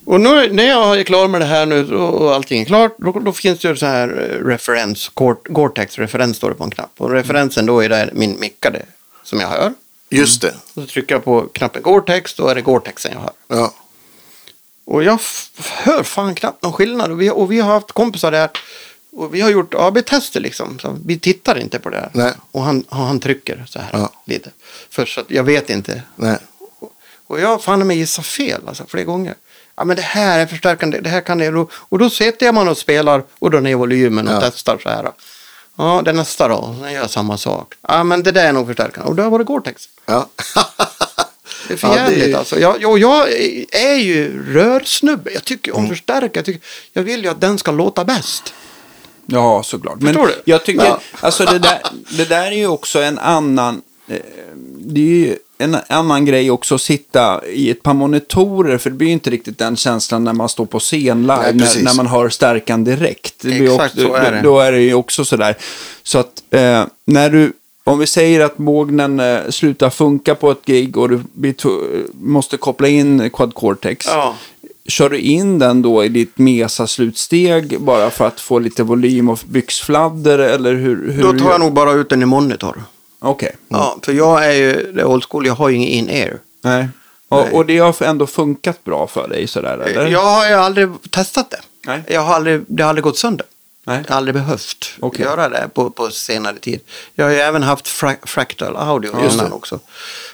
[0.05, 3.11] Och nu, när jag är klar med det här nu och, allting är klart, då,
[3.11, 6.91] då finns det ju så här eh, referens, Gore- Gore-Tex-referens står det på en knapp.
[6.97, 8.81] Och referensen då är där min mickade
[9.23, 9.73] som jag hör.
[10.09, 10.53] Just det.
[10.73, 13.31] Och så trycker jag på knappen Gore-Tex, då är det Gore-Texen jag hör.
[13.47, 13.73] Ja.
[14.85, 15.19] Och jag
[15.57, 17.11] hör fan knappt någon skillnad.
[17.11, 18.49] Och vi, och vi har haft kompisar där.
[19.11, 20.79] Och vi har gjort AB-tester liksom.
[20.79, 22.09] Så vi tittar inte på det här.
[22.13, 22.33] Nej.
[22.51, 24.09] Och han, han, trycker så här Ja.
[24.25, 24.49] lite.
[24.89, 26.01] Först så att jag vet inte.
[26.15, 26.37] Nej.
[27.27, 29.35] Och jag fann mig gissa fel alltså, flera gånger.
[29.75, 31.49] Ja men det här är förstärkande, det här kan det.
[31.49, 34.39] Och, och då sitter man och spelar och drar ner volymen och Ja.
[34.41, 35.11] testar så här.
[35.77, 36.75] Ja, det nästa då.
[36.81, 37.73] Sen gör jag samma sak.
[37.87, 39.09] Ja men det där är nog förstärkande.
[39.09, 39.89] Och då var det Gore-Tex.
[40.05, 40.29] Ja.
[41.67, 42.59] Det är för Ja, det alltså.
[42.59, 43.31] Jag, jag, jag
[43.71, 45.31] är ju rörsnubbe.
[45.33, 45.83] Jag tycker Mm.
[45.83, 46.31] om förstärkare.
[46.33, 46.61] Jag, tycker,
[46.93, 48.53] jag vill ju att den ska låta bäst.
[49.31, 49.95] Ja, såklart.
[50.01, 50.51] Men Förstår du?
[50.51, 50.99] jag tycker, Ja.
[51.21, 51.79] alltså det där,
[52.17, 54.17] det där är ju också en annan, eh,
[54.77, 58.95] det är ju en annan grej också att sitta i ett par monitorer, för det
[58.95, 61.93] blir ju inte riktigt den känslan när man står på scen live, Nej, när, när
[61.95, 63.33] man hör stärkan direkt.
[63.41, 64.41] Det Exakt också, så är det.
[64.41, 65.57] Då är det ju också sådär.
[66.03, 67.53] Så att eh, när du,
[67.83, 71.21] om vi säger att bågnen eh, slutar funka på ett gig och du
[72.21, 74.05] måste koppla in Quad Cortex.
[74.07, 74.35] Ja.
[74.89, 79.39] Kör du in den då i ditt Mesa-slutsteg bara för att få lite volym och
[79.45, 81.11] byxfladder eller hur?
[81.11, 82.83] hur Då tar jag nog bara ut den i monitor.
[83.19, 83.55] Okej.
[83.67, 85.45] Ja, för jag är ju det old school.
[85.45, 86.39] Jag har ju ingen in-air.
[86.61, 86.87] Nej.
[87.31, 87.41] Nej.
[87.41, 90.07] Och, och det har ändå funkat bra för dig sådär eller?
[90.07, 91.61] Jag har ju aldrig testat det.
[91.85, 92.03] Nej.
[92.07, 93.45] Jag har aldrig, det har aldrig gått sönder.
[93.89, 94.03] Nej.
[94.07, 95.25] Jag har aldrig behövt Okej.
[95.25, 96.79] göra det på, på senare tid.
[97.15, 99.79] Jag har ju även haft fra, fractal audio Just innan också.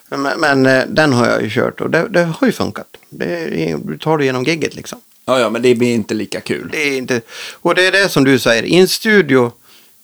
[0.10, 2.88] Men, men eh, den har jag ju kört och det, det har ju funkat.
[3.10, 5.00] Det du tar det genom gigget liksom.
[5.26, 6.70] Ja, ja, men det blir inte lika kul.
[6.72, 7.22] Det är inte,
[7.54, 9.52] och det är det som du säger, i en studio,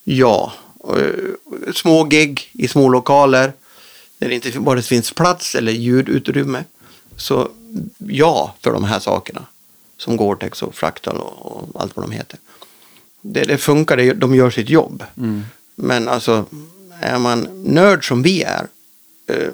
[0.04, 0.54] ja.
[0.90, 3.54] Eh, Små gig i små lokaler,
[4.18, 6.64] där det inte bara finns plats eller ljudutrymme.
[7.18, 7.50] Så
[7.98, 9.46] ja, för de här sakerna.
[9.98, 12.40] Som Gore-Tex och Fractal och, och allt vad de heter.
[13.22, 15.04] Det, det funkar, de gör sitt jobb.
[15.76, 16.46] Men alltså,
[17.02, 18.68] är man nörd som vi är,
[19.28, 19.50] eh,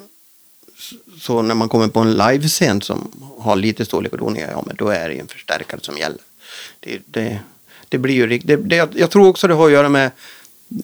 [1.19, 4.75] så när man kommer på en livescen som har lite storlek och doningar, ja men
[4.75, 6.19] då är det en förstärkare som gäller.
[6.79, 7.39] Det, det,
[7.89, 10.11] det blir ju det, det, Jag tror också det har att göra med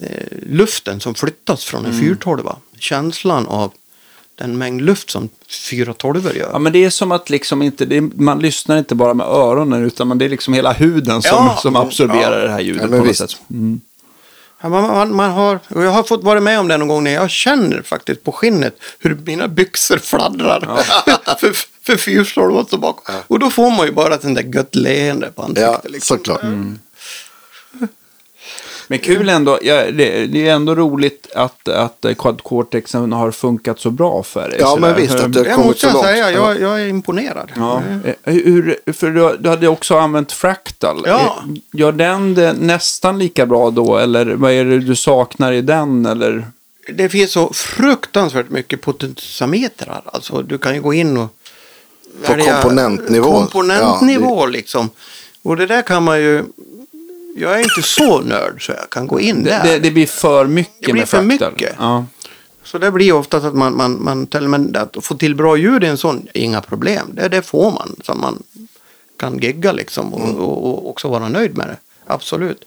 [0.02, 2.50] eh, luften som flyttas från en 412.
[2.80, 3.74] Känslan av
[4.36, 5.30] den mängd luft som
[5.70, 6.50] 412 gör.
[6.52, 9.28] Ja, men det är som att liksom inte, det är, man lyssnar inte bara med
[9.28, 11.58] öronen utan man, det är liksom hela huden som, Ja.
[11.62, 12.46] som absorberar Ja.
[12.46, 13.20] det här ljudet Ja, på något visst.
[13.20, 13.38] sätt.
[13.50, 13.82] Mm.
[14.62, 17.04] Ja, man, man, man har, och jag har fått vara med om det någon gång
[17.04, 20.60] när jag känner faktiskt på skinnet hur mina byxor fladdrar.
[21.40, 21.54] för
[21.86, 23.16] för fyrstolvar står bakom.
[23.28, 25.64] Och då får man ju bara sånt där gött leende på ansiktet.
[25.84, 26.18] Ja, liksom.
[26.18, 26.42] såklart.
[28.88, 33.32] Men kul ändå, ja, det, det är ändå roligt att, att eh, Quad Cortexen har
[33.32, 34.58] funkat så bra för dig.
[34.62, 34.82] Ja, sådär.
[34.82, 36.06] men visst, att det har Det kommit måste så jag långt.
[36.06, 36.54] säga, Ja.
[36.54, 37.52] jag, jag är imponerad.
[37.56, 37.82] Ja.
[38.06, 41.04] Eh, Hur, för du, du hade också använt Fractal.
[41.06, 41.20] Ja.
[41.20, 43.98] Eh, Gör den det nästan lika bra då?
[43.98, 46.06] Eller vad är det du saknar i den?
[46.06, 46.46] Eller?
[46.94, 50.02] Det finns så fruktansvärt mycket potentiometrar.
[50.06, 51.36] Alltså du kan ju gå in och
[52.26, 53.32] På komponentnivå.
[53.32, 54.90] Komponentnivå liksom.
[55.44, 56.44] Och det där kan man ju.
[57.36, 59.64] Jag är inte så nörd så jag kan gå in där.
[59.64, 61.52] det, det blir för mycket Det blir med för Fractal.
[61.52, 61.76] mycket.
[61.80, 62.06] Ja.
[62.64, 65.88] Så det blir ofta att man, man, man men att få till bra ljud är
[65.88, 67.08] en sån, inga problem.
[67.14, 67.96] Det, det får man.
[68.04, 68.44] Så man
[69.20, 70.36] kan gigga liksom och, Mm.
[70.36, 71.78] och, och också vara nöjd med det.
[72.08, 72.62] Absolut.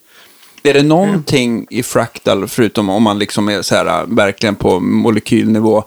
[0.62, 5.84] Är det någonting i Fractal, förutom om man liksom är så här, verkligen på molekylnivå,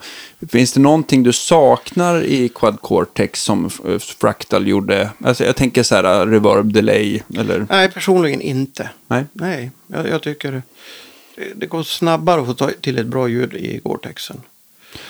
[0.47, 5.09] finns det någonting du saknar i Quad Cortex som eh, Fractal gjorde?
[5.23, 7.67] Alltså jag tänker så här, reverb delay, eller?
[7.69, 8.89] Nej, personligen inte.
[9.07, 9.25] Nej.
[9.33, 10.61] Nej, jag, jag tycker det,
[11.55, 14.41] det går snabbare att få till ett bra ljud i Gore-Texen.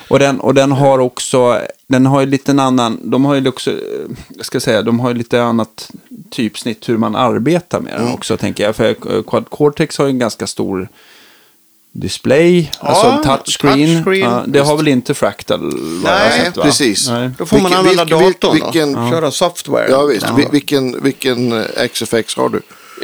[0.08, 3.48] Och den, och den har också, den har ju lite en annan, de har ju
[3.50, 3.78] också, eh,
[4.42, 5.92] ska säga, de har ju lite annat
[6.32, 8.14] typsnitt hur man arbetar med den Mm.
[8.14, 8.76] också, tänker jag.
[8.76, 10.90] För eh, Quad Cortex har ju en ganska stor
[11.91, 13.78] display, Ja, alltså touchscreen.
[14.03, 15.74] touchscreen, Ja, det har väl inte Fractal?
[16.03, 17.10] Nej, sett, precis.
[17.10, 17.30] Nej.
[17.38, 19.10] Då får man Vilken- använda vilken- datorn vilken- då.
[19.10, 19.88] Köra software.
[19.90, 20.26] Ja, visst.
[20.30, 20.36] Ja.
[20.36, 22.57] Vi- Vilken, vilken eh, XFX har du?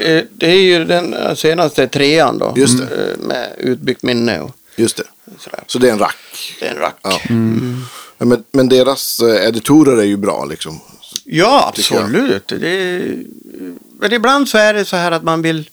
[0.04, 2.54] Eh, Det är ju den senaste trean då.
[2.56, 2.84] Just det.
[2.84, 5.04] eh, Med utbyggt minne och Just det.
[5.40, 5.60] sådär.
[5.68, 6.56] Så det är en rack.
[6.60, 6.96] Det är en rack.
[7.04, 7.20] Ja.
[7.30, 7.36] Ja,
[8.18, 10.80] Ja, Men, men deras eh, editorer är ju bra liksom.
[11.24, 11.64] Jag.
[11.68, 12.48] absolut.
[12.48, 13.18] Det är,
[14.00, 15.70] men ibland så är det så här att man vill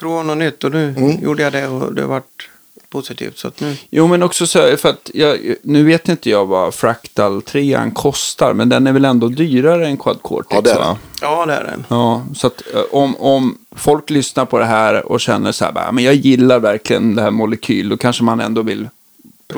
[0.00, 1.22] prova något nytt och nu Mm.
[1.22, 2.48] gjorde jag det och det har varit
[2.90, 3.38] positivt.
[3.38, 3.76] Så att nu...
[3.90, 8.52] Jo, men också så för att jag, nu vet inte jag vad Fractal 3 kostar,
[8.52, 10.54] men den är väl ändå dyrare än Quad Cortex?
[10.54, 10.96] Ja, det är den.
[11.20, 11.84] Ja, det är den.
[11.88, 15.72] Ja, så att eh, om, om folk lyssnar på det här och känner så här,
[15.72, 18.88] bara, men jag gillar verkligen det här molekyl, då kanske man ändå vill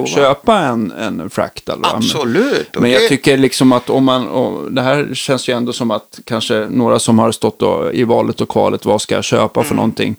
[0.05, 0.16] Prova.
[0.16, 1.78] köpa en, en Fractal.
[1.82, 2.68] Absolut.
[2.81, 6.20] Men jag det- tycker liksom att om man, det här känns ju ändå som att
[6.24, 7.62] kanske några som har stått
[7.93, 9.68] i valet och kvalet, vad ska jag köpa Mm.
[9.68, 10.16] för någonting?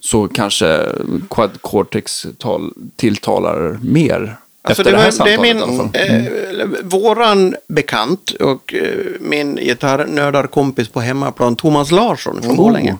[0.00, 0.86] Så kanske
[1.30, 4.36] Quad Cortex tal, tilltalar mer.
[4.64, 5.90] Alltså efter det, det, här var, det är min, alla fall.
[5.94, 12.96] eh, våran bekant och eh, min gitarrnördarkompis på hemmaplan, Thomas Larsson från Borlänge.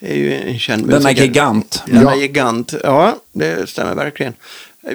[0.00, 1.22] är ju en känd Denna musiker.
[1.22, 1.82] gigant.
[1.86, 2.16] Denna Ja.
[2.16, 2.74] gigant.
[2.84, 4.34] Ja, det stämmer verkligen.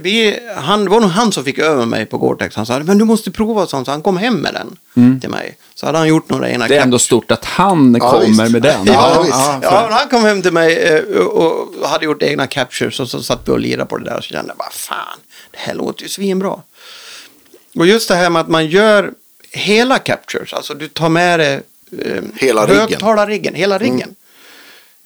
[0.02, 2.56] Vi, han, det var nog han som fick över mig på Gore-Tex.
[2.56, 3.86] Han sa, men du måste prova sånt.
[3.86, 5.58] Så han kom hem med den till mig.
[5.76, 6.70] Så hade han gjort några ena Mm.
[6.70, 8.52] Det är ändå stort att han Ja, kommer visst.
[8.52, 8.86] med den.
[8.86, 9.26] Ja,
[9.62, 13.24] Ja, men han kom hem till mig eh, och hade gjort egna captures och så
[13.24, 15.20] satt vi och lirade på det där och så kände jag bara fan,
[15.52, 16.56] det här låter ju svinbra.
[17.76, 19.12] Och just det här med att man gör
[19.52, 21.62] hela captures, alltså du tar med dig
[22.06, 22.80] eh, Hela riggen.
[22.80, 24.16] högtalarriggen, hela riggen.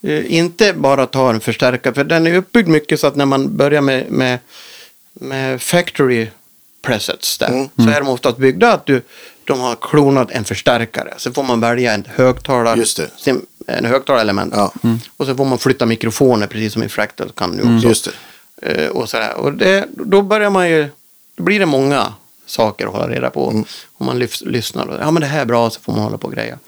[0.04, 3.58] Eh, inte bara ta en förstärkare, för den är uppbyggd mycket så att när man
[3.58, 4.40] börjar med, med,
[5.20, 6.28] med factory
[6.82, 7.70] presets där, Mm.
[7.78, 9.02] så är de oftast byggda att du,
[9.44, 11.14] de har klonat en förstärkare.
[11.18, 13.10] Så får man välja en högtalare, Just det.
[13.18, 14.54] sim- en högtalarelement.
[14.56, 14.74] Ja.
[15.18, 17.68] Och så får man flytta mikrofoner precis som i Fractal kan nu också.
[17.70, 17.80] Mm.
[17.90, 18.10] Just
[18.62, 18.68] det.
[18.84, 19.34] Eh, och sådär.
[19.38, 20.88] Och det, då börjar man ju,
[21.36, 22.14] då blir det många
[22.46, 23.50] saker att hålla reda på.
[23.52, 23.66] Mm.
[23.98, 26.18] Om man lyfts, lyssnar och ja men det här är bra så får man hålla
[26.18, 26.60] på och greja.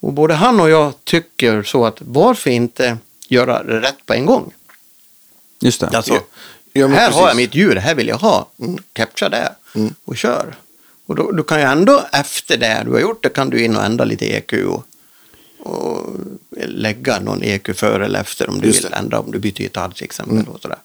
[0.00, 2.98] Och både han och jag tycker så att varför inte
[3.28, 4.52] göra det rätt på en gång?
[5.60, 5.88] Just det.
[5.96, 6.20] Alltså,
[6.76, 7.20] Ja, här precis.
[7.20, 8.48] har jag mitt det här vill jag ha.
[8.92, 9.52] Capture det
[10.04, 10.54] och kör.
[11.06, 13.76] Och då, då kan jag ändå efter det du har gjort det kan du in
[13.76, 14.86] och ändra lite EQ och,
[15.58, 16.06] och
[16.66, 18.96] lägga någon EQ före eller efter om du Just vill det.
[18.96, 20.48] ändra om du byter gitarr till exempel.
[20.48, 20.78] Och sådär.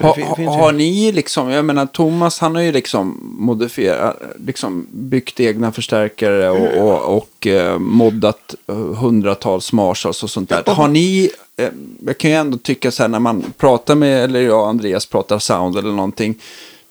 [0.00, 4.16] Ha, fin- har ni liksom, jag menar Thomas han har ju liksom modifierat,
[4.46, 10.62] liksom byggt egna förstärkare och, och, och eh, moddat eh, hundratals Marshalls och sånt där.
[10.66, 11.68] Har ni, eh,
[12.06, 15.06] jag kan ju ändå tycka så här när man pratar med, eller jag och Andreas
[15.06, 16.34] pratar sound eller någonting,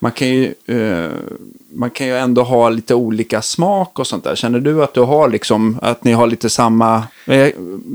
[0.04, 1.10] man kan ju, eh,
[1.74, 4.36] man kan ju ändå ha lite olika smak och sånt där.
[4.36, 7.50] Känner du att du har liksom, att ni har lite samma, eh,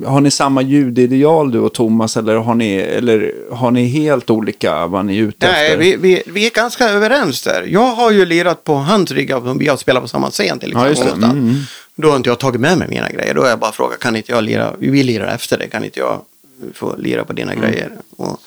[0.07, 4.87] har ni samma ljudideal du och Thomas eller har ni, eller har ni helt olika
[4.87, 5.79] vad ni är ute Nej, efter?
[5.79, 7.63] vi, vi, vi är ganska överens där.
[7.69, 10.73] Jag har ju lirat på hans rigg, om vi har spelat på samma scen till
[10.75, 11.25] Ja, exempel.
[11.25, 11.55] Mm, mm.
[11.95, 13.35] Då har inte jag tagit med mig mina grejer.
[13.35, 16.01] Då har jag bara frågat, kan inte jag lira, vi lirar efter det, kan inte
[16.01, 16.21] jag
[16.75, 17.65] få lira på dina Mm.
[17.71, 17.91] grejer?
[18.17, 18.41] Och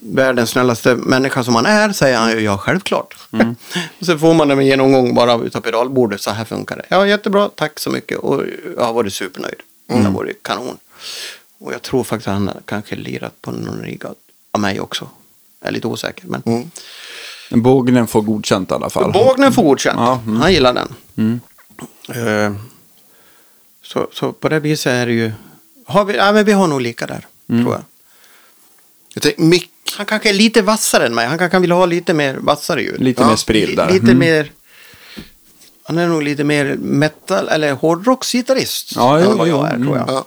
[0.00, 3.16] världens snällaste människa som han är, säger han ju, ja självklart.
[3.32, 3.56] Mm.
[4.00, 6.84] och så får man en genomgång bara utav pedalbordet, så här funkar det.
[6.88, 8.18] Ja, jättebra, tack så mycket.
[8.18, 8.42] Och
[8.76, 9.60] jag har varit supernöjd.
[9.88, 10.02] Mm.
[10.02, 10.76] Det har varit kanon.
[11.58, 14.02] Och jag tror faktiskt att han kanske lirat på någon rigg
[14.52, 15.08] av mig också.
[15.60, 16.70] Jag är lite osäker, men Mm.
[17.62, 19.12] Bågnen får godkänt i alla fall.
[19.12, 19.96] Bågnen får godkänt.
[19.98, 20.40] Ja, mm.
[20.40, 20.94] Han gillar den.
[21.16, 21.40] Mm.
[22.08, 22.52] Eh,
[23.82, 25.32] så, så på det viset är det ju...
[25.86, 27.64] Har vi, ja, men vi har nog lika där, Mm.
[27.64, 27.82] tror jag.
[29.14, 31.26] Jag tänker, mick, Han kanske är lite vassare än mig.
[31.26, 33.00] Han kanske vill ha lite mer vassare ljud.
[33.00, 33.86] Lite Ja, mer spridd där.
[33.86, 34.18] Li- Lite Mm.
[34.18, 34.52] mer...
[35.82, 39.96] Han är nog lite mer metal eller hårdrocksgitarrist Ja, jo, än vad jag är, tror
[39.96, 40.08] jag.
[40.08, 40.26] ja.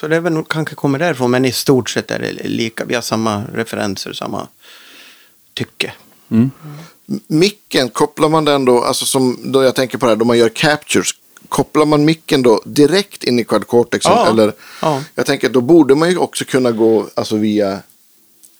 [0.00, 2.84] Så det är väl nog kanske kommer därifrån, men i stort sett är det lika.
[2.84, 4.46] Vi har samma referenser, samma
[5.54, 5.92] tycke.
[6.30, 6.50] Mm.
[7.26, 10.38] micken, kopplar man den då, alltså som då jag tänker på det här, då man
[10.38, 11.08] gör captures,
[11.48, 14.12] kopplar man micken då direkt in i Quad Cortexen?
[14.12, 14.28] Ja.
[14.30, 14.52] Eller,
[14.82, 15.02] Ja.
[15.14, 17.78] Jag tänker att då borde man ju också kunna gå alltså, via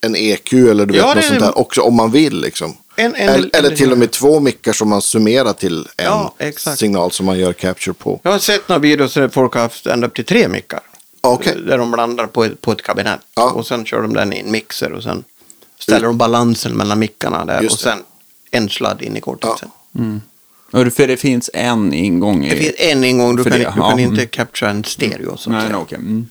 [0.01, 2.41] en EQ eller du vet, Ja, något det- sånt där också om man vill.
[2.41, 2.77] Liksom.
[2.97, 6.35] En- en- eller, eller till och med två mickar som man summerar till en Ja,
[6.77, 8.21] signal som man gör capture på.
[8.23, 10.81] Jag har sett några videos där folk har haft ända upp till tre mickar.
[11.21, 11.57] Okej.
[11.67, 13.21] Där de blandar på ett, på ett kabinett.
[13.35, 13.51] Ja.
[13.51, 15.25] Och sen kör de den i en mixer och sen
[15.79, 17.63] ställer de balansen mellan mickarna där.
[17.63, 17.97] Just och det.
[17.97, 18.05] sen
[18.51, 19.71] en sladd in i cortexen.
[20.73, 22.51] Och För det finns en ingång i...
[22.51, 24.29] Det finns en ingång, du kan, det, du ja, kan inte mm.
[24.29, 25.37] captura en stereo.
[25.37, 25.99] Så att Nej, okej.
[25.99, 26.29] Mm.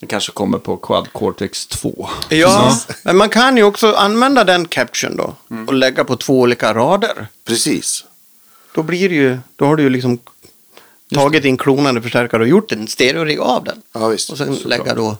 [0.00, 2.08] Det kanske kommer på Quad Cortex 2.
[2.28, 5.34] Ja, men man kan ju också använda den capturen då.
[5.50, 5.68] Mm.
[5.68, 7.26] Och lägga på två olika rader.
[7.44, 8.04] Precis.
[8.74, 10.18] Då blir ju, då har du ju liksom
[11.14, 13.82] tagit din klonande förstärkare och gjort en stereorigg av den.
[13.92, 14.30] Ja, visst.
[14.30, 14.68] Och sen Såklart.
[14.68, 15.16] lägga då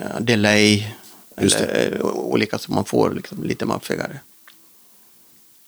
[0.00, 0.86] ja, delay
[1.36, 4.20] eller eh, olika så man får liksom lite maffigare.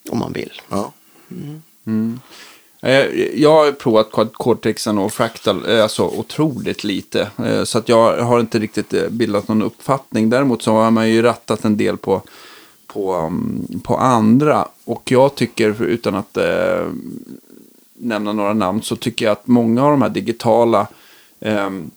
[0.09, 0.62] Om man vill.
[0.69, 0.93] Ja.
[1.31, 2.19] Eh,
[2.85, 7.31] Eh, jag har provat Cortexen och Fractal eh, alltså otroligt lite.
[7.44, 10.31] Eh, så att jag har inte riktigt bildat någon uppfattning.
[10.31, 12.23] Däremot så har man ju rattat en del på,
[12.86, 14.69] på, mm, på andra.
[14.85, 16.86] Och jag tycker, utan att eh,
[17.94, 20.86] nämna några namn, så tycker jag att många av de här digitala
[21.40, 21.90] ehm,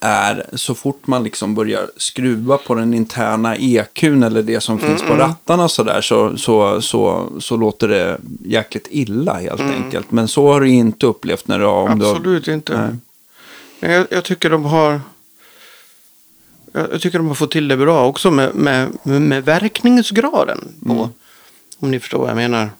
[0.00, 5.02] är så fort man liksom börjar skruva på den interna EQn eller det som finns
[5.02, 10.10] på rattarna och sådär så, så, så, så låter det jäkligt illa helt enkelt.
[10.10, 11.88] Men så har du inte upplevt när du har...
[11.88, 12.80] Om du har, Absolut inte.
[12.80, 12.96] Nej.
[13.80, 15.00] Men jag, jag tycker de har...
[16.72, 20.74] Jag tycker de har fått till det bra också med, med, med verkningsgraden.
[20.86, 21.08] På, Mm.
[21.80, 22.70] Om ni förstår vad jag menar.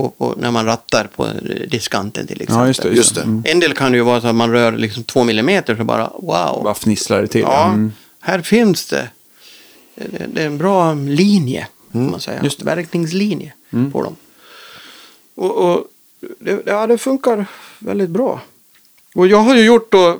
[0.00, 1.26] På, på, när man rattar på
[1.70, 2.60] diskanten till exempel.
[2.62, 2.88] ja, just det.
[2.88, 3.22] Just det.
[3.22, 3.42] Mm.
[3.46, 6.08] En del kan det ju vara så att man rör liksom två millimeter så bara
[6.18, 6.60] wow.
[6.64, 7.40] Bara fnisslar det till.
[7.40, 7.92] Ja, Mm.
[8.20, 9.08] här finns det.
[10.28, 12.34] Det, är en bra linje, kan man säga.
[12.36, 12.44] Mm.
[12.44, 12.64] Just det.
[12.64, 13.52] Verkningslinje
[13.92, 14.16] på dem.
[15.34, 15.84] Och, och
[16.38, 17.46] det, ja, det funkar
[17.78, 18.40] väldigt bra.
[19.14, 20.18] Och jag har ju gjort då,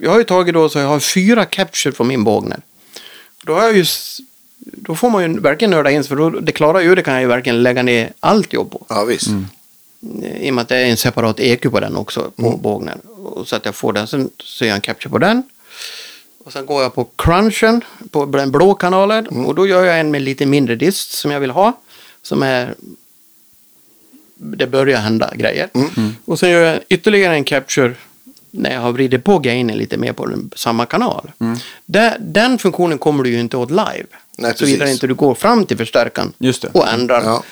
[0.00, 2.60] jag har ju tagit då så jag har fyra capture från min Bågner.
[3.44, 3.84] Då har jag ju,
[4.64, 7.22] då får man ju verkligen nörda in sig för då, det klara ljudet kan jag
[7.22, 8.86] ju verkligen lägga ner allt jobb på.
[8.88, 9.28] Ja, visst.
[10.40, 12.98] I och med att det är en separat EQ på den också, på bågnen.
[12.98, 15.42] Och så att jag får den, sen så gör jag en capture på den.
[16.44, 19.26] Och sen går jag på crunchen, på den blå kanalen.
[19.26, 21.72] Och då gör jag en med lite mindre dist som jag vill ha.
[22.22, 22.74] Som är...
[24.34, 25.68] Det börjar hända grejer.
[26.24, 27.94] Och sen gör jag ytterligare en capture
[28.50, 31.30] när jag har vridit på gainen lite mer på den, samma kanal.
[31.86, 34.06] Där, den funktionen kommer du ju inte åt live.
[34.38, 36.68] Nej, Såvida inte du går fram till förstärkaren Just det.
[36.68, 37.42] och ändrar Ja.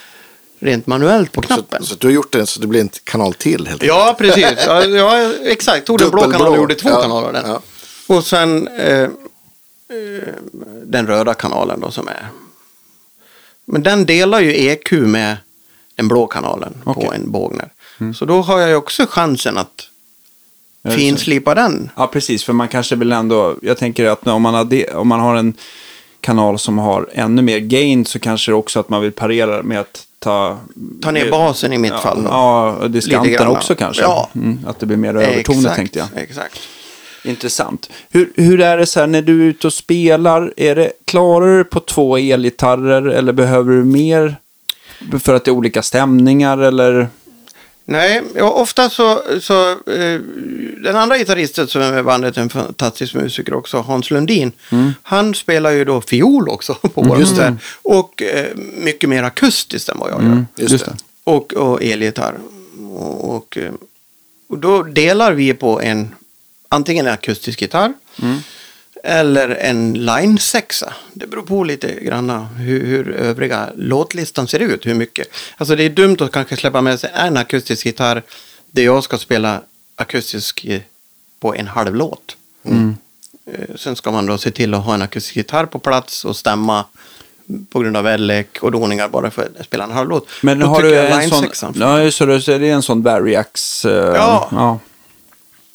[0.61, 1.85] rent manuellt på Så, knappen.
[1.85, 4.45] så du har gjort det så det blir en kanal till helt Ja, precis.
[4.67, 5.87] Ja, ja, exakt.
[5.87, 7.51] Tog den blå kanalen och gjorde två Ja, kanaler den.
[7.51, 7.61] ja.
[8.07, 9.09] Och sen eh, eh,
[10.85, 12.27] den röda kanalen då som är.
[13.65, 15.37] Men den delar ju EQ med
[15.95, 17.11] den blå kanalen på Okej.
[17.15, 17.69] en Bågner.
[18.15, 19.87] Så då har jag ju också chansen att
[20.97, 21.91] finslipa den.
[21.97, 22.45] Ja, precis.
[22.45, 23.57] För man kanske vill ändå...
[23.63, 25.55] Jag tänker att om man har, det, om man har en
[26.21, 29.81] kanal som har ännu mer gain så kanske det också att man vill parera med
[29.81, 30.59] att ta...
[31.03, 32.23] Ta ner basen i mitt ja, fall.
[32.23, 32.29] Då.
[32.29, 34.03] Ja, diskanten också kanske.
[34.03, 34.31] Ja.
[34.35, 36.09] Mm, att det blir mer övertoner exakt, tänkte jag.
[36.23, 36.61] Exakt.
[37.25, 37.91] Intressant.
[38.11, 40.55] Hur, hur är det så här när du är ute och spelar?
[40.57, 44.37] Är det, klarar du på två elgitarrer eller behöver du mer
[45.21, 47.09] för att det är olika stämningar eller?
[47.91, 50.21] Nej, ja, ofta så, så eh,
[50.83, 54.53] den andra gitarristen som är med bandet, en fantastisk musiker också, Hans Lundin,
[55.03, 57.57] han spelar ju då fiol också på våra Just det.
[57.83, 58.47] Och eh,
[58.77, 60.45] mycket mer akustiskt än vad jag gör.
[60.57, 60.97] Just det.
[61.25, 62.35] Och, och elgitarr.
[62.93, 63.73] Och, och, eh,
[64.49, 66.15] och då delar vi på en,
[66.69, 67.93] antingen en akustisk gitarr
[69.05, 70.93] eller en line sexa.
[71.13, 74.87] Det beror på lite grann hur, hur övriga låtlistan ser ut.
[74.87, 75.29] Hur mycket.
[75.57, 78.23] Alltså det är dumt att kanske släppa med sig en akustisk gitarr
[78.71, 79.61] där jag ska spela
[79.97, 80.67] akustisk
[81.41, 82.37] på en halv låt.
[82.65, 86.37] Eh, Sen ska man då se till att ha en akustisk gitarr på plats och
[86.37, 86.85] stämma
[87.71, 90.29] på grund av väderlek och doningar bara för att spela en halv låt.
[90.43, 91.73] Men Då har du en line sån...
[91.77, 93.85] Ja, så det är en sån Variax?
[93.85, 94.49] eh, Ja.
[94.53, 94.79] ja.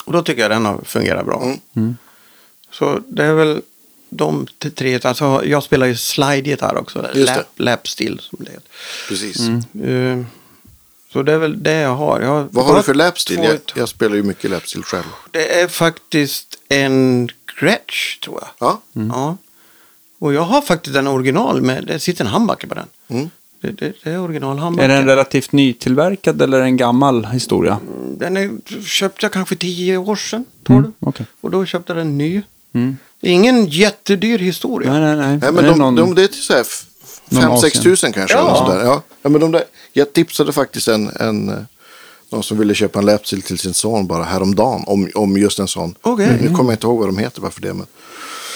[0.05, 1.53] Och då tycker jag den har fungerat bra.
[2.77, 3.61] Så det är väl
[4.09, 4.99] de tre.
[5.03, 7.07] Alltså jag spelar ju slide-gitarr också.
[7.13, 8.69] Lap, lapsteel som det heter.
[9.07, 9.39] Precis.
[9.83, 10.21] Eh,
[11.13, 12.21] så det är väl det jag har.
[12.21, 13.35] Jag har Vad har du för lapstil?
[13.37, 15.03] två- Jag, jag spelar ju mycket lapstil själv.
[15.31, 17.29] Det är faktiskt en
[17.59, 18.49] Gretsch tror jag.
[18.69, 18.81] Ja,
[19.13, 19.37] Ja.
[20.19, 22.87] Och jag har faktiskt en original med, det sitter en handbacke på den.
[23.07, 23.29] Mm.
[23.61, 24.87] Det, det, det är original Är handbacke.
[24.87, 27.79] den relativt nytillverkad eller en gammal historia?
[28.17, 28.51] Den är,
[28.85, 30.45] köpte jag kanske tio år sedan.
[30.69, 31.25] Mm, okej.
[31.41, 32.41] Och då köpte jag den ny.
[32.75, 32.97] Mm.
[33.21, 34.91] Det är ingen jättedyr historia.
[34.93, 35.37] Nej, nej, nej.
[35.37, 36.65] Nej, Är men det de, någon- de, det är till så här
[37.29, 37.83] någon 5-6 Asien?
[37.83, 38.37] tusen kanske.
[38.37, 38.43] Ja.
[38.47, 38.85] eller sådär.
[38.85, 39.01] Ja.
[39.21, 41.55] ja, men de där, jag tipsade faktiskt en, en, eh,
[42.29, 45.67] någon som ville köpa en lapstil till sin son bara häromdagen om, om just en
[45.67, 45.95] sån.
[46.01, 46.27] Okej.
[46.41, 47.73] Nu, nu kommer jag inte ihåg vad de heter bara för det.
[47.73, 47.85] Men,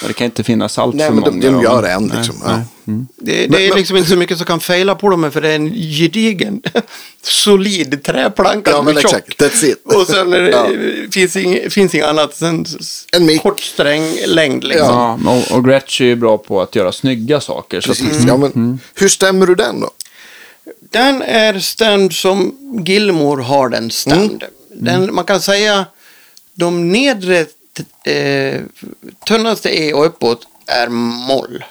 [0.07, 1.41] Det kan inte finnas allt nej, för men de, många.
[1.41, 1.63] de då.
[1.63, 2.35] gör en Nej, liksom.
[2.45, 2.55] nej.
[2.85, 2.91] Ja.
[3.15, 5.41] Det, det Men- är men- liksom inte så mycket som kan fejla på dem, för
[5.41, 6.61] det är en gedigen,
[7.21, 9.03] solid träplanka Ja, men tjock.
[9.05, 9.41] exakt.
[9.41, 9.81] That's it.
[9.85, 10.67] Och sen är det, Ja.
[11.11, 12.35] finns, inget, finns inget annat.
[12.35, 14.87] Sen s- En kort stränglängd liksom.
[14.87, 15.19] Ja,
[15.51, 17.81] och, och Gretsch är ju bra på att göra snygga saker.
[17.81, 18.23] Så att, Precis.
[18.27, 19.91] Ja, men, Hur stämmer du den då?
[20.91, 22.55] Den är stämd som
[22.85, 24.43] Gilmore har den stämd.
[24.75, 25.85] Den, man kan säga
[26.53, 27.45] de nedre
[28.03, 28.61] eh,
[29.27, 30.87] tunnaste E och uppåt är
[31.27, 31.63] moll.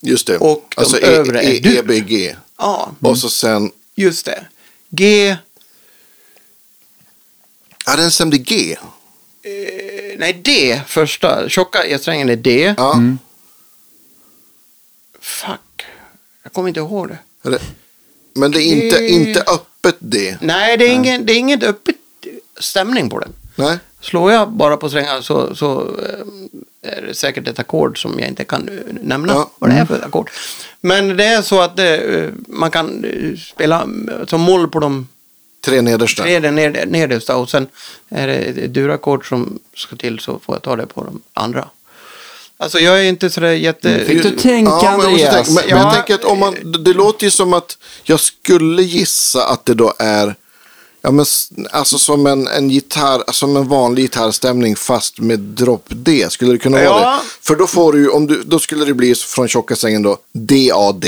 [0.00, 0.38] Just det.
[0.38, 2.36] Och de alltså övre är e, e, EBG.
[2.58, 4.46] Ja, Och så sen, just det.
[4.88, 5.36] G,
[7.86, 8.76] ja den stämde G.
[9.42, 12.74] eh, nej D första, tjocka E-strängen är D.
[12.76, 13.00] Ja.
[15.20, 15.84] Fuck,
[16.42, 17.18] jag kommer inte ihåg det.
[17.44, 17.60] Eller-
[18.34, 20.36] Men det är inte, inte upp, öppet D?
[20.40, 21.96] Nej, det är, ingen, det är ingen öppet
[22.60, 23.32] stämning på den.
[23.56, 23.78] Nej?
[24.02, 28.28] Slår jag bara på strängar så, så eh, är det säkert ett ackord som jag
[28.28, 29.50] inte kan eh, nämna Ja.
[29.58, 30.30] vad det är för ett ackord.
[30.80, 33.04] Men det är så att det, eh, man kan
[33.54, 33.86] spela
[34.28, 35.08] som moll på de
[35.64, 36.22] Tre nedersta?
[36.22, 37.66] tre ned- nedersta och sen
[38.08, 41.68] är det ett durackord som ska till så får jag ta det på de andra.
[42.56, 44.04] Alltså jag är inte sådär jätte...
[44.04, 45.50] Fick du tänka måste Andreas?
[45.54, 45.76] men, Ja.
[45.76, 49.64] jag tänker att om man, det- det låter ju som att jag skulle gissa att
[49.64, 50.34] det då är
[51.04, 51.26] Ja, men,
[51.70, 56.26] alltså som en, en gitarr, som en vanlig gitarrstämning fast med drop D.
[56.30, 57.10] Skulle det kunna vara Ja.
[57.24, 57.46] det?
[57.46, 61.04] För då får du om du, då skulle det bli från tjocka sängen då DAD.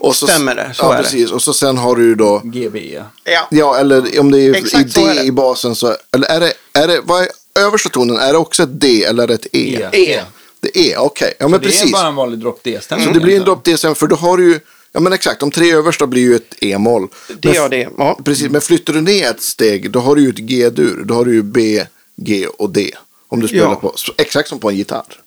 [0.00, 1.02] Och så, Stämmer det, så ja, är det.
[1.02, 1.30] precis.
[1.30, 2.98] Och så sen har du då, GB.
[3.24, 3.48] Ja.
[3.50, 5.22] ja eller om det är i Exakt så D är det.
[5.22, 7.28] i basen så, eller är det, är det, vad är
[7.58, 8.16] översta tonen?
[8.16, 9.88] Är det också ett D eller är det ett E?
[9.92, 10.20] E.
[10.60, 11.34] Det är, okej.
[11.38, 11.82] Ja, men det precis.
[11.88, 13.06] är bara en vanlig drop D-stämning.
[13.08, 14.60] Så det blir en drop D sen, för då har du ju,
[14.96, 17.08] ja men exakt, de tre översta blir ju ett E-moll.
[17.40, 17.88] Det och det.
[17.98, 18.18] Ja.
[18.24, 21.02] Precis, men flyttar du ner ett steg, då har du ju ett G-dur.
[21.04, 21.84] Då har du ju B,
[22.16, 22.90] G och D.
[23.28, 23.74] Om du spelar Ja.
[23.74, 25.20] på, exakt som på en gitarr.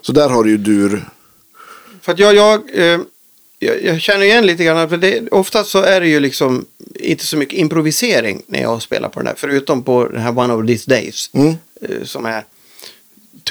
[0.00, 1.08] Så där har du ju dur.
[2.02, 3.00] För att jag, jag, eh,
[3.58, 6.64] jag, jag känner igen lite grann, för det, oftast så är det ju liksom
[6.94, 10.54] inte så mycket improvisering när jag spelar på den här, förutom på den här One
[10.54, 11.54] of These Days, Mm.
[11.80, 12.44] eh, som är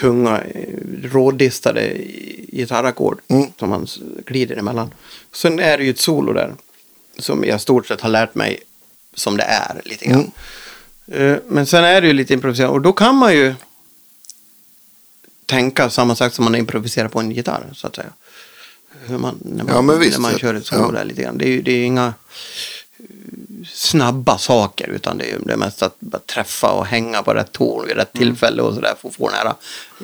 [0.00, 0.68] tunga, eh,
[1.02, 1.92] rådistade
[2.52, 3.46] gitarrackord Mm.
[3.58, 3.86] som man
[4.26, 4.90] glider emellan.
[5.32, 6.54] Sen är det ju ett solo där,
[7.18, 8.60] som jag stort sett har lärt mig
[9.14, 10.30] som det är lite grann.
[11.06, 11.32] Mm.
[11.32, 13.54] Eh, Men sen är det ju lite improvisering och då kan man ju
[15.46, 18.10] tänka samma sak som man improviserar på en gitarr så att säga.
[19.06, 20.90] Hur man, när man, Ja, när man kör ett solo Ja.
[20.98, 21.38] där lite grann.
[21.38, 22.14] Det är ju det är inga
[23.72, 27.96] snabba saker utan det är det mest att träffa och hänga på rätt ton vid
[27.96, 29.54] rätt tillfälle och sådär för att få den här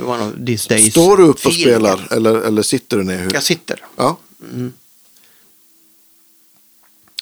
[0.07, 1.81] one of these days Står du upp och feelingen.
[1.81, 3.19] spelar eller, eller sitter du ner?
[3.19, 3.35] Hur?
[3.35, 3.85] Jag sitter.
[3.97, 4.17] Ja.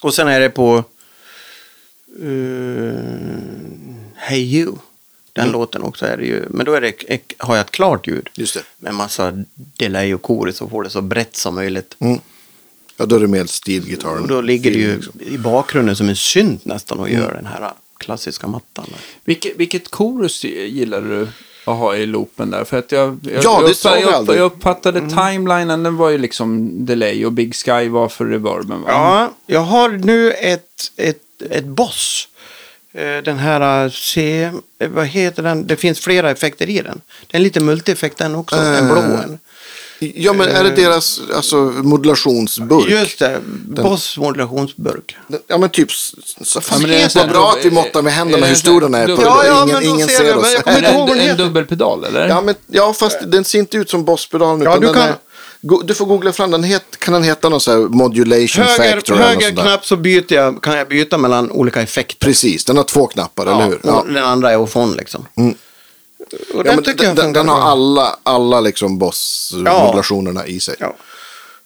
[0.02, 0.84] Och sen är det på
[2.22, 2.94] uh,
[4.16, 4.74] Hey You.
[5.32, 5.52] Den Mm.
[5.52, 6.44] låten också är det ju.
[6.50, 6.94] Men då är det,
[7.38, 8.28] har jag ett klart ljud.
[8.34, 8.62] Just det.
[8.78, 11.96] Med massa delay och chorus så får det så brett som möjligt.
[11.98, 12.20] Mm.
[13.00, 14.22] Ja, då är det med stilgitarren.
[14.22, 15.12] Och då ligger det ju Liksom.
[15.20, 17.20] i bakgrunden som en synt nästan och Mm.
[17.22, 18.84] gör den här klassiska mattan.
[19.24, 21.22] Vilket, vilket chorus gillar du
[21.64, 22.64] att ha i loopen där?
[22.64, 26.10] För att jag, jag, Ja, det jag, sa vi jag, jag uppfattade timelinen, den var
[26.10, 28.88] ju liksom delay och Big Sky var för reverben va?
[28.88, 32.28] Ja, jag har nu ett, ett, ett boss.
[32.92, 34.42] Eh, Den här eh, C,
[34.78, 35.66] eh, vad heter den?
[35.66, 37.00] Det finns flera effekter i den.
[37.26, 39.38] Det är en liten multieffekt den också, en blå en.
[40.00, 42.88] Ja, men är det deras alltså, modulationsburk?
[42.90, 45.16] Just det, Boss modulationsburk.
[45.46, 45.90] Ja, men typ...
[45.90, 48.40] s- s- Ja, men det är Vad så bra att vi måttar med händerna är
[48.42, 49.06] det hur så stor den är.
[49.06, 50.42] På, dubbel- Ja, ja, ingen ingen ser ser oss.
[50.42, 52.28] men jag kommer ihåg vad en, en dubbelpedal eller?
[52.28, 54.62] Ja, men, ja, fast den ser inte ut som Boss-pedalen.
[54.62, 55.14] Ja, du kan- är,
[55.84, 56.64] du får googla fram den.
[56.64, 59.96] Het, kan den heta någon så här modulation Höger, factor eller något höger knapp så
[59.96, 62.26] byter jag, kan jag byta mellan olika effekter.
[62.26, 63.86] Precis, den har två knappar, eller hur?
[63.90, 65.26] och den andra är ofon liksom.
[65.36, 65.54] Mm.
[66.32, 70.74] Och Ja, den tycker jag den, den har alla, alla liksom Boss-modulationerna i sig.
[70.78, 70.94] Ja.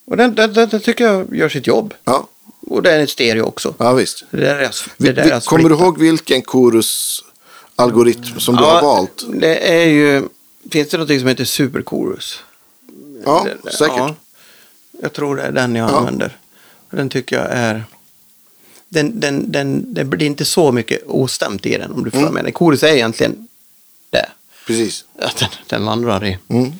[0.06, 1.94] Och den, den, den, den tycker jag gör sitt jobb.
[2.04, 2.28] Ja,
[2.66, 3.74] Och den är stereo också.
[3.78, 4.24] ja visst.
[4.30, 8.62] Det är deras, det Vi, är vi, deras kommer du ihåg vilken chorus-algoritm som du
[8.62, 9.24] har valt?
[9.28, 10.22] Det är ju,
[10.70, 12.40] finns det något som heter Superchorus?
[13.24, 13.96] Ja, Det- säkert.
[13.98, 14.14] ja.
[15.02, 15.96] jag tror det är den jag Ja.
[15.96, 16.38] använder.
[16.90, 17.84] Den tycker jag är...
[18.88, 22.34] Den, den, den, det blir inte så mycket ostämt i den om du får Mm.
[22.34, 22.52] med den.
[22.52, 23.48] Chorus är egentligen.
[24.66, 25.04] Precis.
[25.18, 26.38] Att den, den vandrar i.
[26.48, 26.72] Mm.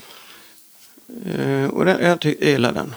[1.39, 2.95] Eh, och den, jag, ty- jag gillar den.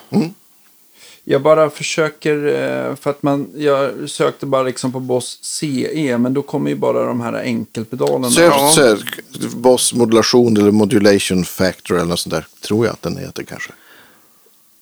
[1.23, 6.33] Jag bara försöker, eh, för att man, jag sökte bara liksom på Boss CE, men
[6.33, 8.31] då kommer ju bara de här enkelpedalerna.
[8.31, 8.71] Så, Ja.
[8.75, 8.99] så här,
[9.55, 12.45] Boss-modulation eller modulation factor eller något sånt där.
[12.61, 13.71] Tror jag att den heter kanske.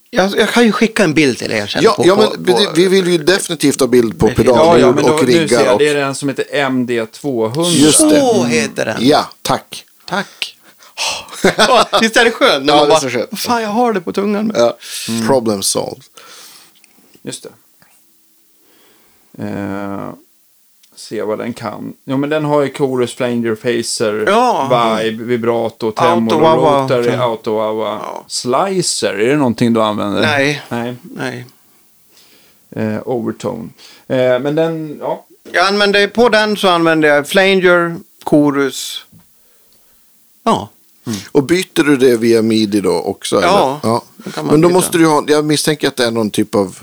[0.10, 1.84] Jag, jag kan ju skicka en bild till er sen.
[1.84, 4.77] Ja, på, ja men på, vi, vi vill ju definitivt ha bild på finns- ja,
[4.80, 5.64] ja, och nu ser riggar.
[5.65, 7.69] jag, Och, det är den som heter MD200.
[7.69, 8.19] Just det.
[8.19, 8.98] Så heter den.
[8.99, 9.86] ja, tack.
[10.06, 10.57] Tack.
[11.57, 13.27] Ja, Visst är det skönt när Ja, man så bara, skönt.
[13.32, 14.52] "Vad fan jag har det på tungan.
[14.56, 14.77] Ja.
[15.27, 16.03] Problem solved.
[17.22, 17.49] Just det.
[19.44, 20.10] Eh,
[20.95, 21.94] se vad den kan.
[22.06, 24.98] Jo, men den har ju chorus, flanger, phaser, Ja.
[25.02, 27.99] vibe, vibrato, tremolo, rotary, auto-wah-wah.
[28.03, 28.23] Ja.
[28.27, 30.22] Slicer, är det någonting du använder?
[30.22, 30.61] Nej.
[30.69, 30.95] Nej.
[31.03, 31.45] Nej.
[32.76, 33.69] Eh, overtone.
[34.07, 35.26] Eh, men den, ja.
[35.52, 37.95] Jag använde, på den så använde jag flanger,
[38.26, 39.06] chorus.
[40.46, 40.70] Ja.
[41.32, 43.42] Och byter du det via midi då också?
[43.42, 43.94] Ja, eller?
[43.94, 44.04] ja.
[44.18, 44.74] det Men då byta.
[44.80, 46.80] måste du ha, jag misstänker att det är någon typ av,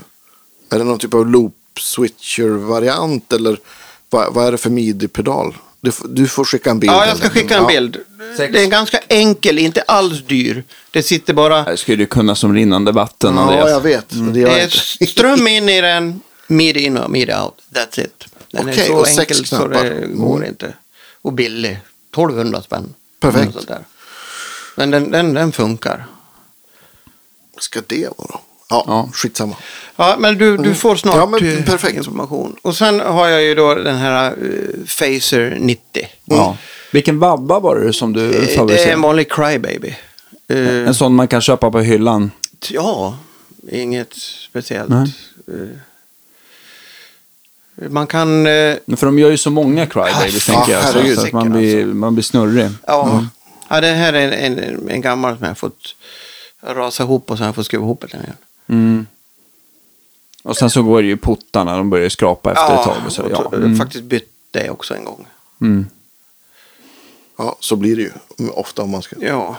[0.69, 3.57] är det någon typ av loop switcher variant eller
[4.09, 5.55] vad, vad är det för midi-pedal?
[5.81, 6.93] Du, får- du får skicka en bild.
[6.93, 7.33] Ja, jag ska eller?
[7.41, 7.67] skicka en Ja.
[7.67, 7.97] bild.
[8.37, 8.53] Sex.
[8.53, 10.63] Det är ganska enkel, inte alls dyr.
[10.91, 11.63] Det sitter bara...
[11.63, 13.69] Det skulle du kunna som rinnande vatten, Ja, Andreas.
[13.69, 14.05] jag vet.
[14.09, 17.53] Det gör Det jag är ström in i den midi in och midi out.
[17.73, 18.25] That's it.
[18.51, 20.49] Den Okej, är så och sex enkel så det går Mm.
[20.49, 20.73] inte.
[21.21, 21.79] Och billig.
[22.11, 22.93] 1200 spänn.
[23.31, 23.67] Perfekt.
[23.67, 23.85] Där.
[24.75, 26.05] Men den, den, den funkar.
[27.53, 28.39] Vad ska det vara då?
[28.69, 29.09] Ja, Ja.
[29.13, 29.55] skitsamma.
[29.95, 31.33] Ja, men du, du får snart Mm.
[31.33, 31.97] Ja, men eh, perfekt.
[31.97, 32.55] information.
[32.61, 36.07] Och sen har jag ju då den här uh, Phaser 90.
[36.25, 36.57] Ja.
[36.91, 39.01] Vilken vabba var det som du Eh, Det är en favoriserade?
[39.01, 39.95] vanlig Crybaby.
[40.47, 42.31] Eh, En sån man kan köpa på hyllan.
[42.69, 43.17] Ja,
[43.71, 44.13] inget
[44.49, 44.89] speciellt.
[44.89, 45.13] Nej.
[47.75, 48.47] Man kan...
[48.47, 50.83] eh, För de gör ju så många crybabies, Ja, tänker jag.
[50.83, 51.19] Så, herregud.
[51.19, 52.69] så att man blir, man blir snurrig.
[52.87, 53.25] Ja,
[53.69, 55.95] ja det här är en, en, en gammal som jag har fått
[56.61, 58.35] rasa ihop och sen har jag fått skruva ihop den igen.
[58.67, 59.07] Mm.
[60.43, 62.95] Och sen så går det ju puttarna, de börjar skrapa efter ett tag.
[63.05, 63.35] Och så, ja.
[63.51, 63.75] så- Mm.
[63.77, 65.25] faktiskt bytt det också en gång.
[65.61, 65.85] Mm.
[67.37, 68.11] Ja, så blir det ju
[68.51, 69.15] ofta om man ska...
[69.19, 69.55] Ja,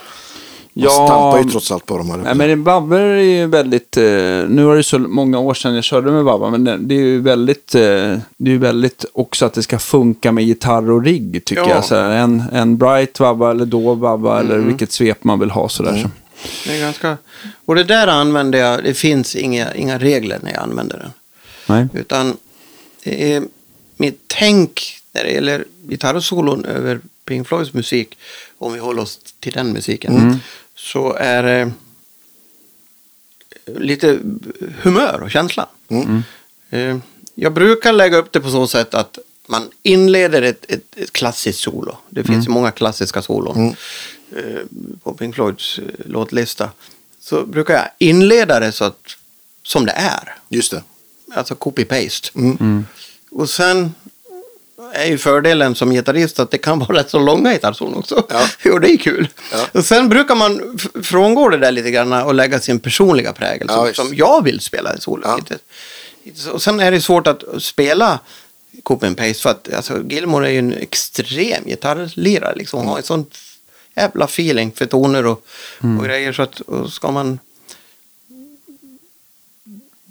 [0.76, 2.20] Man stampar ju trots allt på dem.
[2.24, 4.02] Nej, men en Babber är ju väldigt, eh,
[4.48, 7.20] nu var det så många år sedan jag körde med Babba, men det, är ju
[7.20, 7.80] väldigt, eh,
[8.36, 11.68] det är ju väldigt också att det ska funka med gitarr och rigg tycker Ja.
[11.70, 11.84] jag.
[11.84, 14.66] Så en, en bright Babba eller då Babba eller Mm.
[14.66, 16.02] vilket svep man vill ha sådär.
[16.02, 16.10] Så.
[16.70, 17.16] det är ganska...
[17.64, 21.10] Och det där använder jag, det finns inga, inga regler när jag använder den.
[21.66, 21.86] Nej.
[21.94, 22.36] Utan
[23.04, 23.42] det är
[23.96, 24.82] mitt tänk
[25.12, 28.18] när det gäller gitarrsolon över Pink Floyds musik,
[28.58, 30.40] om vi håller oss till den musiken,
[30.84, 31.72] så är det
[33.66, 34.18] lite
[34.82, 35.68] humör och känsla.
[36.70, 36.96] Eh,
[37.34, 41.60] Jag brukar lägga upp det på så sätt att man inleder ett, ett, ett klassiskt
[41.60, 41.96] solo.
[42.10, 43.76] Det finns ju många klassiska solon
[44.36, 44.60] eh,
[45.02, 46.70] på Pink Floyds eh, låtlista.
[47.20, 49.16] Så brukar jag inleda det så att,
[49.62, 50.34] som det är.
[50.48, 50.82] Just det.
[51.34, 52.30] Alltså copy-paste.
[52.34, 52.86] Mm.
[53.30, 53.94] Och sen
[54.92, 58.26] är ju fördelen som gitarrist att det kan vara rätt så långa gitarrsolon också.
[58.28, 58.72] Ja.
[58.72, 59.28] och det är kul.
[59.52, 59.66] Ja.
[59.72, 63.74] Och sen brukar man frångå det där lite grann och lägga sin personliga prägel Ja,
[63.74, 63.96] som, visst.
[63.96, 65.22] som jag vill spela i solo.
[65.24, 65.40] Ja.
[66.52, 68.18] Och sen är det svårt att spela
[68.82, 72.54] copy and paste för att alltså, Gilmore är ju en extrem gitarrlirare.
[72.54, 72.78] Liksom.
[72.78, 73.26] Han har en sån
[73.96, 75.46] jävla feeling för toner och,
[75.98, 76.32] och grejer.
[76.32, 77.38] Så att och ska man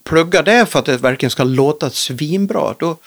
[0.03, 2.97] plugga det för att det verkligen ska låta svinbra, då,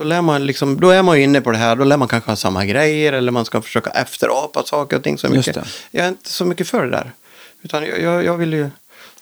[0.00, 1.76] då, lär man liksom, då är man ju inne på det här.
[1.76, 5.18] Då lär man kanske ha samma grejer eller man ska försöka efterapa saker och ting
[5.18, 5.56] så mycket.
[5.90, 7.12] Jag är inte så mycket för det där.
[7.62, 8.70] Utan jag, jag, jag vill ju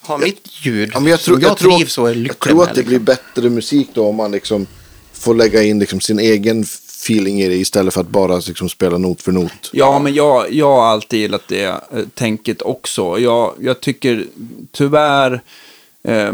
[0.00, 2.16] ha mitt ljud Ja, men jag tror, som jag, jag tror, trivs och är jag
[2.16, 2.62] lycklig tror med.
[2.62, 2.88] att det liksom.
[2.88, 4.66] blir bättre musik då om man liksom
[5.12, 8.98] får lägga in liksom sin egen feeling i det istället för att bara liksom spela
[8.98, 9.70] not för not.
[9.72, 11.76] Ja, men jag, jag har alltid gillat det eh,
[12.14, 13.18] tänket också.
[13.18, 14.26] Jag, jag tycker
[14.72, 15.40] tyvärr,
[16.02, 16.32] eh,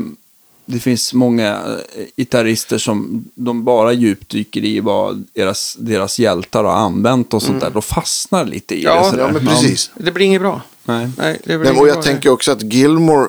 [0.66, 1.52] det finns många
[1.96, 7.60] eh, gitarrister som de bara djupdyker i vad deras, deras hjältar har använt och sånt
[7.60, 7.70] där.
[7.70, 9.10] Då fastnar lite i Ja, det.
[9.10, 9.22] sådär.
[9.22, 9.90] Ja, men precis.
[9.94, 10.60] Det blir inget bra.
[10.84, 11.10] Nej.
[11.18, 12.02] Nej, det blir Nej, och jag bra.
[12.02, 13.28] tänker också att Gilmore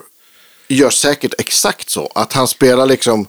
[0.67, 2.11] gör säkert exakt så.
[2.15, 3.27] Att han spelar liksom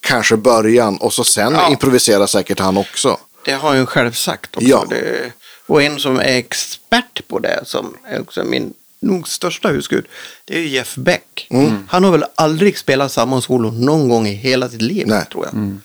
[0.00, 1.70] kanske början och så sen Ja.
[1.70, 3.18] improviserar säkert han också.
[3.44, 4.68] Det har han ju själv sagt också.
[4.68, 4.84] Ja.
[4.88, 5.32] Det,
[5.66, 10.04] och en som är expert på det, som är också min nog största husgud,
[10.44, 11.46] det är ju Jeff Beck.
[11.50, 11.84] Mm.
[11.88, 15.24] Han har väl aldrig spelat samma solo någon gång i hela sitt liv, Nej.
[15.32, 15.76] tror jag.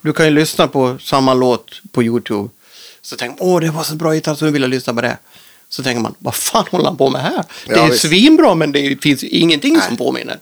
[0.00, 2.48] Du kan ju lyssna på samma låt på YouTube.
[3.02, 5.00] Så tänker man, åh det var så bra gitarr så nu vill jag lyssna på
[5.00, 5.18] det.
[5.68, 7.44] Så tänker man, vad fan håller han på med här?
[7.66, 8.02] Det Ja, är visst.
[8.02, 9.82] svinbra men det finns ju ingenting Nej.
[9.88, 10.38] som påminner.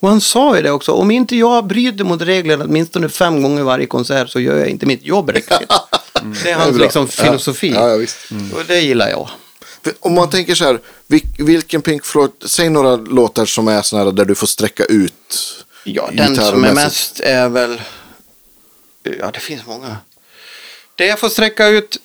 [0.00, 3.62] Och han sa ju det också, om inte jag bryter mot reglerna åtminstone fem gånger
[3.62, 5.68] varje konsert så gör jag inte mitt jobb riktigt.
[6.44, 6.82] Det är hans bra.
[6.84, 7.72] liksom, filosofi.
[7.74, 8.16] Ja, ja, visst.
[8.54, 9.28] Och det gillar jag.
[10.00, 14.10] Om man tänker så här, vil- vilken Pink Floyd, säg några låtar som är sådana
[14.10, 17.80] där du får sträcka ut Ja, den som är mest är väl...
[19.02, 19.96] Ja, det finns många.
[20.94, 21.98] Det jag får sträcka ut...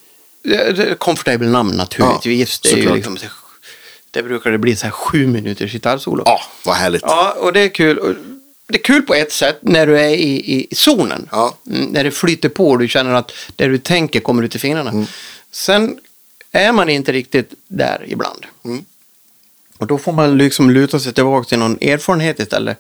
[0.98, 2.60] Comfortable namn naturligtvis.
[2.64, 3.18] Ja, det, är ju liksom,
[4.12, 6.24] det brukar det bli så här sju minuters gitarrsolo.
[6.26, 7.02] Ja, vad härligt.
[7.02, 8.18] Ja, och det är kul.
[8.68, 11.30] Det är kul på ett sätt när du är i, i zonen.
[11.32, 11.58] Ja.
[11.70, 14.60] Mm, när det flyter på och du känner att det du tänker kommer ut i
[14.60, 14.90] fingrarna.
[14.90, 15.06] Mm.
[15.52, 16.00] Sen
[16.52, 18.46] är man inte riktigt där ibland.
[18.64, 18.86] Mm.
[19.78, 22.78] Och då får man liksom luta sig tillbaka till någon erfarenhet istället.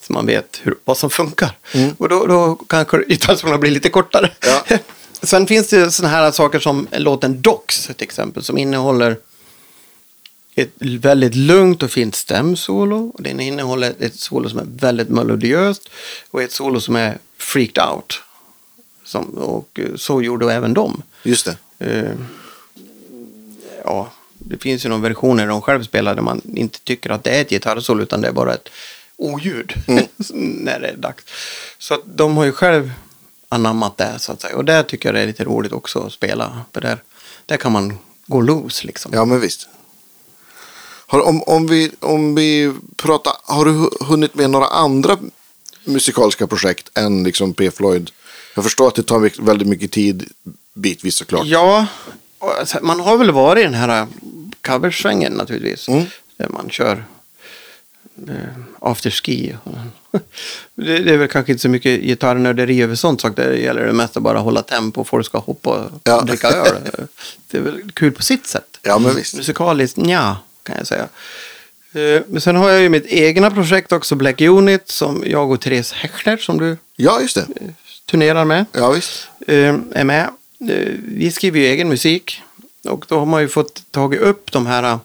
[0.00, 1.50] Så man vet hur, vad som funkar.
[1.98, 4.32] Och då, då kanske gitarrsolona blir lite kortare.
[4.40, 4.78] Ja.
[5.22, 8.42] Sen finns det sådana här saker som låten Docs till exempel.
[8.42, 9.16] Som innehåller
[10.54, 13.12] ett väldigt lugnt och fint stämsolo.
[13.14, 15.90] Och Den innehåller ett solo som är väldigt melodiöst.
[16.30, 18.22] Och ett solo som är freaked out.
[19.04, 21.02] Som, och så gjorde även de.
[21.22, 21.86] Just det.
[21.86, 22.14] Eh,
[23.84, 27.24] ja, det finns ju någon version där de själv spelar där man inte tycker att
[27.24, 28.68] det är ett gitarrsolo utan det är bara ett
[29.16, 29.72] oljud
[30.34, 31.24] när det är dags.
[31.78, 32.92] Så att de har ju själv
[33.48, 34.56] anammat det så att säga.
[34.56, 36.64] Och där tycker jag det är lite roligt också att spela.
[36.72, 37.02] För där,
[37.46, 39.12] där kan man gå loose liksom.
[39.14, 39.68] Ja, men visst.
[41.06, 45.18] Har, om, om, vi, om vi pratar, har du hu- hunnit med några andra
[45.84, 47.70] musikaliska projekt än liksom P.
[47.70, 48.10] Floyd?
[48.54, 50.32] Jag förstår att det tar väldigt mycket tid
[50.74, 51.46] bitvis såklart.
[51.46, 51.86] Ja,
[52.82, 54.06] man har väl varit i den här
[54.62, 55.88] coversvängen naturligtvis.
[55.88, 56.04] Mm.
[56.36, 57.04] Där man kör
[58.28, 58.34] eh,
[58.80, 59.56] afterski.
[60.74, 63.36] det, det är väl kanske inte så mycket gitarrnörderi över sånt sak.
[63.36, 66.20] Det gäller det mest att bara hålla tempo folk ska hoppa och Ja.
[66.20, 66.76] dricka öl.
[67.50, 68.78] det är väl kul på sitt sätt.
[68.82, 69.34] Ja, men visst.
[69.36, 71.08] Musikaliskt, ja, kan jag säga.
[71.92, 75.60] Eh, Men sen har jag ju mitt egna projekt också, Black Unit, som jag och
[75.60, 77.46] Therese Hechler, som du Ja, just det.
[78.10, 79.28] turnerar med Ja, visst.
[79.46, 80.28] eh, är med.
[80.60, 82.42] Eh, Vi skriver ju egen musik
[82.84, 84.82] och då har man ju fått tagit upp de här.
[84.82, 84.98] eh,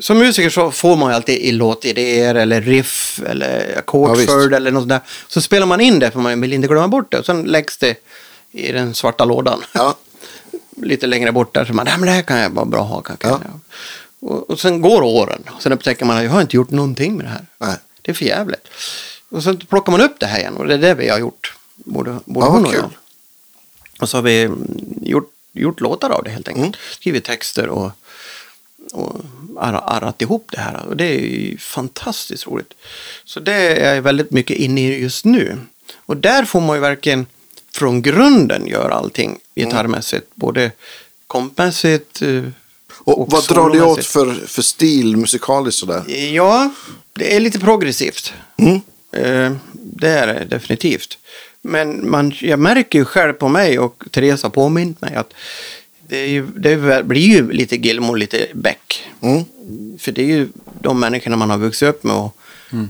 [0.00, 4.56] Som musiker så får man ju alltid låtidéer eller riff eller Ja, ackordsföljd visst.
[4.56, 5.00] eller något sånt där.
[5.28, 7.78] Så spelar man in det för man vill inte glömma bort det och sen läggs
[7.78, 7.96] det
[8.52, 9.60] i den svarta lådan.
[9.72, 9.96] Ja,
[10.76, 13.00] Lite längre bort där så man, nej men det här kan jag vara bra ha.
[13.02, 13.28] Kanske.
[13.28, 13.38] Ja.
[14.20, 15.42] Och, och sen går åren.
[15.60, 17.46] Sen upptäcker man att jag har inte gjort någonting med det här.
[17.58, 17.76] nej.
[18.02, 18.68] Det är för jävligt.
[19.28, 21.54] Och sen plockar man upp det här igen och det är det vi har gjort.
[21.74, 22.80] Både, både Ja, hon och kul.
[22.82, 22.90] jag.
[24.02, 24.66] Och så har vi mm,
[25.02, 26.66] gjort, gjort låtar av det helt enkelt.
[26.66, 26.78] Mm.
[26.90, 27.90] Skrivit texter och,
[28.92, 29.20] och
[29.56, 30.86] arra- arrat ihop det här.
[30.88, 32.74] Och det är ju fantastiskt roligt.
[33.24, 35.58] Så det är jag väldigt mycket inne i just nu.
[35.96, 37.26] Och där får man ju verkligen
[37.74, 40.26] från grunden göra allting gitarrmässigt.
[40.34, 40.72] Både
[41.26, 42.44] kompmässigt eh,
[42.98, 46.02] Och, vad drar det åt för, för stil musikaliskt sådär?
[46.32, 46.72] Ja,
[47.12, 48.32] det är lite progressivt.
[48.56, 48.74] Mm.
[49.12, 51.18] Eh, Det är det definitivt.
[51.62, 55.34] Men man, jag märker ju själv på mig och Therese har påmint mig att
[56.08, 59.08] det, ju, det blir ju lite Gilmore, lite Beck.
[59.20, 59.44] Mm.
[59.98, 60.48] För det är ju
[60.80, 62.36] de människorna man har vuxit upp med och,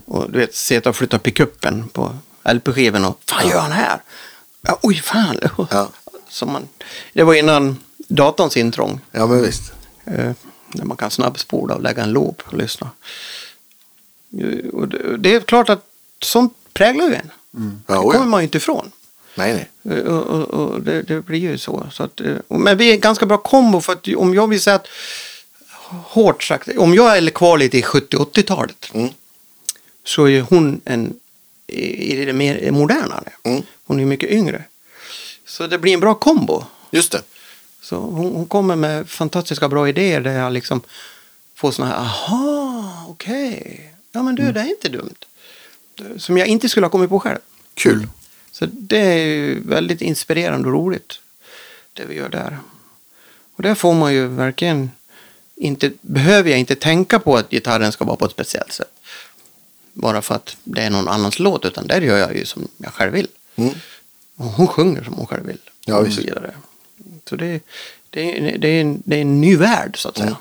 [0.04, 3.98] och du vet, sitta och flytta pickuppen på LP-skivan och fan gör han här?
[4.62, 5.38] Ja, oj, fan.
[5.70, 5.90] Ja.
[6.28, 6.68] Så man,
[7.12, 7.76] det var innan
[8.08, 9.00] datorns intrång.
[9.12, 9.72] Ja, men visst.
[10.04, 10.30] Eh,
[10.72, 12.90] där man kan snabbspola och lägga en loop och lyssna.
[14.40, 15.86] Eh, Och det, det är klart att
[16.22, 17.30] sånt präglar ju en.
[17.86, 18.90] Ja, det kommer man ju inte ifrån.
[19.34, 19.96] Nej, nej.
[19.98, 21.86] Eh, Och, och, och det, det blir ju så.
[21.92, 24.60] så att, eh, men vi är en ganska bra kombo för att om jag vill
[24.60, 24.86] säga att
[26.04, 29.08] hårt sagt, om jag är kvar lite i 70-80-talet Mm.
[30.04, 31.14] så är hon en
[31.66, 33.32] i det mer modernare.
[33.42, 33.62] Mm.
[33.84, 34.64] Hon är mycket yngre.
[35.46, 36.64] Så det blir en bra kombo.
[36.90, 37.22] Just det.
[37.82, 40.80] Så hon, hon kommer med fantastiska bra idéer där jag liksom
[41.54, 44.54] får såna här, aha, okej, ja men du, Mm.
[44.54, 45.14] det är inte dumt.
[46.16, 47.38] Som jag inte skulle ha kommit på själv.
[47.74, 48.06] Kul.
[48.52, 51.12] Så det är ju väldigt inspirerande och roligt,
[51.92, 52.58] det vi gör där.
[53.56, 54.90] Och där får man ju verkligen
[55.56, 58.92] inte, behöver jag inte tänka på att gitarren ska vara på ett speciellt sätt.
[59.92, 62.92] Bara för att det är någon annans låt, utan där gör jag ju som jag
[62.92, 63.28] själv vill.
[63.56, 63.74] Mm.
[64.36, 65.60] Och hon sjunger som hon själv vill.
[65.84, 66.18] Ja, visst.
[67.28, 67.60] Så det,
[68.10, 70.26] det, är- det, är en, det är en ny värld, så att säga.
[70.26, 70.38] Mm.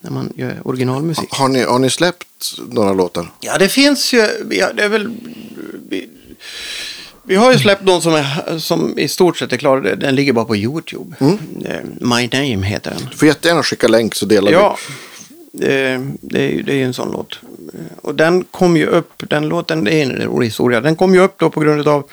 [0.00, 1.28] När man gör originalmusik.
[1.30, 2.26] Har ni, har ni släppt
[2.70, 3.30] några låtar?
[3.40, 4.26] Ja, det finns ju.
[4.44, 5.10] Vi har, det är väl,
[5.88, 6.08] vi,
[7.22, 9.80] vi har ju släppt någon som, är, som i stort sett är klar.
[9.80, 11.16] Den ligger bara på YouTube.
[11.20, 11.38] Mm.
[11.64, 13.08] Eh, My Name heter den.
[13.10, 14.76] Du får jättegärna skicka länk så delar Ja,
[15.54, 17.38] eh, det är, ju- det är ju en sån låt.
[17.74, 20.80] Eh, Och den kom ju upp, den låten, det är en rolig historia.
[20.80, 22.04] Den kom ju upp då på grund av,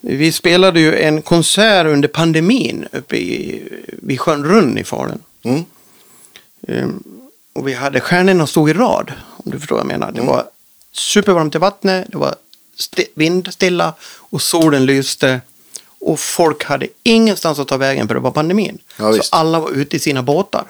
[0.00, 3.62] vi spelade ju en konsert under pandemin uppe i,
[4.02, 5.18] vid sjön Runn i Falun.
[5.42, 5.50] vi.
[5.50, 5.64] Mm.
[6.68, 7.02] Ehm,
[7.52, 9.12] och vi hade stjärnorna stod i rad,
[9.44, 10.12] om du förstår vad jag menar.
[10.12, 10.44] Det var
[10.92, 12.34] supervarmt i vattnet, det var
[12.78, 15.40] sti- vindstilla och solen lyste.
[16.00, 18.78] Och folk hade ingenstans att ta vägen för det var pandemin.
[18.96, 20.64] Ja, så alla var ute i sina båtar.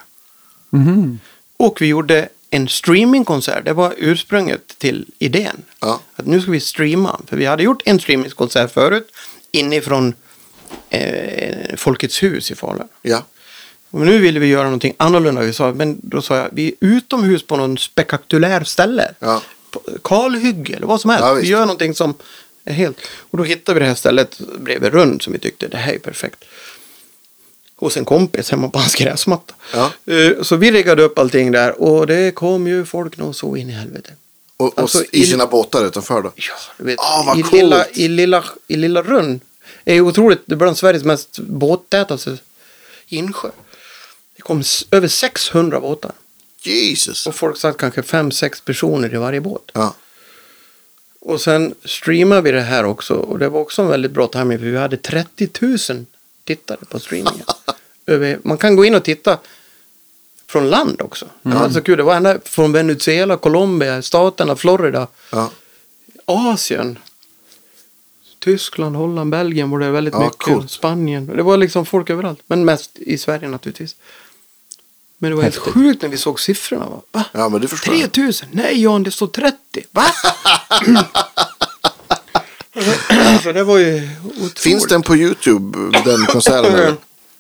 [0.71, 1.21] Mhm.
[1.57, 3.65] Och vi gjorde en streamingkonsert.
[3.65, 5.63] Det var ursprunget till idén.
[5.81, 6.01] Ja.
[6.17, 7.21] Att nu ska vi streama.
[7.27, 9.11] För vi hade gjort en streamingkonsert förut.
[9.51, 10.15] Inifrån
[10.91, 12.89] eh, Folkets hus i Falun.
[13.03, 13.23] Ja.
[13.91, 15.41] Och nu ville vi göra någonting annorlunda.
[15.41, 19.15] Vi sa, men då sa jag, vi är utomhus på någon spektakulär ställe.
[19.19, 19.43] Ja.
[20.05, 21.25] Kalhygge eller vad som helst.
[21.27, 22.15] Ja, vi gör någonting som
[22.65, 22.97] är helt...
[23.31, 25.99] Och då hittade vi det här stället bredvid Rund som vi tyckte, det här är
[25.99, 26.45] perfekt.
[27.77, 29.55] Hos en kompis hemma på hans gräsmatta.
[29.75, 29.93] Ja.
[30.15, 33.71] Eh, Så vi riggade upp allting där och det kom ju folk nog så in
[33.71, 34.11] i helvete.
[34.57, 36.33] Och, och Alltså, i i- sina båtar utanför då?
[36.37, 37.53] Ja, du vet, Ah, vad i, coolt.
[37.53, 39.41] lilla, i, lilla, i lilla Rönn
[39.85, 42.37] är ju otroligt, det är bland Sveriges mest båttätaste
[43.09, 43.49] insjö.
[44.39, 46.13] Det kom över 600 båtar.
[46.63, 47.27] Jesus.
[47.27, 49.71] Och folk satt kanske 5-6 personer i varje båt.
[49.75, 49.95] Ja.
[51.21, 53.15] Och sen streamade vi det här också.
[53.15, 55.49] Och det var också en väldigt bra timing för vi hade 30
[55.91, 56.07] 000
[56.45, 57.45] tittare på streamingen.
[58.43, 59.39] Man kan gå in och titta
[60.47, 61.27] från land också.
[61.43, 61.97] Det var så kul.
[61.97, 65.07] Det var ända från Venezuela, Colombia, staterna, Florida.
[65.33, 65.51] Ja.
[66.25, 66.99] Asien.
[68.39, 70.39] Tyskland, Holland, Belgien var det väldigt Ja, mycket.
[70.39, 70.71] coolt.
[70.71, 71.27] Spanien.
[71.37, 72.41] Det var liksom folk överallt.
[72.47, 73.97] Men mest i Sverige naturligtvis.
[75.19, 76.87] Men det var helt sjukt när vi såg siffrorna.
[76.89, 77.03] Va?
[77.13, 77.25] Va?
[77.33, 78.13] ja, men det förstår jag.
[78.13, 78.49] 3000?
[78.53, 79.57] Nej Jan, det står 30.
[79.91, 80.05] Va?
[83.43, 84.59] Så det var ju otroligt.
[84.59, 86.75] Finns den på YouTube, den konserten?
[86.75, 86.97] eller?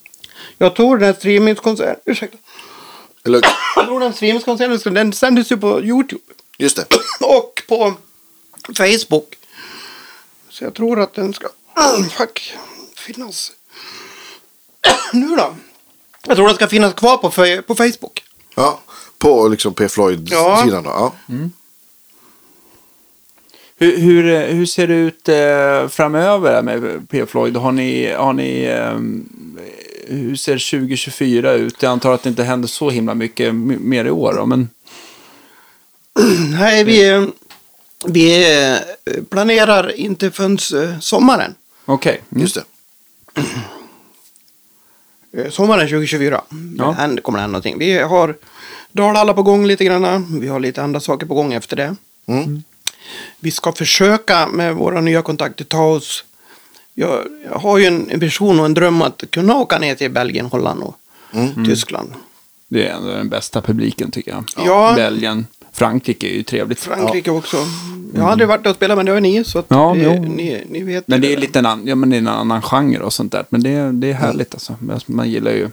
[0.59, 2.37] Jag tror den här streamingskonserten, ursäkta.
[3.25, 3.41] eller?
[3.77, 6.23] Jag tror den streamingskonserten, den sändes ju på YouTube.
[6.59, 6.87] Just det.
[7.21, 7.95] Och på
[8.77, 9.35] Facebook.
[10.51, 11.49] Så jag tror att den ska
[12.17, 12.55] fuck,
[12.97, 13.53] finnas.
[15.13, 15.55] Nu då?
[16.29, 17.31] Jag tror den ska finnas kvar på,
[17.67, 18.25] på Facebook.
[18.55, 18.81] Ja,
[19.19, 19.89] på liksom P.
[19.89, 20.91] Floyd-sidan då.
[20.91, 21.13] Ja.
[23.81, 27.27] Hur, hur, eh, hur ser det ut eh, framöver med P.
[27.27, 27.57] Floyd?
[27.57, 28.99] Har ni, har ni, eh,
[30.17, 31.83] hur ser 2024 ut?
[31.83, 34.35] Jag antar att det inte händer så himla mycket mer i år.
[34.37, 34.69] Då, men
[36.61, 37.29] Nej, vi,
[38.07, 38.79] vi eh,
[39.31, 41.55] planerar inte förrän eh, sommaren.
[41.85, 42.23] okej.
[42.31, 42.43] Mm.
[42.43, 42.65] Just det.
[45.33, 46.41] Eh, Sommaren 2024.
[46.79, 47.07] Ja.
[47.17, 47.79] Det kommer hända någonting.
[47.79, 48.37] Vi har
[48.93, 50.41] Dalhalla på gång lite grann.
[50.41, 51.97] Vi har lite andra saker på gång efter det.
[52.27, 52.63] Mm.
[53.41, 56.25] Vi ska försöka med våra nya kontakter ta oss.
[56.95, 60.11] Jag, jag har ju en, en vision och en dröm att kunna åka ner till
[60.11, 60.97] Belgien, Holland och
[61.33, 61.65] Mm.
[61.65, 62.13] Tyskland.
[62.69, 64.45] Det är ändå den bästa publiken tycker jag.
[64.57, 64.93] Ja.
[64.97, 65.47] Belgien.
[65.79, 66.81] Frankrike är ju trevligt.
[66.81, 67.57] Frankrike också.
[68.15, 69.45] Jag har aldrig varit där och spelat men det har ni.
[69.45, 70.23] Så att Ja, det, jo.
[70.35, 72.29] ni, ni vet Men ju det är lite en, an, ja, men det är en
[72.29, 73.45] annan genre och sånt där.
[73.51, 74.77] Men det, är- det är härligt alltså.
[75.07, 75.69] Man gillar ju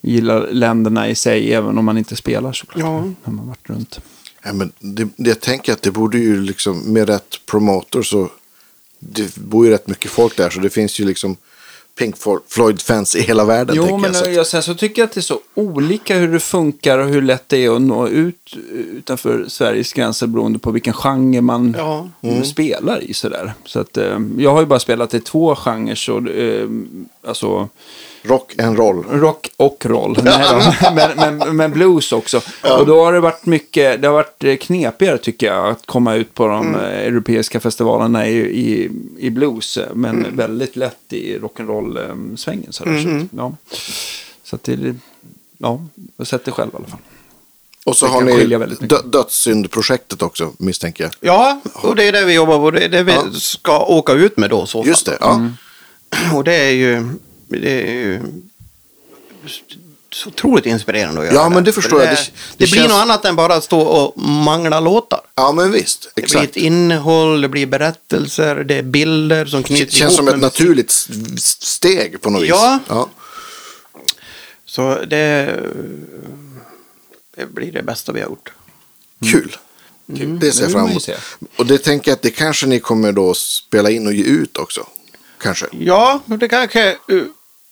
[0.00, 2.80] gillar länderna i sig även om man inte spelar såklart.
[2.84, 3.00] Ja.
[3.24, 4.00] När man varit runt.
[4.44, 8.28] Ja, men det, det jag tänker att det borde ju liksom med rätt promotor så
[8.98, 11.36] det bor ju rätt mycket folk där så det finns ju liksom
[11.98, 12.16] Pink
[12.48, 13.76] Floyd-fans i hela världen.
[13.76, 16.18] Jo, men jag, så att- jag, sen så tycker jag att det är så olika
[16.18, 20.58] hur det funkar och hur lätt det är att nå ut utanför Sveriges gränser beroende
[20.58, 22.08] på vilken genre man Ja.
[22.22, 22.44] mm.
[22.44, 23.14] spelar i.
[23.14, 23.52] Sådär.
[23.64, 26.68] Så att, eh, jag har ju bara spelat i två genrer, så, eh,
[27.28, 27.68] alltså
[28.22, 29.04] Rock and roll.
[29.10, 30.18] rock och roll.
[30.94, 32.40] Men, men, men blues också.
[32.78, 36.14] Och då har det varit mycket, det har varit eh, knepigare tycker jag att komma
[36.14, 39.76] ut på de eh, europeiska festivalerna i, i, i blues.
[39.76, 42.70] eh, Men väldigt lätt i rock'n'roll-svängen.
[42.72, 43.52] Så, att, ja.
[44.44, 44.94] så att det
[45.58, 45.80] ja,
[46.16, 47.00] jag sett det själv i alla fall.
[47.86, 48.46] Och så har ni
[48.86, 51.12] dö- dödssyndprojektet också misstänker jag.
[51.20, 52.70] Ja, och det är det vi jobbar på.
[52.70, 53.24] Det är det vi Ja.
[53.32, 54.66] ska åka ut med då.
[54.66, 54.88] Så fall.
[54.88, 55.40] Just det, ja.
[56.34, 57.08] Och det är ju,
[57.48, 58.20] det är ju
[60.12, 62.14] så otroligt inspirerande att göra Ja, men det förstår För jag.
[62.14, 65.20] Det, Det- det, det blir känns- något annat än bara att stå och mangla låtar.
[65.34, 66.02] Ja, men visst.
[66.02, 66.50] Det blir Exakt.
[66.50, 70.40] ett innehåll, det blir berättelser, det är bilder som Det knyts känns som ihop ett
[70.40, 70.60] med musik.
[70.60, 72.48] naturligt s- s- steg på något vis.
[72.48, 72.78] Ja.
[72.88, 73.08] ja.
[74.64, 75.60] Så det,
[77.36, 78.52] det blir det bästa vi har gjort.
[79.32, 79.56] Kul.
[80.06, 81.08] Det ser det jag vill fram emot.
[81.56, 84.56] Och det tänker jag att det kanske ni kommer då spela in och ge ut
[84.56, 84.86] också.
[85.40, 85.66] Kanske.
[85.72, 86.96] Ja, det kanske...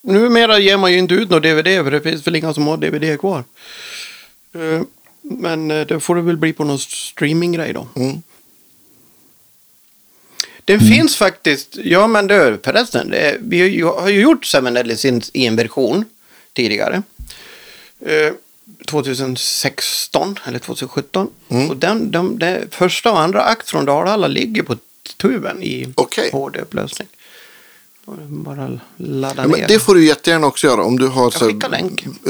[0.07, 2.77] Numera ger man ju inte ut någon DVD för det finns väl inga som har
[2.77, 3.43] DVD kvar.
[4.55, 4.81] Uh,
[5.21, 7.87] men uh, det får det väl bli på någon streaminggrej då.
[7.95, 8.21] Mm.
[10.65, 14.73] Den finns faktiskt, ja men det förresten, det, vi har ju- har ju gjort Seven
[14.73, 16.05] Deadly Sins i en version
[16.53, 17.01] tidigare.
[17.99, 18.33] Eh,
[18.85, 21.29] 2016 eller 2017.
[21.49, 21.69] Mm.
[21.69, 24.77] Och den, de, det första och andra akt från Dalhalla ligger på
[25.17, 26.29] tuben i Okej.
[26.31, 27.07] HD-upplösning.
[28.29, 29.57] Bara ladda Ja, ner.
[29.57, 30.83] men det får du jättegärna också göra.
[30.83, 31.51] Om du har så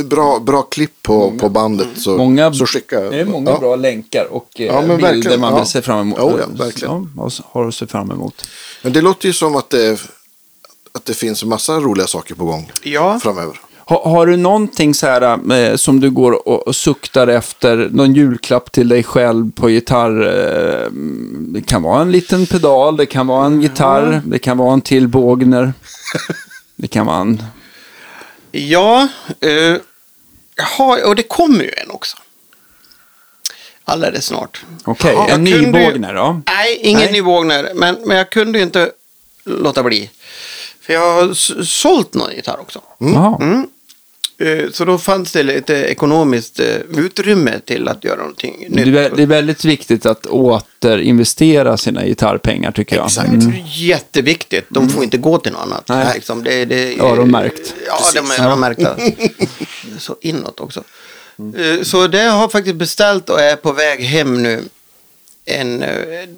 [0.03, 2.99] bra, bra klipp på, på bandet så, Många, så skicka.
[2.99, 3.59] det är många ja.
[3.59, 5.59] bra länkar och eh, Ja, men bilder verkligen, man ja.
[5.59, 6.17] vill se fram emot.
[6.21, 7.11] Jo, ja, verkligen.
[7.17, 8.47] Ja, har att se fram emot.
[8.81, 10.01] Men det låter ju som att det,
[10.91, 13.19] att det finns en massa roliga saker på gång Ja.
[13.19, 13.59] framöver.
[13.89, 17.89] Ha, har du någonting så här eh, som du går och, och suktar efter?
[17.91, 20.27] Någon julklapp till dig själv på gitarr?
[20.27, 20.91] Eh,
[21.39, 24.81] det kan vara en liten pedal, det kan vara en gitarr, det kan vara en
[24.81, 25.73] till Bågner.
[26.79, 27.43] Det kan vara en...
[28.51, 29.07] Ja,
[29.41, 29.75] eh,
[30.55, 32.17] jaha, och det kommer ju en också.
[33.85, 34.65] Alldeles snart.
[34.83, 36.41] Okej, Ja, en ny Bågner då?
[36.47, 37.11] Nej, ingen Nej.
[37.11, 37.71] ny Wagner.
[37.75, 38.91] Men, men jag kunde ju inte
[39.43, 40.09] låta bli.
[40.81, 41.33] För jag har
[41.63, 42.81] sålt någon gitarr också.
[42.97, 43.37] Jaha.
[43.41, 43.67] Mm.
[44.39, 46.65] Eh, Så då fanns det lite ekonomiskt eh,
[46.97, 48.93] utrymme till att göra någonting nytt.
[48.93, 53.05] Det är, väldigt viktigt att återinvestera sina gitarrpengar tycker jag.
[53.05, 53.27] Exakt.
[53.29, 53.53] Mm.
[53.65, 54.65] Jätteviktigt.
[54.69, 55.83] De får inte gå till något annat.
[55.89, 56.11] Nej.
[56.15, 57.75] Liksom, det, det, Öronmärkt.
[57.87, 58.95] Ja, de är öronmärkta.
[59.99, 60.83] Så inåt också.
[61.57, 64.63] Eh, Så det har faktiskt beställt och är på väg hem nu.
[65.45, 65.85] En,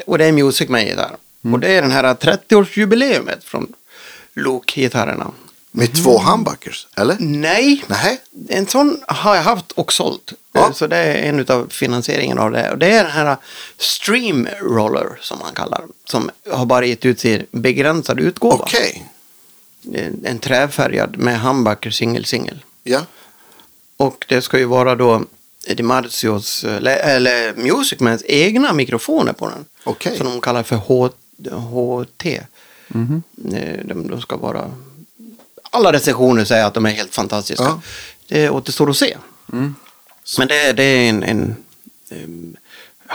[0.05, 1.15] och det är Music Man gitarr.
[1.53, 3.73] Och det är den här 30-årsjubileumet från
[4.33, 5.31] Lok-gitarrerna.
[5.71, 7.17] Med två humbuckers, eller?
[7.19, 8.21] Nej, Nej.
[8.49, 10.33] en sån har jag haft och sålt.
[10.51, 10.73] Ja.
[10.73, 12.71] Så det är en av finansieringen av det.
[12.71, 13.37] Och det är den här
[13.77, 18.55] Stream Roller som man kallar Som har bara gett ut sin begränsade utgåva.
[18.63, 19.05] Okej.
[19.93, 22.65] En, en träfärgad med humbucker singel singel.
[22.83, 22.99] Ja.
[23.97, 25.23] Och det ska ju vara då
[25.75, 29.65] Di Marzios, eller, eller Music Mans egna mikrofoner på den.
[29.83, 30.17] Okej.
[30.17, 31.09] Som de kallar för H,
[31.49, 32.25] HT.
[32.35, 32.43] Eh,
[33.85, 34.71] De, de ska vara...
[35.69, 37.63] Alla recensioner säger att de är helt fantastiska.
[37.63, 37.81] Ja.
[38.27, 39.17] Det återstår att se.
[40.37, 41.55] Men det, det är en, en
[42.11, 42.55] em,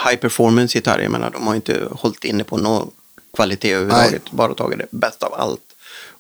[0.09, 0.98] high performance gitarr.
[0.98, 2.90] Jag menar, de har inte hållit inne på någon
[3.36, 4.31] kvalitet överhuvudtaget.
[4.31, 5.60] Bara tagit det bästa av allt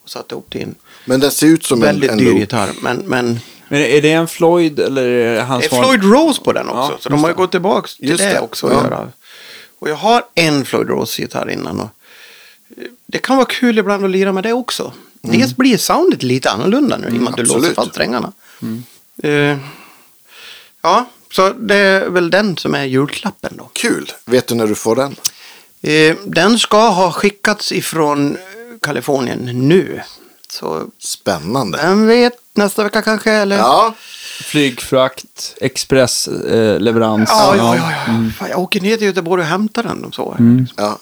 [0.02, 0.74] och satt ihop till en
[1.04, 2.38] Men den ser ut som en, väldigt en dyr loop.
[2.40, 2.70] gitarr.
[2.82, 6.42] Men, men Men är det en Floyd eller är det hans det är Floyd Rose
[6.42, 6.92] på den också.
[6.92, 7.36] Ja, så de har ju det.
[7.36, 8.84] gått tillbaka till Just det, det, också att ja.
[8.84, 9.08] göra.
[9.78, 11.80] Och jag har en Floyd Rose-gitarr innan.
[11.80, 11.90] Och
[12.76, 14.92] eh, det kan vara kul ibland att lira med det också.
[15.32, 17.76] Dels blir soundet lite annorlunda nu i och med att du låser absolut.
[17.76, 18.32] fast strängarna.
[19.22, 19.58] Eh,
[20.82, 23.70] ja, så det är väl den som är julklappen då.
[23.72, 24.12] Kul.
[24.24, 25.16] Vet du när du får den?
[25.82, 28.36] Eh, den ska ha skickats ifrån
[28.82, 30.00] Kalifornien nu.
[30.50, 31.78] Så Spännande.
[31.82, 33.30] vem vet, nästa vecka kanske?
[33.32, 33.56] Eller?
[33.56, 33.94] Ja,
[34.42, 37.30] Flygfrakt, expressleverans.
[37.30, 37.36] Eh.
[37.36, 37.90] Ja, ja, ja.
[38.06, 38.30] ja.
[38.38, 40.04] Fan, jag åker ner till Göteborg och hämtar den.
[40.04, 40.36] Och så.
[40.76, 40.98] ja.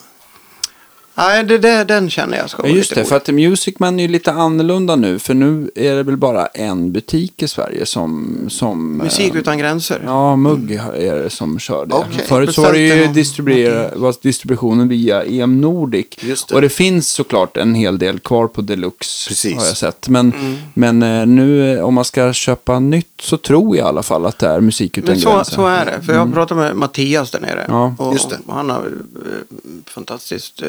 [1.14, 3.74] Nej, det, det, den känner jag ska Ja, vara just lite det, för att Music
[3.78, 5.18] Man är ju lite annorlunda nu.
[5.18, 8.36] För nu är det väl bara en butik i Sverige som...
[8.48, 10.02] som eh, Musik utan gränser.
[10.04, 11.94] Ja, Mugg är det som kör det.
[11.94, 12.24] Okej.
[12.26, 16.06] Förut så var det ju distribuera, var distributionen via EM Nordic.
[16.20, 16.54] Just det.
[16.54, 19.28] Och det finns såklart en hel del kvar på Deluxe.
[19.28, 19.56] Precis.
[19.58, 20.08] Har jag sett.
[20.08, 20.56] Men, Mm.
[20.74, 24.26] men eh, nu eh, om man ska köpa nytt så tror jag i alla fall
[24.26, 25.54] att det är Musik utan Men så, gränser.
[25.54, 26.06] så är det.
[26.06, 27.64] För jag pratade med Mattias där nere.
[27.68, 28.38] Ja, och, just det.
[28.46, 30.68] och han har eh, fantastiskt eh,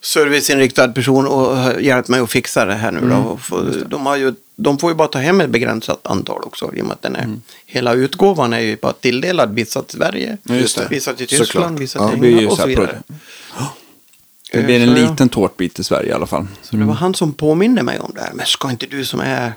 [0.00, 2.98] serviceinriktad person och hjälpt mig att fixa det här nu.
[2.98, 3.36] Mm, Då.
[3.36, 6.70] Få, de, har ju, de får ju bara ta hem ett begränsat antal också.
[6.74, 7.42] I och med att den är, Mm.
[7.66, 11.28] hela utgåvan är ju bara tilldelad vissa till Sverige, vissa till Såklart.
[11.28, 13.02] Tyskland, vissa Ja, till ju England och så vidare.
[14.52, 16.46] Det blir en jag- liten tårtbit i Sverige i alla fall.
[16.62, 18.30] Så det var han som påminde mig om det här.
[18.34, 19.52] Men ska inte du som är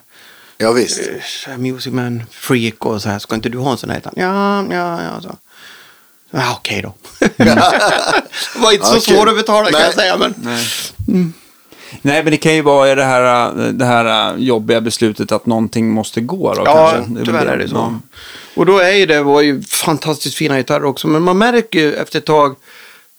[0.57, 1.01] ja visst.
[1.47, 4.01] eh, Music Man freak och så här, ska inte du ha en sån här?
[4.15, 5.21] Ja, ja, ja.
[5.21, 5.35] Så.
[6.31, 6.93] Ja, okej då.
[7.37, 9.01] det var inte så kul.
[9.15, 9.83] svårt att betala kan Nej.
[9.83, 10.17] jag säga.
[10.17, 11.33] Men...
[12.01, 16.21] Nej, men det kan ju vara det här, det här jobbiga beslutet att någonting måste
[16.21, 17.25] gå då Ja, kanske.
[17.25, 17.75] tyvärr är det så.
[17.75, 17.93] Ja.
[18.55, 21.07] Och då är ju det var ju fantastiskt fina gitarrer också.
[21.07, 22.55] Men man märker ju efter ett tag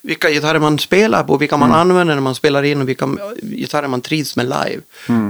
[0.02, 3.08] vilka gitarrer man spelar på, vilka man använder när man spelar in och vilka
[3.42, 4.82] gitarrer man trivs med live.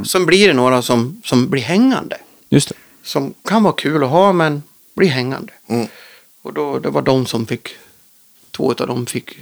[0.06, 2.16] Sen blir det några som, som blir hängande.
[2.48, 2.74] Just det.
[3.04, 4.62] Som kan vara kul att ha men
[4.96, 5.52] blir hängande.
[5.68, 5.86] Mm.
[6.42, 7.68] Och då, det var de som fick,
[8.50, 9.38] två av dem fick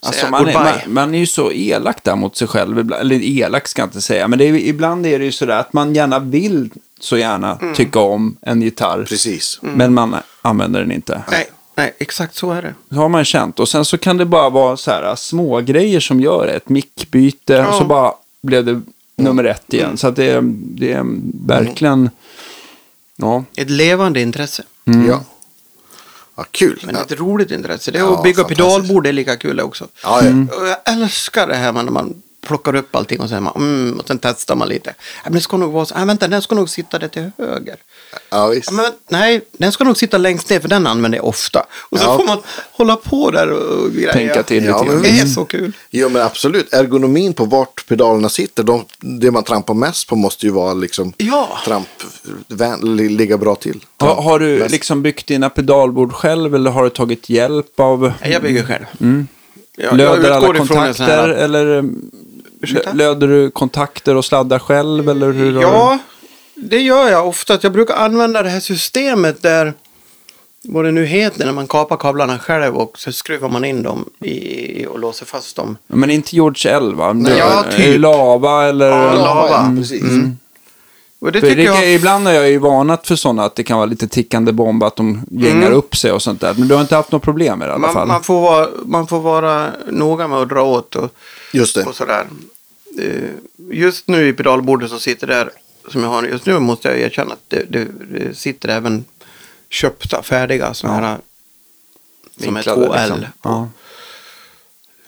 [0.00, 0.72] Alltså säga man, är, goodbye.
[0.84, 2.78] man, man är ju så elak där mot sig själv.
[2.78, 3.00] ibland.
[3.00, 4.28] Eller elak ska jag inte säga.
[4.28, 6.70] Men det är, ibland är det ju sådär att man gärna vill
[7.00, 7.74] så gärna Mm.
[7.74, 9.04] tycka om en gitarr.
[9.08, 9.58] Precis.
[9.62, 11.22] Men man använder den inte.
[11.30, 12.74] Nej, nej, exakt så är det.
[12.90, 13.60] Så har man känt.
[13.60, 16.52] Och sen så kan det bara vara så här små grejer som gör det.
[16.52, 17.86] Ett mickbyte och så Ja.
[17.86, 18.12] bara
[18.42, 18.80] blev det
[19.16, 19.96] nummer ett igen.
[19.96, 21.04] Så att det, är- det är
[21.46, 22.10] verkligen...
[23.16, 23.44] Ja.
[23.56, 24.62] Ett levande intresse.
[24.84, 25.24] Ja.
[26.38, 26.80] Ja, kul.
[26.86, 27.00] Men Ja.
[27.02, 27.90] ett roligt intresse.
[27.90, 29.88] Det är Ja, att bygga pedalbord, det är lika kul också.
[30.02, 30.56] Ja, ja.
[30.60, 34.06] Och jag älskar det här när man plockar upp allting och, säger man, mm, och
[34.08, 34.90] sen testar man lite.
[34.98, 37.30] Ja, men det ska nog vara så, ah, vänta, den ska nog sitta där till
[37.38, 37.76] höger.
[38.30, 38.70] ja visst.
[38.70, 41.66] Ja, men, nej, den ska nog sitta längst ner för den använder jag ofta.
[41.72, 42.16] Och så Ja.
[42.18, 42.38] får man
[42.72, 44.12] hålla på där och greja.
[44.12, 45.16] Tänka till Ja, lite men grann.
[45.16, 45.72] Det är så kul.
[45.90, 50.46] Jo men absolut, ergonomin på vart pedalerna sitter, de, det man trampar mest på måste
[50.46, 51.58] ju vara liksom Ja.
[51.64, 51.88] tramp,
[52.48, 53.84] vän, li- ligga bra till.
[53.98, 54.70] Har, har du Mest.
[54.70, 58.84] liksom byggt dina pedalbord själv eller har du tagit hjälp av Jag bygger själv.
[59.80, 61.84] Jag, löder jag alla kontakter eller
[62.60, 62.92] Ursäkta?
[62.92, 65.60] löder du kontakter och sladdar själv eller hur?
[65.62, 65.98] Ja,
[66.54, 67.58] det gör jag ofta.
[67.62, 69.72] Jag brukar använda det här systemet där,
[70.64, 74.04] vad det nu heter, när man kapar kablarna själv och så skruvar man in dem
[74.20, 75.76] i, och låser fast dem.
[75.86, 77.12] Men inte George L va?
[77.12, 78.00] Du- ja, är typ.
[78.00, 78.88] Lava eller?
[78.90, 79.48] Ja, lava.
[79.50, 80.02] ja, precis.
[81.20, 81.92] Och det För tycker det jag...
[81.94, 84.96] Ibland har jag ju varnat för sådana att det kan vara lite tickande bomb att
[84.96, 86.54] de gängar upp sig och sånt där.
[86.58, 88.08] Men du har inte haft något problem med det i alla Man, fall?
[88.08, 91.10] man, får vara, man får vara noga med att dra åt och,
[91.52, 91.84] Just det.
[91.84, 92.26] och sådär.
[92.98, 93.30] Eh,
[93.70, 95.50] Just nu i pedalbordet som sitter där,
[95.88, 99.04] som jag har just nu, måste jag erkänna att det, det, det sitter även
[99.68, 101.18] köpta, färdiga sådana här
[102.40, 103.16] som är Vinklade, 2L.
[103.16, 103.24] liksom.
[103.42, 103.68] Ja.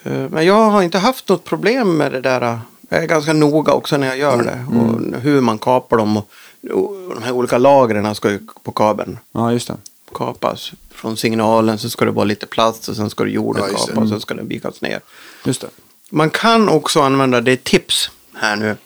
[0.02, 2.58] Eh, Men jag har inte haft något problem med det där.
[2.88, 4.66] Jag är ganska noga också när jag gör det.
[4.78, 6.16] Och hur man kapar dem.
[6.16, 6.28] Och,
[6.70, 9.76] och de här olika lagren ska ju på kabeln ja, just det.
[10.14, 10.72] kapas.
[10.90, 13.88] Från signalen så ska det vara lite plast och sen ska det jorden Ja, kapas
[14.02, 15.00] och sen ska den vikas ner.
[15.44, 15.68] Just det.
[16.10, 18.76] Man kan också använda det tips här nu.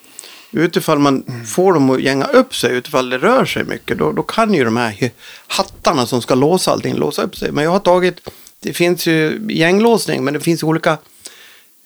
[0.51, 1.45] Utifall man Mm.
[1.45, 4.63] får dem att gänga upp sig, utifall det rör sig mycket, då, då kan ju
[4.63, 5.11] de här
[5.47, 7.51] hattarna som ska låsa allting låsa upp sig.
[7.51, 8.29] Men jag har tagit,
[8.59, 10.97] det finns ju gänglåsning, men det finns olika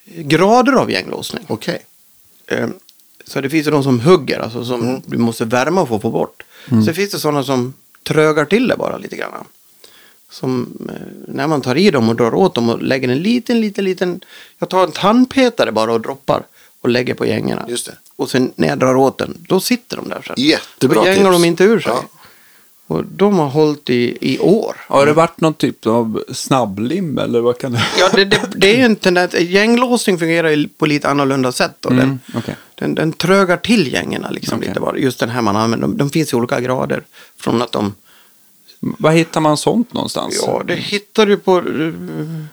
[0.06, 1.46] grader av gänglåsning.
[1.48, 1.86] Okej.
[2.48, 2.68] Eh,
[3.26, 5.02] Så det finns ju de som hugger, alltså som Mm.
[5.06, 6.44] du måste värma för att få bort.
[6.70, 9.46] Sen finns det sådana som trögar till det bara lite grann.
[10.30, 10.96] Som eh,
[11.34, 14.22] när man tar i dem och drar åt dem och lägger en liten, liten, liten.
[14.60, 16.44] Jag tar en tandpetare bara och droppar
[16.82, 17.66] och lägger på gängorna.
[17.70, 17.94] Just det.
[18.16, 20.36] Och sen när jag drar åt den, då sitter de där sen.
[20.38, 21.42] Jättebra Då gängar tips.
[21.42, 21.92] de inte ur sig.
[21.96, 22.04] Ja.
[22.88, 24.76] Och de har hållit i, i år.
[24.88, 28.74] Har det varit någon typ av snabblim eller vad kan det Ja, det, det, det
[28.74, 29.34] är ju en tendens.
[29.34, 31.72] Gänglåsning fungerar på lite annorlunda sätt.
[31.80, 31.90] Då.
[31.90, 32.56] Den, Mm, okej.
[32.76, 34.68] den, den trögar till gängerna liksom Okej.
[34.68, 34.98] lite bara.
[34.98, 35.88] Just den här man använder.
[35.88, 37.04] De, de finns i olika grader.
[37.38, 37.94] Från att de...
[38.80, 40.44] Var hittar man sånt någonstans?
[40.48, 42.44] Ja, det hittar du på uh,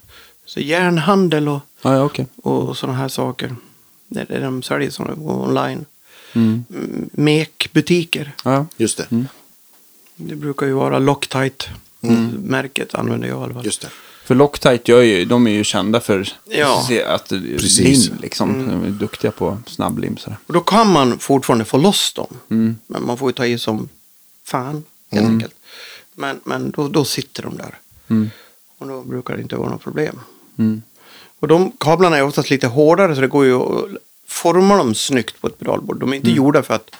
[0.46, 2.26] så järnhandel och, ja, ja okej.
[2.42, 3.56] och sådana här saker.
[4.08, 5.84] Det är det de säljer såna, online.
[6.32, 6.64] Mm.
[6.70, 8.20] Mm, Mekbutiker.
[8.44, 8.54] Mm.
[8.58, 8.66] Ja.
[8.76, 9.24] Just det.
[10.16, 11.66] Det brukar ju vara Loctite.
[12.42, 13.64] Märket använder jag i alla fall.
[13.64, 13.88] Just det.
[14.24, 16.86] För Loctite, gör ju, de är ju kända för Ja.
[17.06, 18.08] att det- Precis.
[18.08, 18.18] lim.
[18.22, 18.68] Liksom.
[18.68, 20.16] De är duktiga på snabblim.
[20.16, 20.38] Sådär.
[20.46, 22.26] Och då kan man fortfarande få loss dem.
[22.50, 22.76] Mm.
[22.86, 23.88] Men man får ju ta i som
[24.44, 25.54] fan helt enkelt.
[26.16, 27.78] Men, men då, då sitter de där.
[28.08, 28.30] Mm.
[28.78, 30.20] Och då brukar det inte vara något problem.
[30.58, 30.82] Mm.
[31.40, 33.84] Och de kablarna är oftast lite hårdare så det går ju att
[34.28, 36.00] forma dem snyggt på ett pedalbord.
[36.00, 36.90] De är inte gjorda för att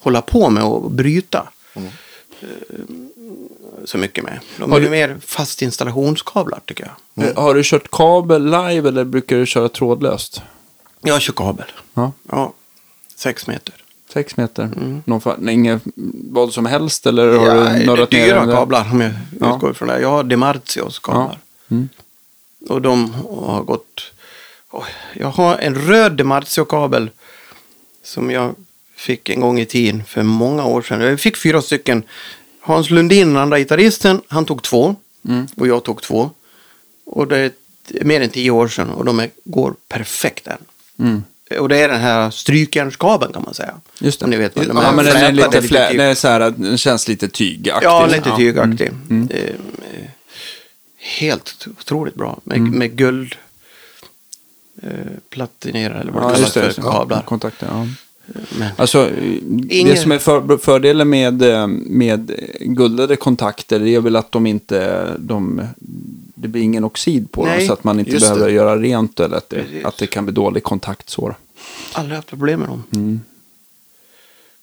[0.00, 1.48] hålla på med och bryta.
[1.74, 1.82] eh,
[3.84, 4.40] Så mycket med.
[4.58, 7.28] De Har är du- mer fast installationskablar tycker jag.
[7.28, 10.42] Eh, Har du kört kabel live eller brukar du köra trådlöst?
[11.00, 11.66] Jag kör kabel.
[11.94, 12.12] Ja.
[12.30, 12.52] Ja,
[13.16, 13.74] sex meter.
[14.12, 14.70] Sex meter?
[15.04, 15.82] Någon fa- inget
[16.30, 19.12] vad som helst eller har Ja, du det är nördat ner dyra kablar om jag
[19.40, 19.54] Ja.
[19.54, 20.00] utgår ifrån det.
[20.00, 21.38] Jag har Demartios kablar.
[21.68, 21.74] Ja.
[21.76, 21.88] Mm.
[22.68, 24.00] Och de har gått...
[24.70, 27.10] Oj, jag har en röd Demartio-kabel
[28.02, 28.54] som jag
[28.96, 31.00] fick en gång i tiden för många år sedan.
[31.00, 32.02] Jag fick fyra stycken.
[32.60, 34.96] Hans Lundin, den andra gitarristen, han tog två.
[35.28, 35.46] Mm.
[35.56, 36.30] Och jag tog två.
[37.06, 40.58] Och det är mer än tio år sedan och de är, går perfekt än.
[40.98, 41.22] Mm.
[41.60, 43.74] Och det är den här strykjärnskabeln kan man säga.
[44.00, 44.24] Just det.
[44.24, 46.00] Om ni vet vad de Ja, men den är lite, flä, tyg.
[46.00, 47.86] är så här, den känns lite tygaktig.
[47.86, 48.90] Ja, lite tygaktig.
[49.10, 49.28] Mm.
[49.30, 49.50] Eh, eh,
[51.20, 52.40] Helt otroligt bra.
[52.44, 52.70] Med, Mm.
[52.78, 53.34] med guld
[54.82, 54.88] eh,
[55.30, 56.72] platinerade eller vad det Ja, kallas det.
[56.72, 57.22] för kablar.
[57.22, 57.86] Kontakter, ja.
[58.58, 59.10] Men, Alltså,
[59.42, 64.32] det Ingen- som är för, fördelen med, eh, med guldade kontakter det är väl att
[64.32, 65.66] de inte, de,
[66.44, 68.52] det blir ingen oxid på Nej, dem så att man inte behöver det.
[68.52, 69.84] göra rent eller att det, Precis.
[69.84, 71.34] att det kan bli dålig kontakt så.
[71.92, 72.84] aldrig haft problem med dem.
[72.92, 73.20] Mm.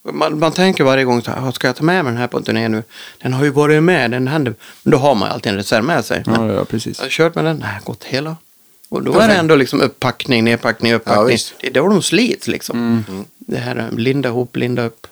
[0.04, 2.28] Man, man tänker varje gång så här, "Ah, ska jag ta med mig den här
[2.28, 2.84] på en turné nu?
[3.22, 4.54] Den har ju varit med, den händer.
[4.84, 6.24] Men då har man alltid en reserv med sig.
[6.26, 6.98] Ja, ja, precis.
[6.98, 8.36] jag har kört med den, nej, gått hela.
[8.90, 11.28] Och då är det ändå liksom upppackning, nedpackning, Ja, upppackning.
[11.28, 11.54] visst.
[11.62, 12.78] det är då de slits liksom.
[13.08, 13.26] Mm.
[13.38, 15.08] Det här är linda ihop, linda upp.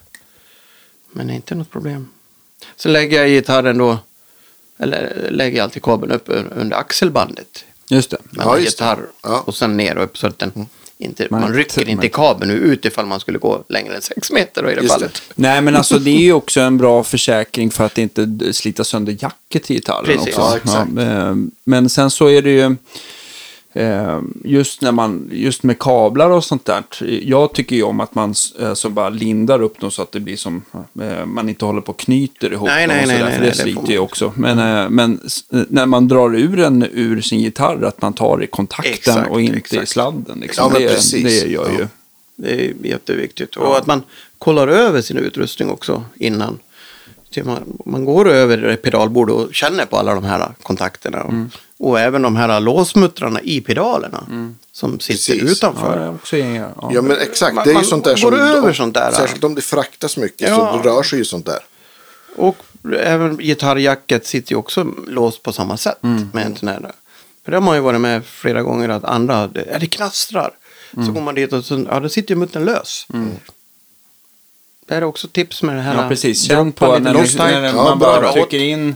[1.11, 2.07] Men det är inte något problem.
[2.75, 3.97] Så lägger jag gitarren då,
[4.79, 7.65] eller lägger alltid kabeln upp under axelbandet.
[7.89, 8.17] Just det.
[8.29, 8.83] Mellan Ja, just det.
[8.83, 9.43] gitarr Ja.
[9.45, 10.51] och sen ner och upp så att den
[10.97, 14.31] inte, Man- man, rycker man- inte kabeln ut ifall man skulle gå längre än sex
[14.31, 15.21] meter då i det Just fallet.
[15.35, 19.17] Nej, men alltså det är ju också en bra försäkring för att inte slita sönder
[19.19, 20.27] jacket i gitarren Precis.
[20.27, 20.39] också.
[20.41, 20.97] Ja, exakt.
[20.97, 22.71] eh, men sen så är det ju eh,
[24.43, 26.83] just när man, just med kablar och sånt där.
[27.23, 30.19] Jag tycker ju om att man eh, så bara lindar upp dem så att det
[30.19, 30.61] blir som,
[31.01, 33.45] eh, man inte håller på och knyter ihop Nej, dem nej, och sådär, nej, för
[33.45, 34.33] det sliter ju också.
[34.35, 35.19] Men, eh, men
[35.49, 39.41] när man drar ur den ur sin gitarr, att man tar i kontakten Exakt, och
[39.41, 39.89] inte i exakt.
[39.89, 40.39] sladden.
[40.39, 40.71] Liksom.
[40.73, 41.79] Ja, det, det gör ju.
[41.79, 41.87] Ja.
[42.35, 43.55] Det är jätteviktigt.
[43.55, 44.03] Och att man
[44.37, 46.59] kollar över sin utrustning också innan.
[47.43, 51.23] Man, man går över ett pedalbord och känner på alla de här kontakterna.
[51.23, 51.49] Och, Mm.
[51.79, 54.23] Och även de här låsmuttrarna i pedalerna.
[54.71, 55.57] Som sitter Precis.
[55.57, 56.01] utanför.
[56.05, 56.89] Ja, också, ja.
[56.93, 57.55] Ja, men exakt.
[57.55, 58.33] Man- det är ju man sånt där går som...
[58.39, 59.11] över sånt där.
[59.11, 60.79] Särskilt om det fraktas mycket Ja.
[60.83, 61.59] så rör sig ju sånt där.
[62.35, 62.57] Och
[62.99, 66.03] även gitarrjacket sitter ju också låst på samma sätt.
[66.03, 66.29] Mm.
[66.33, 66.91] Med en sån här.
[67.45, 70.51] För det har man ju varit med flera gånger att andra, det, ja, det knastrar.
[70.93, 71.05] Mm.
[71.05, 73.07] Så går man dit och så, ja, då sitter ju muttern lös.
[74.87, 76.03] Det är också tips med det här.
[76.03, 76.41] Ja, precis.
[76.43, 78.33] Känn på när, när, Ja, man bara råd.
[78.33, 78.95] trycker in,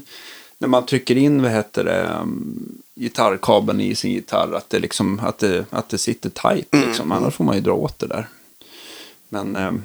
[0.63, 5.19] när man trycker in, vad heter det, um, gitarrkabeln i sin gitarr, att det, liksom,
[5.23, 6.67] att det, att det sitter tight.
[6.71, 7.11] Liksom.
[7.11, 8.27] Annars får man ju dra åt det där.
[9.29, 9.81] Men, ehm,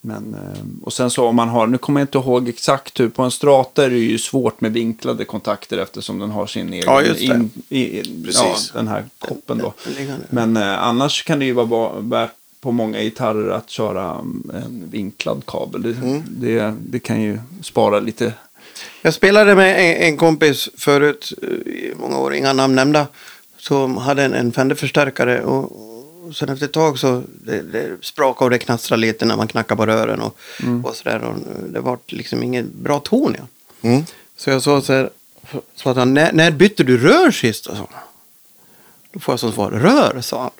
[0.00, 3.08] men, ehm, och sen så om man har, nu kommer jag inte ihåg exakt hur,
[3.08, 6.84] på en strata är det ju svårt med vinklade kontakter eftersom den har sin egen,
[6.86, 8.02] Ja, in, i,
[8.32, 9.74] ja, den här koppen då.
[10.30, 12.30] Men eh, annars kan det ju vara värt
[12.60, 15.82] på många gitarrer att köra um, en vinklad kabel.
[15.82, 18.32] Det, det, det kan ju spara lite.
[19.02, 23.06] Jag spelade med en, en kompis förut, eh, i många år, inga namn nämnda,
[23.56, 25.90] som hade en, en Fender-förstärkare och,
[26.26, 29.48] och sen efter ett tag så det, det sprakade och det knastrade lite när man
[29.48, 30.38] knackade på rören och,
[30.84, 31.22] och sådär.
[31.22, 31.34] Och
[31.68, 33.36] det var liksom ingen bra ton.
[33.38, 33.44] Ja.
[33.88, 34.04] Mm.
[34.36, 35.10] Så jag sa så här,
[35.74, 37.66] så att han, när, när bytte du rör sist?
[37.66, 37.88] Och så.
[39.12, 40.50] Då får jag som svar, rör, sa han.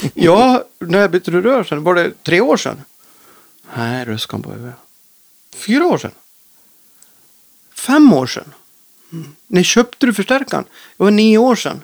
[0.14, 1.82] ja, när bytte du rör sen?
[1.84, 2.82] Var det tre år sedan?
[3.76, 4.74] Nej, ruskade han på huvudet.
[5.54, 6.10] Fyra år sedan?
[7.78, 8.54] Fem år sedan?
[9.46, 10.64] När köpte du förstärkaren?
[10.96, 11.82] Det var nio år sedan.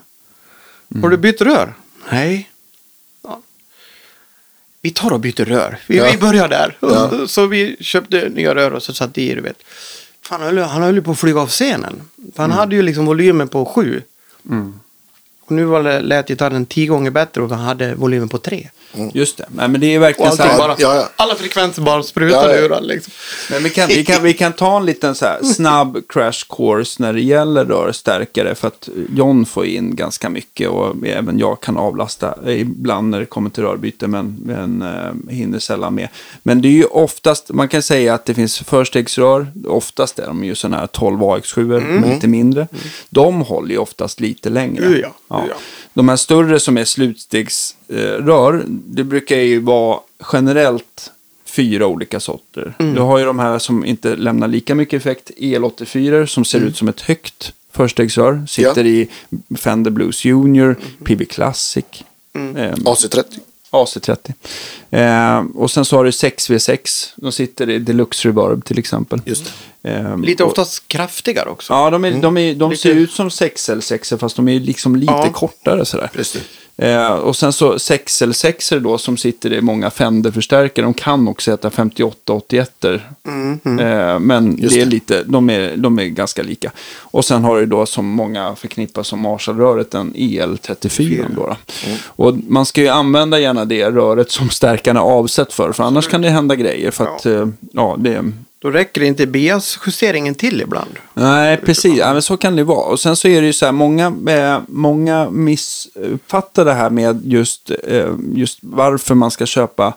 [1.03, 1.75] Har du bytt rör?
[2.11, 2.51] Nej.
[3.23, 3.41] Ja.
[4.81, 5.79] Vi tar och byter rör.
[5.87, 6.09] Vi, Ja.
[6.13, 6.77] vi börjar där.
[6.81, 7.27] Ja.
[7.27, 9.63] Så vi köpte nya rör och så satte i, du vet.
[10.23, 12.03] Fan, han, höll, ju på att flyga av scenen.
[12.37, 14.03] Han hade ju liksom volymen på sju.
[15.47, 18.69] Och nu var det, lät gitarren tio gånger bättre och han hade volymen på tre.
[19.13, 19.47] Just det.
[19.49, 20.59] Nej, men det är verkligen så här.
[20.59, 21.09] bara, ja, ja.
[21.17, 22.67] alla frekvenser bara sprutade Ja, ja.
[22.67, 23.13] ur han liksom.
[23.51, 27.03] Men vi kan, vi, kan, vi kan ta en liten så här snabb crash course
[27.03, 28.55] när det gäller rörstärkare.
[28.55, 33.27] För att John får in ganska mycket och även jag kan avlasta ibland när det
[33.27, 34.07] kommer till rörbyte.
[34.07, 36.09] Men, men eh, hinner sällan med.
[36.43, 39.47] Men det är ju oftast, man kan säga att det finns förstegsrör.
[39.67, 42.69] Oftast är de ju sådana här 12 AX7, lite mindre.
[43.11, 44.85] De håller ju oftast lite längre.
[44.85, 45.15] Uh, ja.
[45.49, 45.55] Ja.
[45.95, 50.01] De här större som är slutstegsrör, det brukar ju vara
[50.33, 51.11] generellt
[51.45, 52.75] fyra olika sorter.
[52.79, 56.77] Du har ju de här som inte lämnar lika mycket effekt, EL84 som ser ut
[56.77, 58.45] som ett högt förstegsrör.
[58.49, 59.09] Sitter i
[59.59, 61.85] Fender Blues Junior, PB Classic,
[62.35, 63.25] eh, AC30.
[63.75, 64.33] AC30.
[64.91, 69.21] Eh, och sen så har du 6V6, de sitter i Deluxe Reverb till exempel.
[69.25, 69.53] Just.
[69.83, 71.73] Eh, Lite och- oftast kraftigare också.
[71.73, 74.97] Ja, de, är, de, är, de Lite- ser ut som 6L6 fast de är liksom
[74.97, 75.31] lite Ja.
[75.33, 76.11] kortare sådär.
[76.15, 76.43] Precis.
[76.77, 80.85] Eh, och sen så 6L6 då som sitter i många Fender-förstärkare.
[80.85, 82.99] De kan också heta 5881 eh,
[84.19, 84.91] Men Just det är det.
[84.91, 86.73] lite, de, är, de är ganska lika.
[86.99, 91.27] Och sen har du då som många förknippar som Marshall-röret en EL34.
[91.37, 91.57] Då, då.
[92.07, 95.73] Och man ska ju använda gärna det röret som stärkarna är avsett för.
[95.73, 96.91] För annars kan det hända grejer.
[96.91, 98.33] För att, eh, ja, det
[98.65, 100.91] Då räcker det inte bias-justeringen till ibland.
[101.15, 101.99] Nej, precis.
[101.99, 102.87] Ja, men så kan det vara.
[102.87, 107.21] Och sen så är det ju så här, många, eh, många missuppfattar det här med
[107.25, 109.95] just, eh, just varför man ska köpa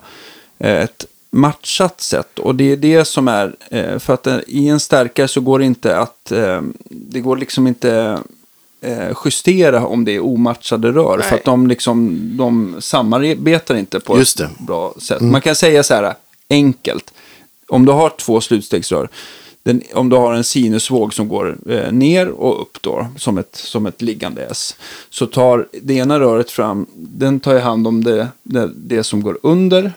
[0.58, 2.38] eh, ett matchat sätt.
[2.38, 5.58] Och det är det som är, eh, för att eh, i en stärkare så går
[5.58, 8.18] det inte att, eh, det går liksom inte
[9.24, 11.16] justera om det är omatchade rör.
[11.18, 11.28] Nej.
[11.28, 15.20] För att de, liksom, de samarbetar inte på Just ett bra sätt.
[15.20, 16.14] Man kan säga så här
[16.50, 17.12] enkelt.
[17.68, 19.08] Om du har två slutstegsrör.
[19.62, 23.56] Den, om du har en sinusvåg som går eh, ner och upp då, som ett,
[23.56, 24.76] som ett liggande S.
[25.10, 29.22] Så tar det ena röret fram, den tar ju hand om det, det, det som
[29.22, 29.92] går under.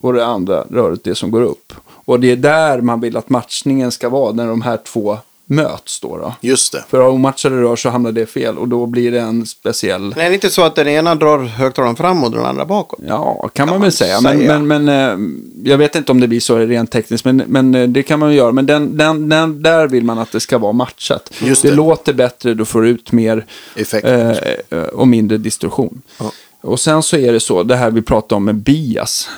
[0.00, 1.72] Och det andra röret det som går upp.
[1.86, 6.00] Och det är där man vill att matchningen ska vara, när de här två möts
[6.00, 6.16] då.
[6.16, 6.34] då.
[6.40, 6.84] Just det.
[6.88, 10.02] För av omatchade rör så hamnar det fel och då blir det en speciell...
[10.16, 13.00] Men är det inte så att den ena drar högtalaren fram och den andra bakåt?
[13.06, 14.20] Ja, kan, man man väl säga.
[14.20, 14.58] Men, säga.
[14.58, 17.88] men, men eh, jag vet inte om det blir så rent tekniskt, men, men eh,
[17.88, 18.52] det kan man ju göra.
[18.52, 21.30] Men den, den, den, där vill man att det ska vara matchat.
[21.42, 21.68] Just det.
[21.68, 21.74] det.
[21.74, 23.46] låter bättre, du får ut mer
[23.76, 24.06] Effekt.
[24.06, 24.30] eh,
[24.70, 26.02] eh, och mindre distorsion.
[26.18, 26.32] Ja.
[26.60, 29.28] Och sen så är det så, det här vi pratar om med bias.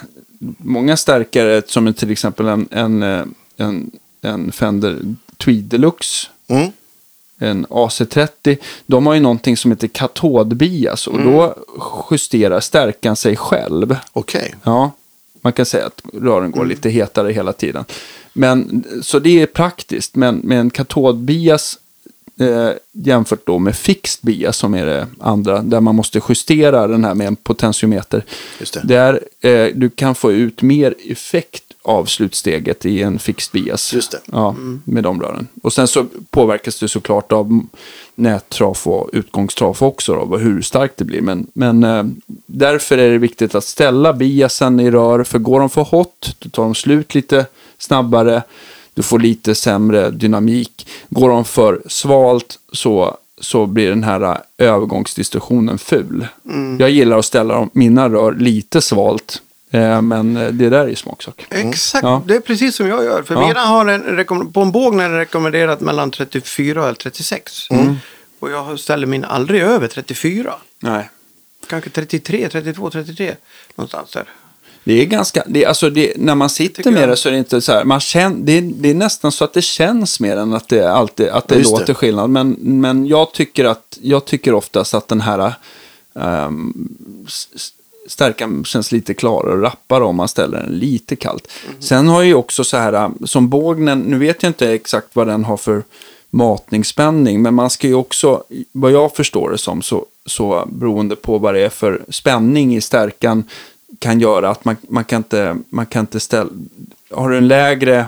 [0.58, 3.02] Många stärkare, som till exempel en, en,
[3.56, 3.90] en,
[4.22, 4.98] en Fender
[5.44, 6.72] Tweed Deluxe, Mm.
[7.38, 8.56] en AC30,
[8.86, 11.54] de har ju någonting som heter katodbias och då
[12.10, 13.96] justerar stärkan sig själv.
[14.12, 14.54] Okej.
[14.64, 14.90] Ja,
[15.40, 17.84] man kan säga att rören går lite hetare hela tiden.
[18.32, 21.78] Men, så det är praktiskt, men med en katodbias
[22.40, 27.04] eh, jämfört då med fixed bias som är det andra, där man måste justera den
[27.04, 28.24] här med en potentiometer.
[28.84, 33.92] Där eh, du kan få ut mer effekt av slutsteget i en fixed bias.
[33.92, 34.20] Just det.
[34.24, 34.54] Ja,
[34.84, 35.48] med de rören.
[35.62, 37.60] Och sen så påverkas det såklart av
[38.14, 41.20] nättraf och utgångstraf också, då, hur starkt det blir.
[41.20, 42.04] Men, men eh,
[42.46, 46.48] därför är det viktigt att ställa biasen i rör, för går de för hot, då
[46.48, 47.46] tar de slut lite
[47.78, 48.42] snabbare,
[48.94, 50.86] du får lite sämre dynamik.
[51.08, 56.26] Går de för svalt så, så blir den här eh, övergångsdistorsionen ful.
[56.78, 59.42] Jag gillar att ställa mina rör lite svalt,
[60.00, 61.46] men eh, det där är ju smaksak.
[61.50, 62.22] Exakt, Ja.
[62.26, 63.22] det är precis som jag gör.
[63.22, 63.46] För Ja.
[63.48, 67.70] mina har en på en båg är det rekommenderat mellan 34 och 36.
[67.70, 67.96] Mm.
[68.38, 70.54] Och jag ställer min aldrig över 34.
[70.80, 71.10] Nej.
[71.66, 73.34] Kanske 33, 32, 33.
[73.74, 74.24] Någonstans där.
[74.84, 77.08] Det är ganska, det alltså det, när man sitter med jag.
[77.08, 79.44] det så är det inte så här, man känner, det, är, det är nästan så
[79.44, 81.62] att det känns mer än att det alltid, att det det.
[81.62, 82.30] låter skillnad.
[82.30, 85.54] Men, men jag tycker att, jag tycker oftast att den här
[86.12, 86.88] um,
[88.08, 91.48] stärkan känns lite klarare och rappare om man ställer den lite kallt.
[91.78, 95.26] Sen har ju också så här, um, som bågnen, nu vet jag inte exakt vad
[95.26, 95.82] den har för
[96.30, 101.38] matningsspänning, men man ska ju också, vad jag förstår det som, så, så beroende på
[101.38, 103.44] vad det är för spänning i stärkan,
[103.98, 106.50] kan göra att man, man kan inte, man kan inte ställa,
[107.10, 108.06] har du en lägre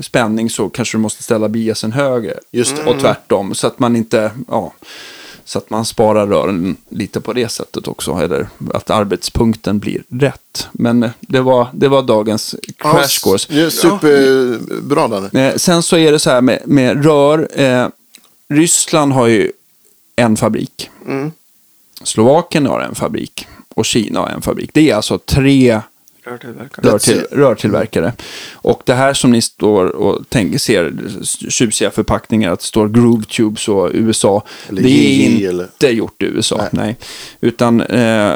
[0.00, 2.38] spänning så kanske du måste ställa biasen högre.
[2.50, 2.90] Just det.
[2.90, 4.72] Och tvärtom, så att man inte, ja,
[5.52, 10.68] så att man sparar rören lite på det sättet också, eller att arbetspunkten blir rätt.
[10.72, 13.54] Men eh, det var, det var dagens crash course.
[13.60, 15.48] Ja, superbra Danne.
[15.48, 17.48] Eh, sen så är det så här med, med rör.
[17.60, 17.88] Eh,
[18.48, 19.52] Ryssland har ju
[20.16, 20.90] en fabrik.
[21.06, 21.32] Mm.
[22.02, 23.46] Slovakien har en fabrik.
[23.74, 24.70] Och Kina har en fabrik.
[24.74, 25.80] Det är alltså tre
[26.24, 26.88] Rörtillverkare.
[26.92, 28.12] rörtill, rörtillverkare.
[28.52, 30.92] Och det här som ni står och tänker, ser,
[31.50, 34.44] tjusiga förpackningar, att det står Groove Tubes och USA.
[34.68, 35.48] Eller det är inte
[35.86, 36.68] eller- gjort i USA, nej.
[36.72, 36.96] Nej.
[37.40, 38.34] Utan eh,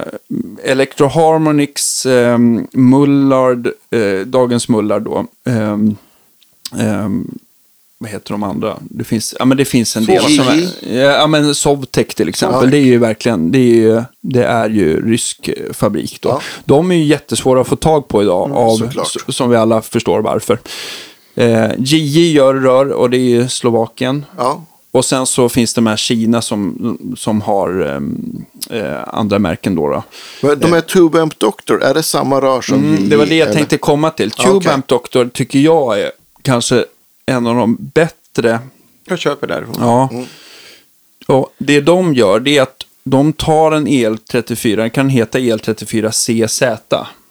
[0.64, 2.38] Electroharmonics, eh,
[2.72, 5.26] Mullard, eh, dagens Mullard då.
[5.46, 5.72] Eh,
[6.86, 7.08] eh,
[7.98, 8.77] vad heter de andra?
[8.81, 10.23] Det finns, ja, men det finns en del.
[10.23, 12.70] Som är, ja, men Sovtech till exempel.
[12.70, 16.28] Det är ju verkligen, det är ju, det är ju rysk eh, fabrik då.
[16.28, 16.40] Ja.
[16.64, 19.06] De är ju jättesvåra att få tag på idag, av, såklart.
[19.28, 20.59] s- som vi alla förstår varför.
[21.35, 21.70] Eh,
[22.32, 24.24] gör rör och det är ju Slovakien.
[24.39, 24.64] Ja.
[24.90, 29.89] Och sen så finns det med Kina som, som har ehm, eh, andra märken då.
[30.40, 30.55] då.
[30.55, 33.35] De är Tube Amp Doctor, är det samma rör som Mm, JJ, det var det
[33.36, 33.55] jag eller?
[33.55, 34.32] tänkte komma till.
[34.39, 34.73] Ja, Tube okej.
[34.73, 36.10] Amp Doctor tycker jag är
[36.43, 36.85] kanske
[37.26, 38.60] en av de bättre.
[39.08, 39.76] Jag köper därifrån.
[39.80, 40.08] Ja.
[41.36, 46.10] Och det de gör det är att de tar en EL34, den kan heta EL34
[46.10, 46.62] CZ.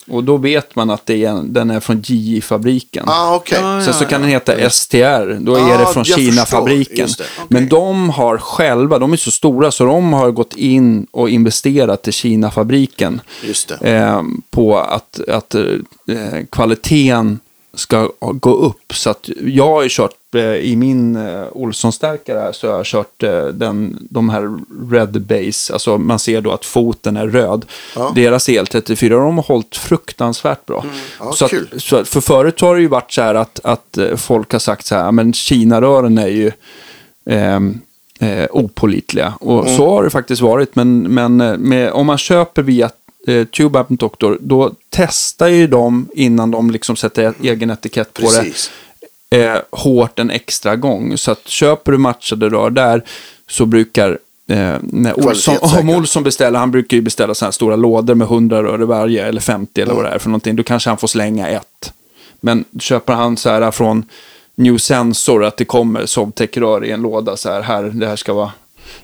[0.08, 3.04] Och då vet man att det är, en- den är från JJ-fabriken.
[3.08, 3.58] Ah, okej.
[3.62, 7.08] Ja, Sen så kan den heta STR, då är Ah, det från jag Kina-fabriken.
[7.18, 7.24] det.
[7.50, 12.08] Men de har själva, de är så stora så de har gått in och investerat
[12.08, 13.22] i Kina-fabriken.
[13.44, 13.92] Just det.
[13.96, 15.62] Eh, på att, att eh,
[16.52, 17.40] kvaliteten
[17.76, 18.94] ska gå upp.
[18.94, 22.86] Så att jag har ju kört eh, i min eh, Olsson-stärkare här så har jag
[22.86, 24.60] kört eh, den, de här
[24.92, 27.66] Red Base, alltså man ser då att foten är röd.
[27.96, 28.12] Ja.
[28.16, 30.86] Deras EL34, de har hållit fruktansvärt bra.
[31.20, 34.16] Ja, så att, så för förut har det ju varit så här att, att eh,
[34.16, 36.52] folk har sagt så här, men Kina-rören är ju
[37.30, 37.80] ehm,
[38.20, 39.34] eh, opålitliga.
[39.40, 42.90] Och så har det faktiskt varit, men, men eh, med, om man köper via
[43.28, 48.22] eh, Tube App Doctor, då testar ju de innan de liksom sätter egen etikett på
[48.22, 48.72] Precis.
[49.30, 51.18] det eh, hårt en extra gång.
[51.18, 53.04] Så att köper du matchade rör där
[53.48, 57.76] så brukar Eh, när Olsson, om Olsson beställer, han brukar ju beställa sådana här stora
[57.76, 60.56] lådor med 100 rör i varje, eller 50 eller vad det är för någonting.
[60.56, 61.94] Då kanske han får slänga ett.
[62.42, 64.06] Men köper han så här från
[64.56, 68.34] New Sensor, att det kommer Sovtech-rör i en låda så här, här, det här ska
[68.34, 68.52] vara,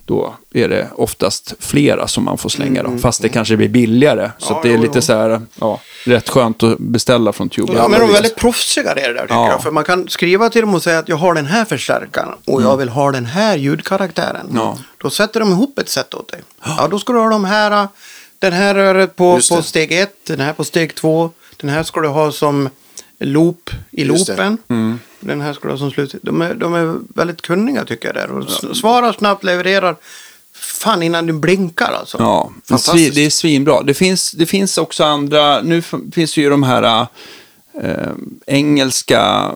[0.06, 2.98] då är det oftast flera som man får slänga då.
[2.98, 4.32] Fast det kanske blir billigare.
[4.38, 7.74] Så Ja, det är jo, lite så här, ja, rätt skönt att beställa från Tube.
[7.76, 9.50] Ja, men de är väldigt proffsiga det där tycker Ja.
[9.50, 9.64] jag.
[9.64, 12.62] För man kan skriva till dem och säga att jag har den här förstärkaren och
[12.62, 14.46] jag vill ha den här ljudkaraktären.
[14.50, 14.56] Mm.
[14.56, 14.78] Ja.
[14.98, 16.42] Då sätter de ihop ett set åt dig.
[16.66, 17.88] Ja, då ska du ha de här,
[18.40, 22.00] den här röret på, på steg ett, den här på steg två, den här ska
[22.02, 22.70] du ha som
[23.26, 24.58] loop i Just loopen.
[24.68, 25.00] Mm.
[25.20, 26.16] Den här du ha som slut.
[26.22, 28.32] De är, de är väldigt kunniga tycker jag där.
[28.32, 29.96] Och svarar snabbt, levererar.
[30.54, 32.18] Fan innan du blinkar alltså.
[32.20, 32.52] Ja,
[33.16, 33.82] det är svinbra.
[33.84, 35.82] Det finns, det finns också andra, nu
[36.12, 37.08] finns det ju de här
[37.84, 38.10] äh,
[38.48, 39.52] engelska,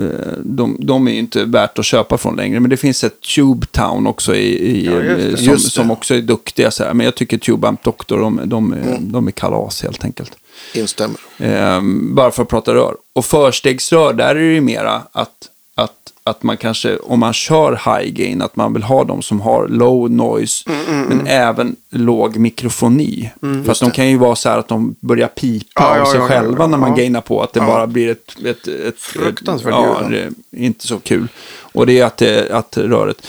[0.00, 3.20] eh, de, de är ju inte värt att köpa från längre, men det finns ett
[3.20, 6.70] Tube Town också i, i, Ja, just som, Just som också är duktiga.
[6.70, 6.94] Så här.
[6.94, 10.32] Men jag tycker Tube Amp Doctor, de, de, är- de är kalas helt enkelt.
[10.74, 11.20] Instämmer.
[11.38, 11.80] Eh,
[12.12, 12.96] bara för att prata rör.
[13.12, 15.92] Och förstegsrör, där är det ju mera att, att,
[16.24, 19.68] att man kanske, om man kör high gain, att man vill ha de som har
[19.68, 23.30] low noise, Mm, men även låg mikrofoni.
[23.40, 25.66] för att de kan ju vara så här att de börjar pipa
[25.96, 26.66] Ja, av sig ja, själva ja.
[26.66, 28.36] när man gainar på, att det bara blir ett...
[28.44, 30.10] ett, ett Fruktansvärt ljud.
[30.10, 31.28] det är inte så kul.
[31.72, 33.26] Och det är att, det, att röret...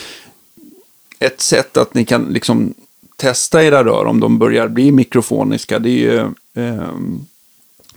[1.19, 2.73] Ett sätt att ni kan liksom
[3.27, 6.19] testa era rör om de börjar bli mikrofoniska, det är ju...
[6.55, 7.25] ehm,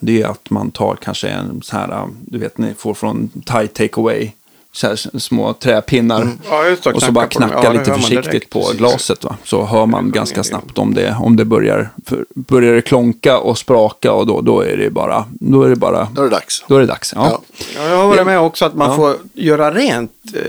[0.00, 3.68] det är att man tar kanske en så här, du vet ni får från Thai
[3.68, 4.30] Takeaway,
[4.72, 6.28] så här små träpinnar.
[6.50, 8.76] Ja, just det, och så bara knacka Ja, lite försiktigt direkt, på precis.
[8.78, 9.24] glaset.
[9.24, 9.36] Va?
[9.44, 13.58] Så hör man ganska snabbt om det, om det börjar, för, börjar det klonka och
[13.58, 16.64] spraka och då, då är det bara, då är det bara, Då är det dags.
[16.68, 17.12] då är det dags.
[17.16, 17.28] Ja.
[17.30, 17.40] Ja.
[17.76, 18.96] Ja, jag har varit med också att man Ja.
[18.96, 20.40] får göra rent eh,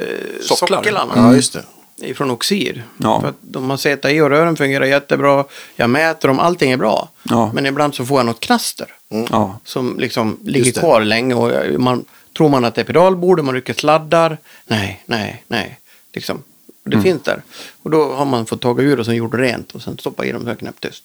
[0.42, 0.78] Socklar.
[0.84, 1.14] socklarna.
[1.16, 1.64] Ja, just det.
[1.98, 2.84] Ifrån Oxir.
[2.98, 3.22] Ja.
[3.22, 5.46] För att de har sett i och rören fungerar jättebra.
[5.76, 7.10] Jag mäter dem, allting är bra.
[7.24, 7.52] Ja.
[7.54, 8.88] Men ibland så får jag något knaster.
[9.30, 9.60] Ja.
[9.64, 11.34] Som liksom ligger kvar länge.
[11.34, 12.06] Och man,
[12.38, 14.38] tror man att det är pedalbordet, man rycker sladdar.
[14.68, 15.80] Nej, nej, nej.
[16.14, 16.44] Liksom.
[16.84, 17.04] Det Mm.
[17.04, 17.42] finns där.
[17.84, 20.32] Och då har man fått ta ur och sen gjort rent och sen stoppa i
[20.32, 21.04] dem så knäpptyst.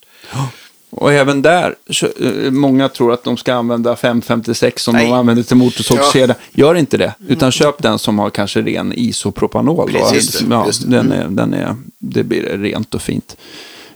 [0.97, 5.07] Och även där, så, eh, många tror att de ska använda 556 som Nej.
[5.07, 6.35] de använder till motorsågskedja.
[6.53, 9.93] Gör inte det, utan köp den som har kanske ren isopropanol.
[9.93, 10.43] Precis.
[10.51, 10.97] Ja, Just det.
[10.97, 13.37] Den är, den är, det blir rent och fint.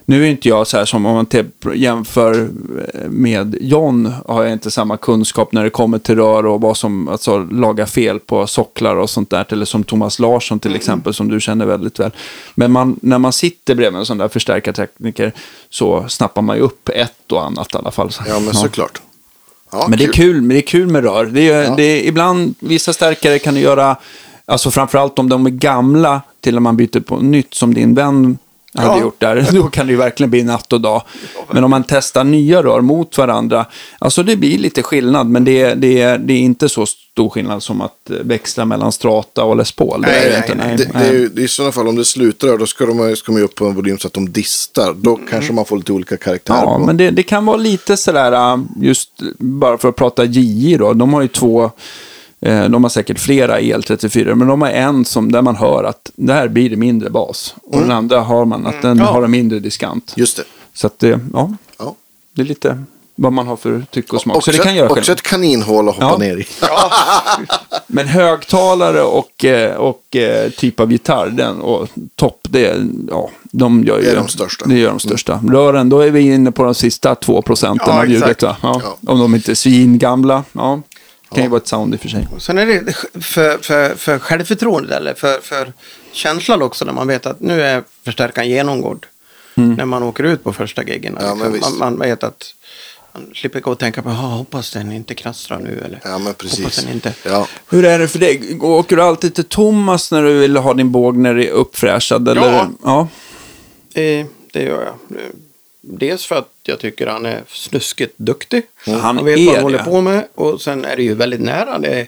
[0.08, 1.26] Nu är inte jag så här som om man
[1.74, 2.48] jämför
[2.94, 6.76] eh, med John har jag inte samma kunskap när det kommer till rör och vad
[6.76, 9.46] som, alltså laga fel på socklar och sånt där.
[9.48, 12.10] Eller som Thomas Larsson till exempel som du känner väldigt väl.
[12.54, 15.32] Men man, när man sitter bredvid en sån där förstärkartekniker
[15.70, 18.10] så snappar man ju upp ett och annat i alla fall.
[18.28, 19.00] Ja, men såklart.
[19.72, 21.24] Ja, Men det är kul, men det är kul med rör.
[21.26, 21.74] Det är, Ja.
[21.76, 23.96] det är, ibland, vissa stärkare kan du göra
[24.48, 28.38] Alltså framförallt om de är gamla till när man byter på nytt som din vän
[28.78, 29.00] hade Ja.
[29.00, 29.48] gjort där.
[29.52, 31.02] Då kan det ju verkligen bli natt och dag.
[31.50, 33.66] Men om man testar nya rör mot varandra,
[33.98, 37.62] alltså det blir lite skillnad, men det, är- det, det är inte så stor skillnad
[37.62, 40.02] som att eh, växla mellan Strata och Les Paul.
[40.02, 40.54] Det Nej, nej, inte.
[40.54, 40.76] nej.
[40.76, 41.08] Det, nej.
[41.08, 43.54] är ju, I sådana fall om det slutar då ska de, ska man ju upp
[43.54, 44.94] på en volym så att de distar.
[44.96, 46.86] Då kanske man får lite olika karaktärer Ja, på.
[46.86, 50.92] men det, det kan vara lite sådär, äh, just bara för att prata JJ då,
[50.92, 51.70] de har ju två, eh,
[52.40, 56.48] de har säkert flera EL34, men de har en som, där man hör att där
[56.48, 57.54] blir det mindre bas.
[57.62, 59.04] Och den andra har man att den Ja.
[59.04, 60.12] har en mindre diskant.
[60.16, 60.44] Just det.
[60.74, 61.94] Så att det, ja, Ja.
[62.34, 62.82] det är lite
[63.18, 64.36] vad man har för tycke och smak.
[64.36, 65.16] Också, så det kan göra också skillnad.
[65.18, 66.18] ett kaninhål att hoppa Ja.
[66.18, 66.46] ner i.
[67.86, 72.76] Men högtalare och, eh, och eh, typ av gitarr den, och topp, det,
[73.10, 74.04] ja, de gör ju...
[74.04, 74.66] Det är de största.
[74.66, 75.40] Det gör de största.
[75.48, 78.42] Rören, då är vi inne på de sista två procenten av ljudet.
[79.06, 80.44] Om de inte är svingamla.
[80.52, 80.80] Ja.
[81.34, 82.28] Kan ju vara ett sound i och för sig.
[82.34, 82.92] Och Sen är det
[83.22, 85.72] för, för, för självförtroendet eller för, för
[86.12, 89.06] känslan också när man vet att nu är förstärkaren genomgådd.
[89.54, 91.18] När man åker ut på första giggen.
[91.20, 91.78] Ja, liksom.
[91.78, 92.54] man, man vet att
[93.14, 95.82] man slipper gå och tänka på, "Ah, hoppas den inte knastrar nu.
[95.84, 96.58] Eller Ja, men precis.
[96.58, 97.12] hoppas den inte.
[97.24, 97.46] Ja.
[97.70, 98.58] Hur är det för dig?
[98.60, 102.28] Åker du alltid till Thomas när du vill ha din bågner uppfräschad?
[102.28, 102.42] Eller?
[102.42, 102.68] Ja.
[102.84, 103.08] ja.
[104.02, 105.18] Eh, det gör jag.
[105.88, 108.62] Dels för att jag tycker han är snuskigt duktig.
[108.86, 110.24] Han han vet vad han håller på med.
[110.34, 111.78] Och sen är det ju väldigt nära.
[111.78, 112.06] Det är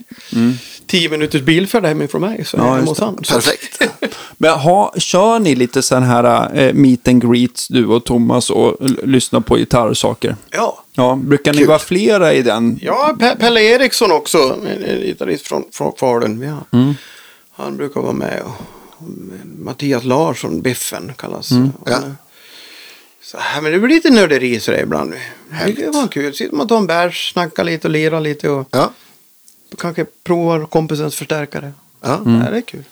[0.87, 2.45] tio minuters bilfärd hemifrån mig.
[2.45, 3.17] Så Ja, är jag han.
[3.17, 3.83] Perfekt.
[4.39, 8.77] Men ha, kör ni lite sån här eh, meet and greets, du och Thomas, och
[8.81, 10.37] l- lyssnar på gitarrsaker?
[10.51, 10.83] Ja.
[10.93, 11.69] Ja, brukar ni Kul.
[11.69, 12.79] vara flera i den?
[12.83, 16.43] Ja, Pe- Pelle Eriksson också, en gitarrist från, från Falun.
[16.71, 16.79] Ja.
[17.57, 18.43] Han brukar vara med.
[18.45, 18.51] Och,
[18.99, 19.09] och
[19.59, 21.73] Mattias Larsson, Biffen kallas han.
[21.87, 21.99] Ja.
[23.31, 25.11] Så här, men det blir lite nörderi så där ibland.
[25.13, 25.95] Det Härligt.
[25.95, 26.35] var kul.
[26.35, 28.91] Sitter man och tar en bärs, snackar lite och lirar lite och Ja.
[29.79, 31.73] kanske provar kompisens förstärkare.
[32.03, 32.21] Ja.
[32.25, 32.85] Ja, det är kul.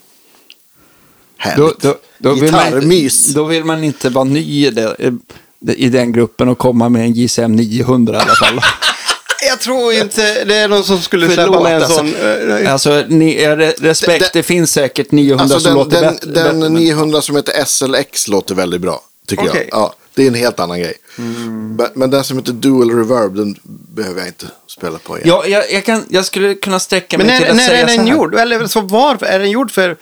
[1.37, 1.85] Härligt.
[1.85, 3.29] vill man, Gitarrmys.
[3.29, 7.03] inte- då vill man inte vara ny i, det, i den gruppen och komma med
[7.03, 8.61] en JSM 900 i alla fall.
[9.49, 11.97] Jag tror inte det är någon som skulle släppa Förlåt, med en alltså.
[11.99, 12.15] sån.
[12.15, 15.75] eh, eh, Alltså, ni, är re- respekt, Det- det, finns säkert 900 Alltså som den,
[15.85, 16.31] låter den, bättre.
[16.31, 19.01] den bättre, men- 900 som heter SLX låter väldigt bra.
[19.27, 19.69] Tycker Okej.
[19.73, 19.81] jag.
[19.81, 20.95] Ja, det är en helt annan grej.
[21.17, 23.57] Men, men den som heter Dual Reverb, den
[23.95, 25.29] behöver jag inte spela på igen.
[25.29, 27.79] Ja, jag, jag, kan, jag skulle kunna sträcka mig Men till när, att när säga
[27.83, 28.15] är så den här.
[28.15, 28.35] gjord?
[28.35, 29.97] Eller så var är den gjord för eh,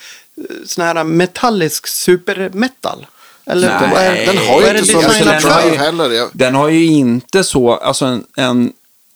[0.67, 3.07] sån här metallisk supermetal?
[3.47, 6.11] Eller Nej, är- Den har ju inte så mycket drive heller.
[6.11, 8.73] Jag, Den har ju inte så, alltså en, en,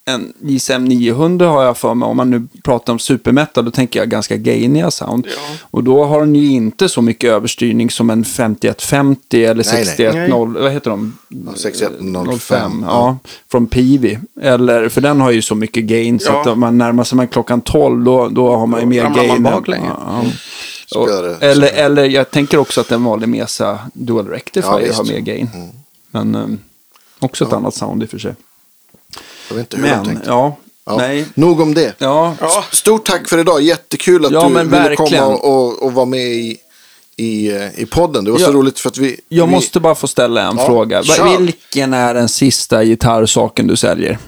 [0.08, 4.00] en JSM 900 har jag för mig, om man nu pratar om supermetal, då tänker
[4.00, 5.26] jag ganska gainiga sound.
[5.26, 5.56] Ja.
[5.70, 9.86] Och då har den ju inte så mycket överstyrning som en 5150 eller Nej, nej.
[9.86, 11.18] 6100, vad heter de?
[11.28, 13.18] Ja, 6105, ja.
[13.50, 14.18] Från Pivi.
[14.40, 16.40] Eller, för den har ju så mycket gain, så Ja.
[16.40, 19.42] att om man närmar sig man klockan 12, då, då har man ju mer gain.
[19.42, 19.64] man.
[19.66, 19.76] Ja,
[20.90, 21.00] ja.
[21.00, 25.20] Och, eller, eller jag tänker också att en vanlig Mesa Dual Ja, Rectifier har mer
[25.20, 25.48] gain.
[26.10, 26.58] Men um,
[27.18, 28.34] också ett annat sound i och för sig.
[29.48, 30.30] Jag vet inte hur de Men, tänkte.
[30.30, 30.96] ja, Ja.
[30.96, 31.24] nej.
[31.34, 31.94] Nog om det.
[31.98, 32.64] Ja, Ja.
[32.72, 33.62] Stort tack för idag.
[33.62, 35.24] Jättekul att Ja, du ville verkligen.
[35.24, 36.56] komma och, och, vara med i,
[37.16, 38.24] i, eh, i podden.
[38.24, 39.20] Det var så roligt för att vi...
[39.28, 41.02] jag vi, måste bara få ställa en Ja, fråga.
[41.02, 41.38] Kör.
[41.38, 44.18] Vilken är den sista gitarrsaken du säljer?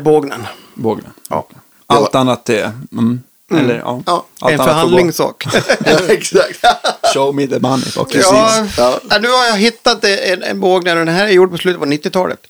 [0.00, 0.46] Bågnen.
[0.74, 1.10] Bågnen?
[1.30, 1.46] Ja.
[1.86, 2.72] Allt annat är...
[2.92, 3.20] Mm.
[3.50, 4.02] Eller, ja.
[4.06, 4.26] Ja.
[4.40, 5.46] Allt En förhandlingssak.
[5.84, 6.64] Ja, exakt.
[7.14, 7.86] Show me the money.
[7.96, 8.20] Okay.
[8.20, 9.00] ja, Ja.
[9.20, 11.86] nu har jag hittat en, en bågner och den här är gjord på slutet på
[11.86, 12.46] 90-talet.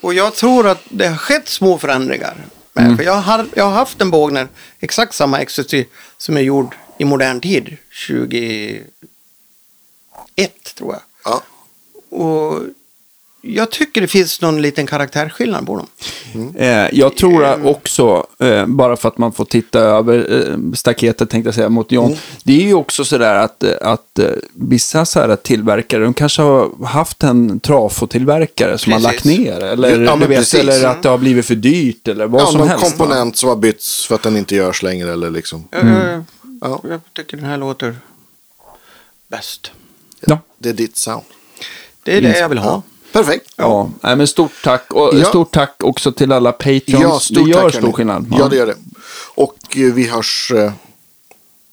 [0.00, 2.34] Och jag tror att det har skett små förändringar.
[2.72, 2.96] Men Mm.
[2.96, 4.48] För jag har, jag har haft en bågner,
[4.80, 5.74] exakt samma XST
[6.18, 7.76] som är gjord i modern tid.
[7.90, 8.84] 21
[10.76, 11.02] tror jag.
[11.24, 11.42] Ja.
[12.18, 12.60] Och
[13.44, 15.86] jag tycker det finns någon liten karaktärsskillnad på dem.
[16.58, 21.46] Eh, jag tror också, eh, bara för att man får titta över eh, staketet tänkte
[21.48, 22.06] jag säga mot John.
[22.06, 22.18] Mm.
[22.44, 26.42] Det är ju också sådär att, eh, att eh, vissa så här tillverkare, de kanske
[26.42, 29.38] har haft en trafotillverkare som har lagt Precis.
[29.38, 29.60] ner.
[29.60, 30.54] Eller, Ja, vet, precis.
[30.60, 32.84] eller att det har blivit för dyrt eller vad Ja, som någon helst.
[32.84, 32.90] va?
[32.90, 35.12] komponent som har bytts för att den inte görs längre.
[35.12, 35.64] Eller liksom.
[35.70, 36.24] Mm.
[36.60, 36.80] Ja.
[36.90, 37.96] Jag tycker den här låter
[39.28, 39.70] bäst.
[40.20, 40.38] Ja.
[40.58, 41.22] Det är ditt sound.
[42.02, 42.82] Det är det jag vill ha.
[43.12, 43.20] Ja.
[43.20, 43.50] Perfekt.
[43.56, 44.92] Ja, nej, men stort tack.
[44.92, 45.24] Och Ja.
[45.24, 46.88] stort tack också till alla Patreons.
[47.02, 47.92] Ja, stort det gör tack, stor hörni.
[47.92, 48.34] skillnad.
[48.38, 48.74] Ja, det gör det.
[49.34, 50.52] Och eh, vi hörs...
[50.54, 50.72] eh,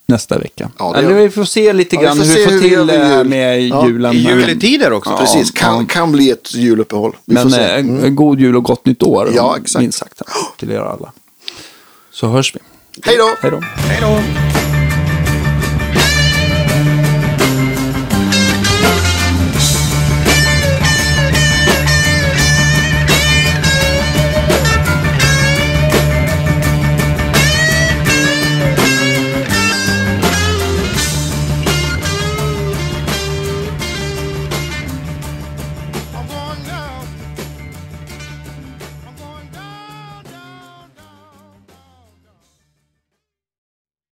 [0.06, 0.72] Nästa vecka.
[0.80, 2.70] Ja, Eller vi får se lite Ja, vi grann får hur vi får hur vi
[2.70, 3.28] till med det här jul.
[3.30, 4.14] med Ja, julen.
[4.14, 5.11] I juletider också.
[5.11, 5.86] Ja, Precis, kan, ja.
[5.90, 7.18] kan bli ett juluppehåll.
[7.26, 7.61] Vi får Men se.
[7.64, 8.03] eh, Mm.
[8.03, 9.32] en god jul och gott nytt år.
[9.36, 9.82] Ja, exakt.
[9.82, 10.22] Minst sagt.
[10.57, 11.11] Till er alla.
[12.11, 12.60] Så hörs vi.
[13.03, 13.30] Hej då!
[13.41, 13.60] Hej då.
[13.61, 14.48] Hej då!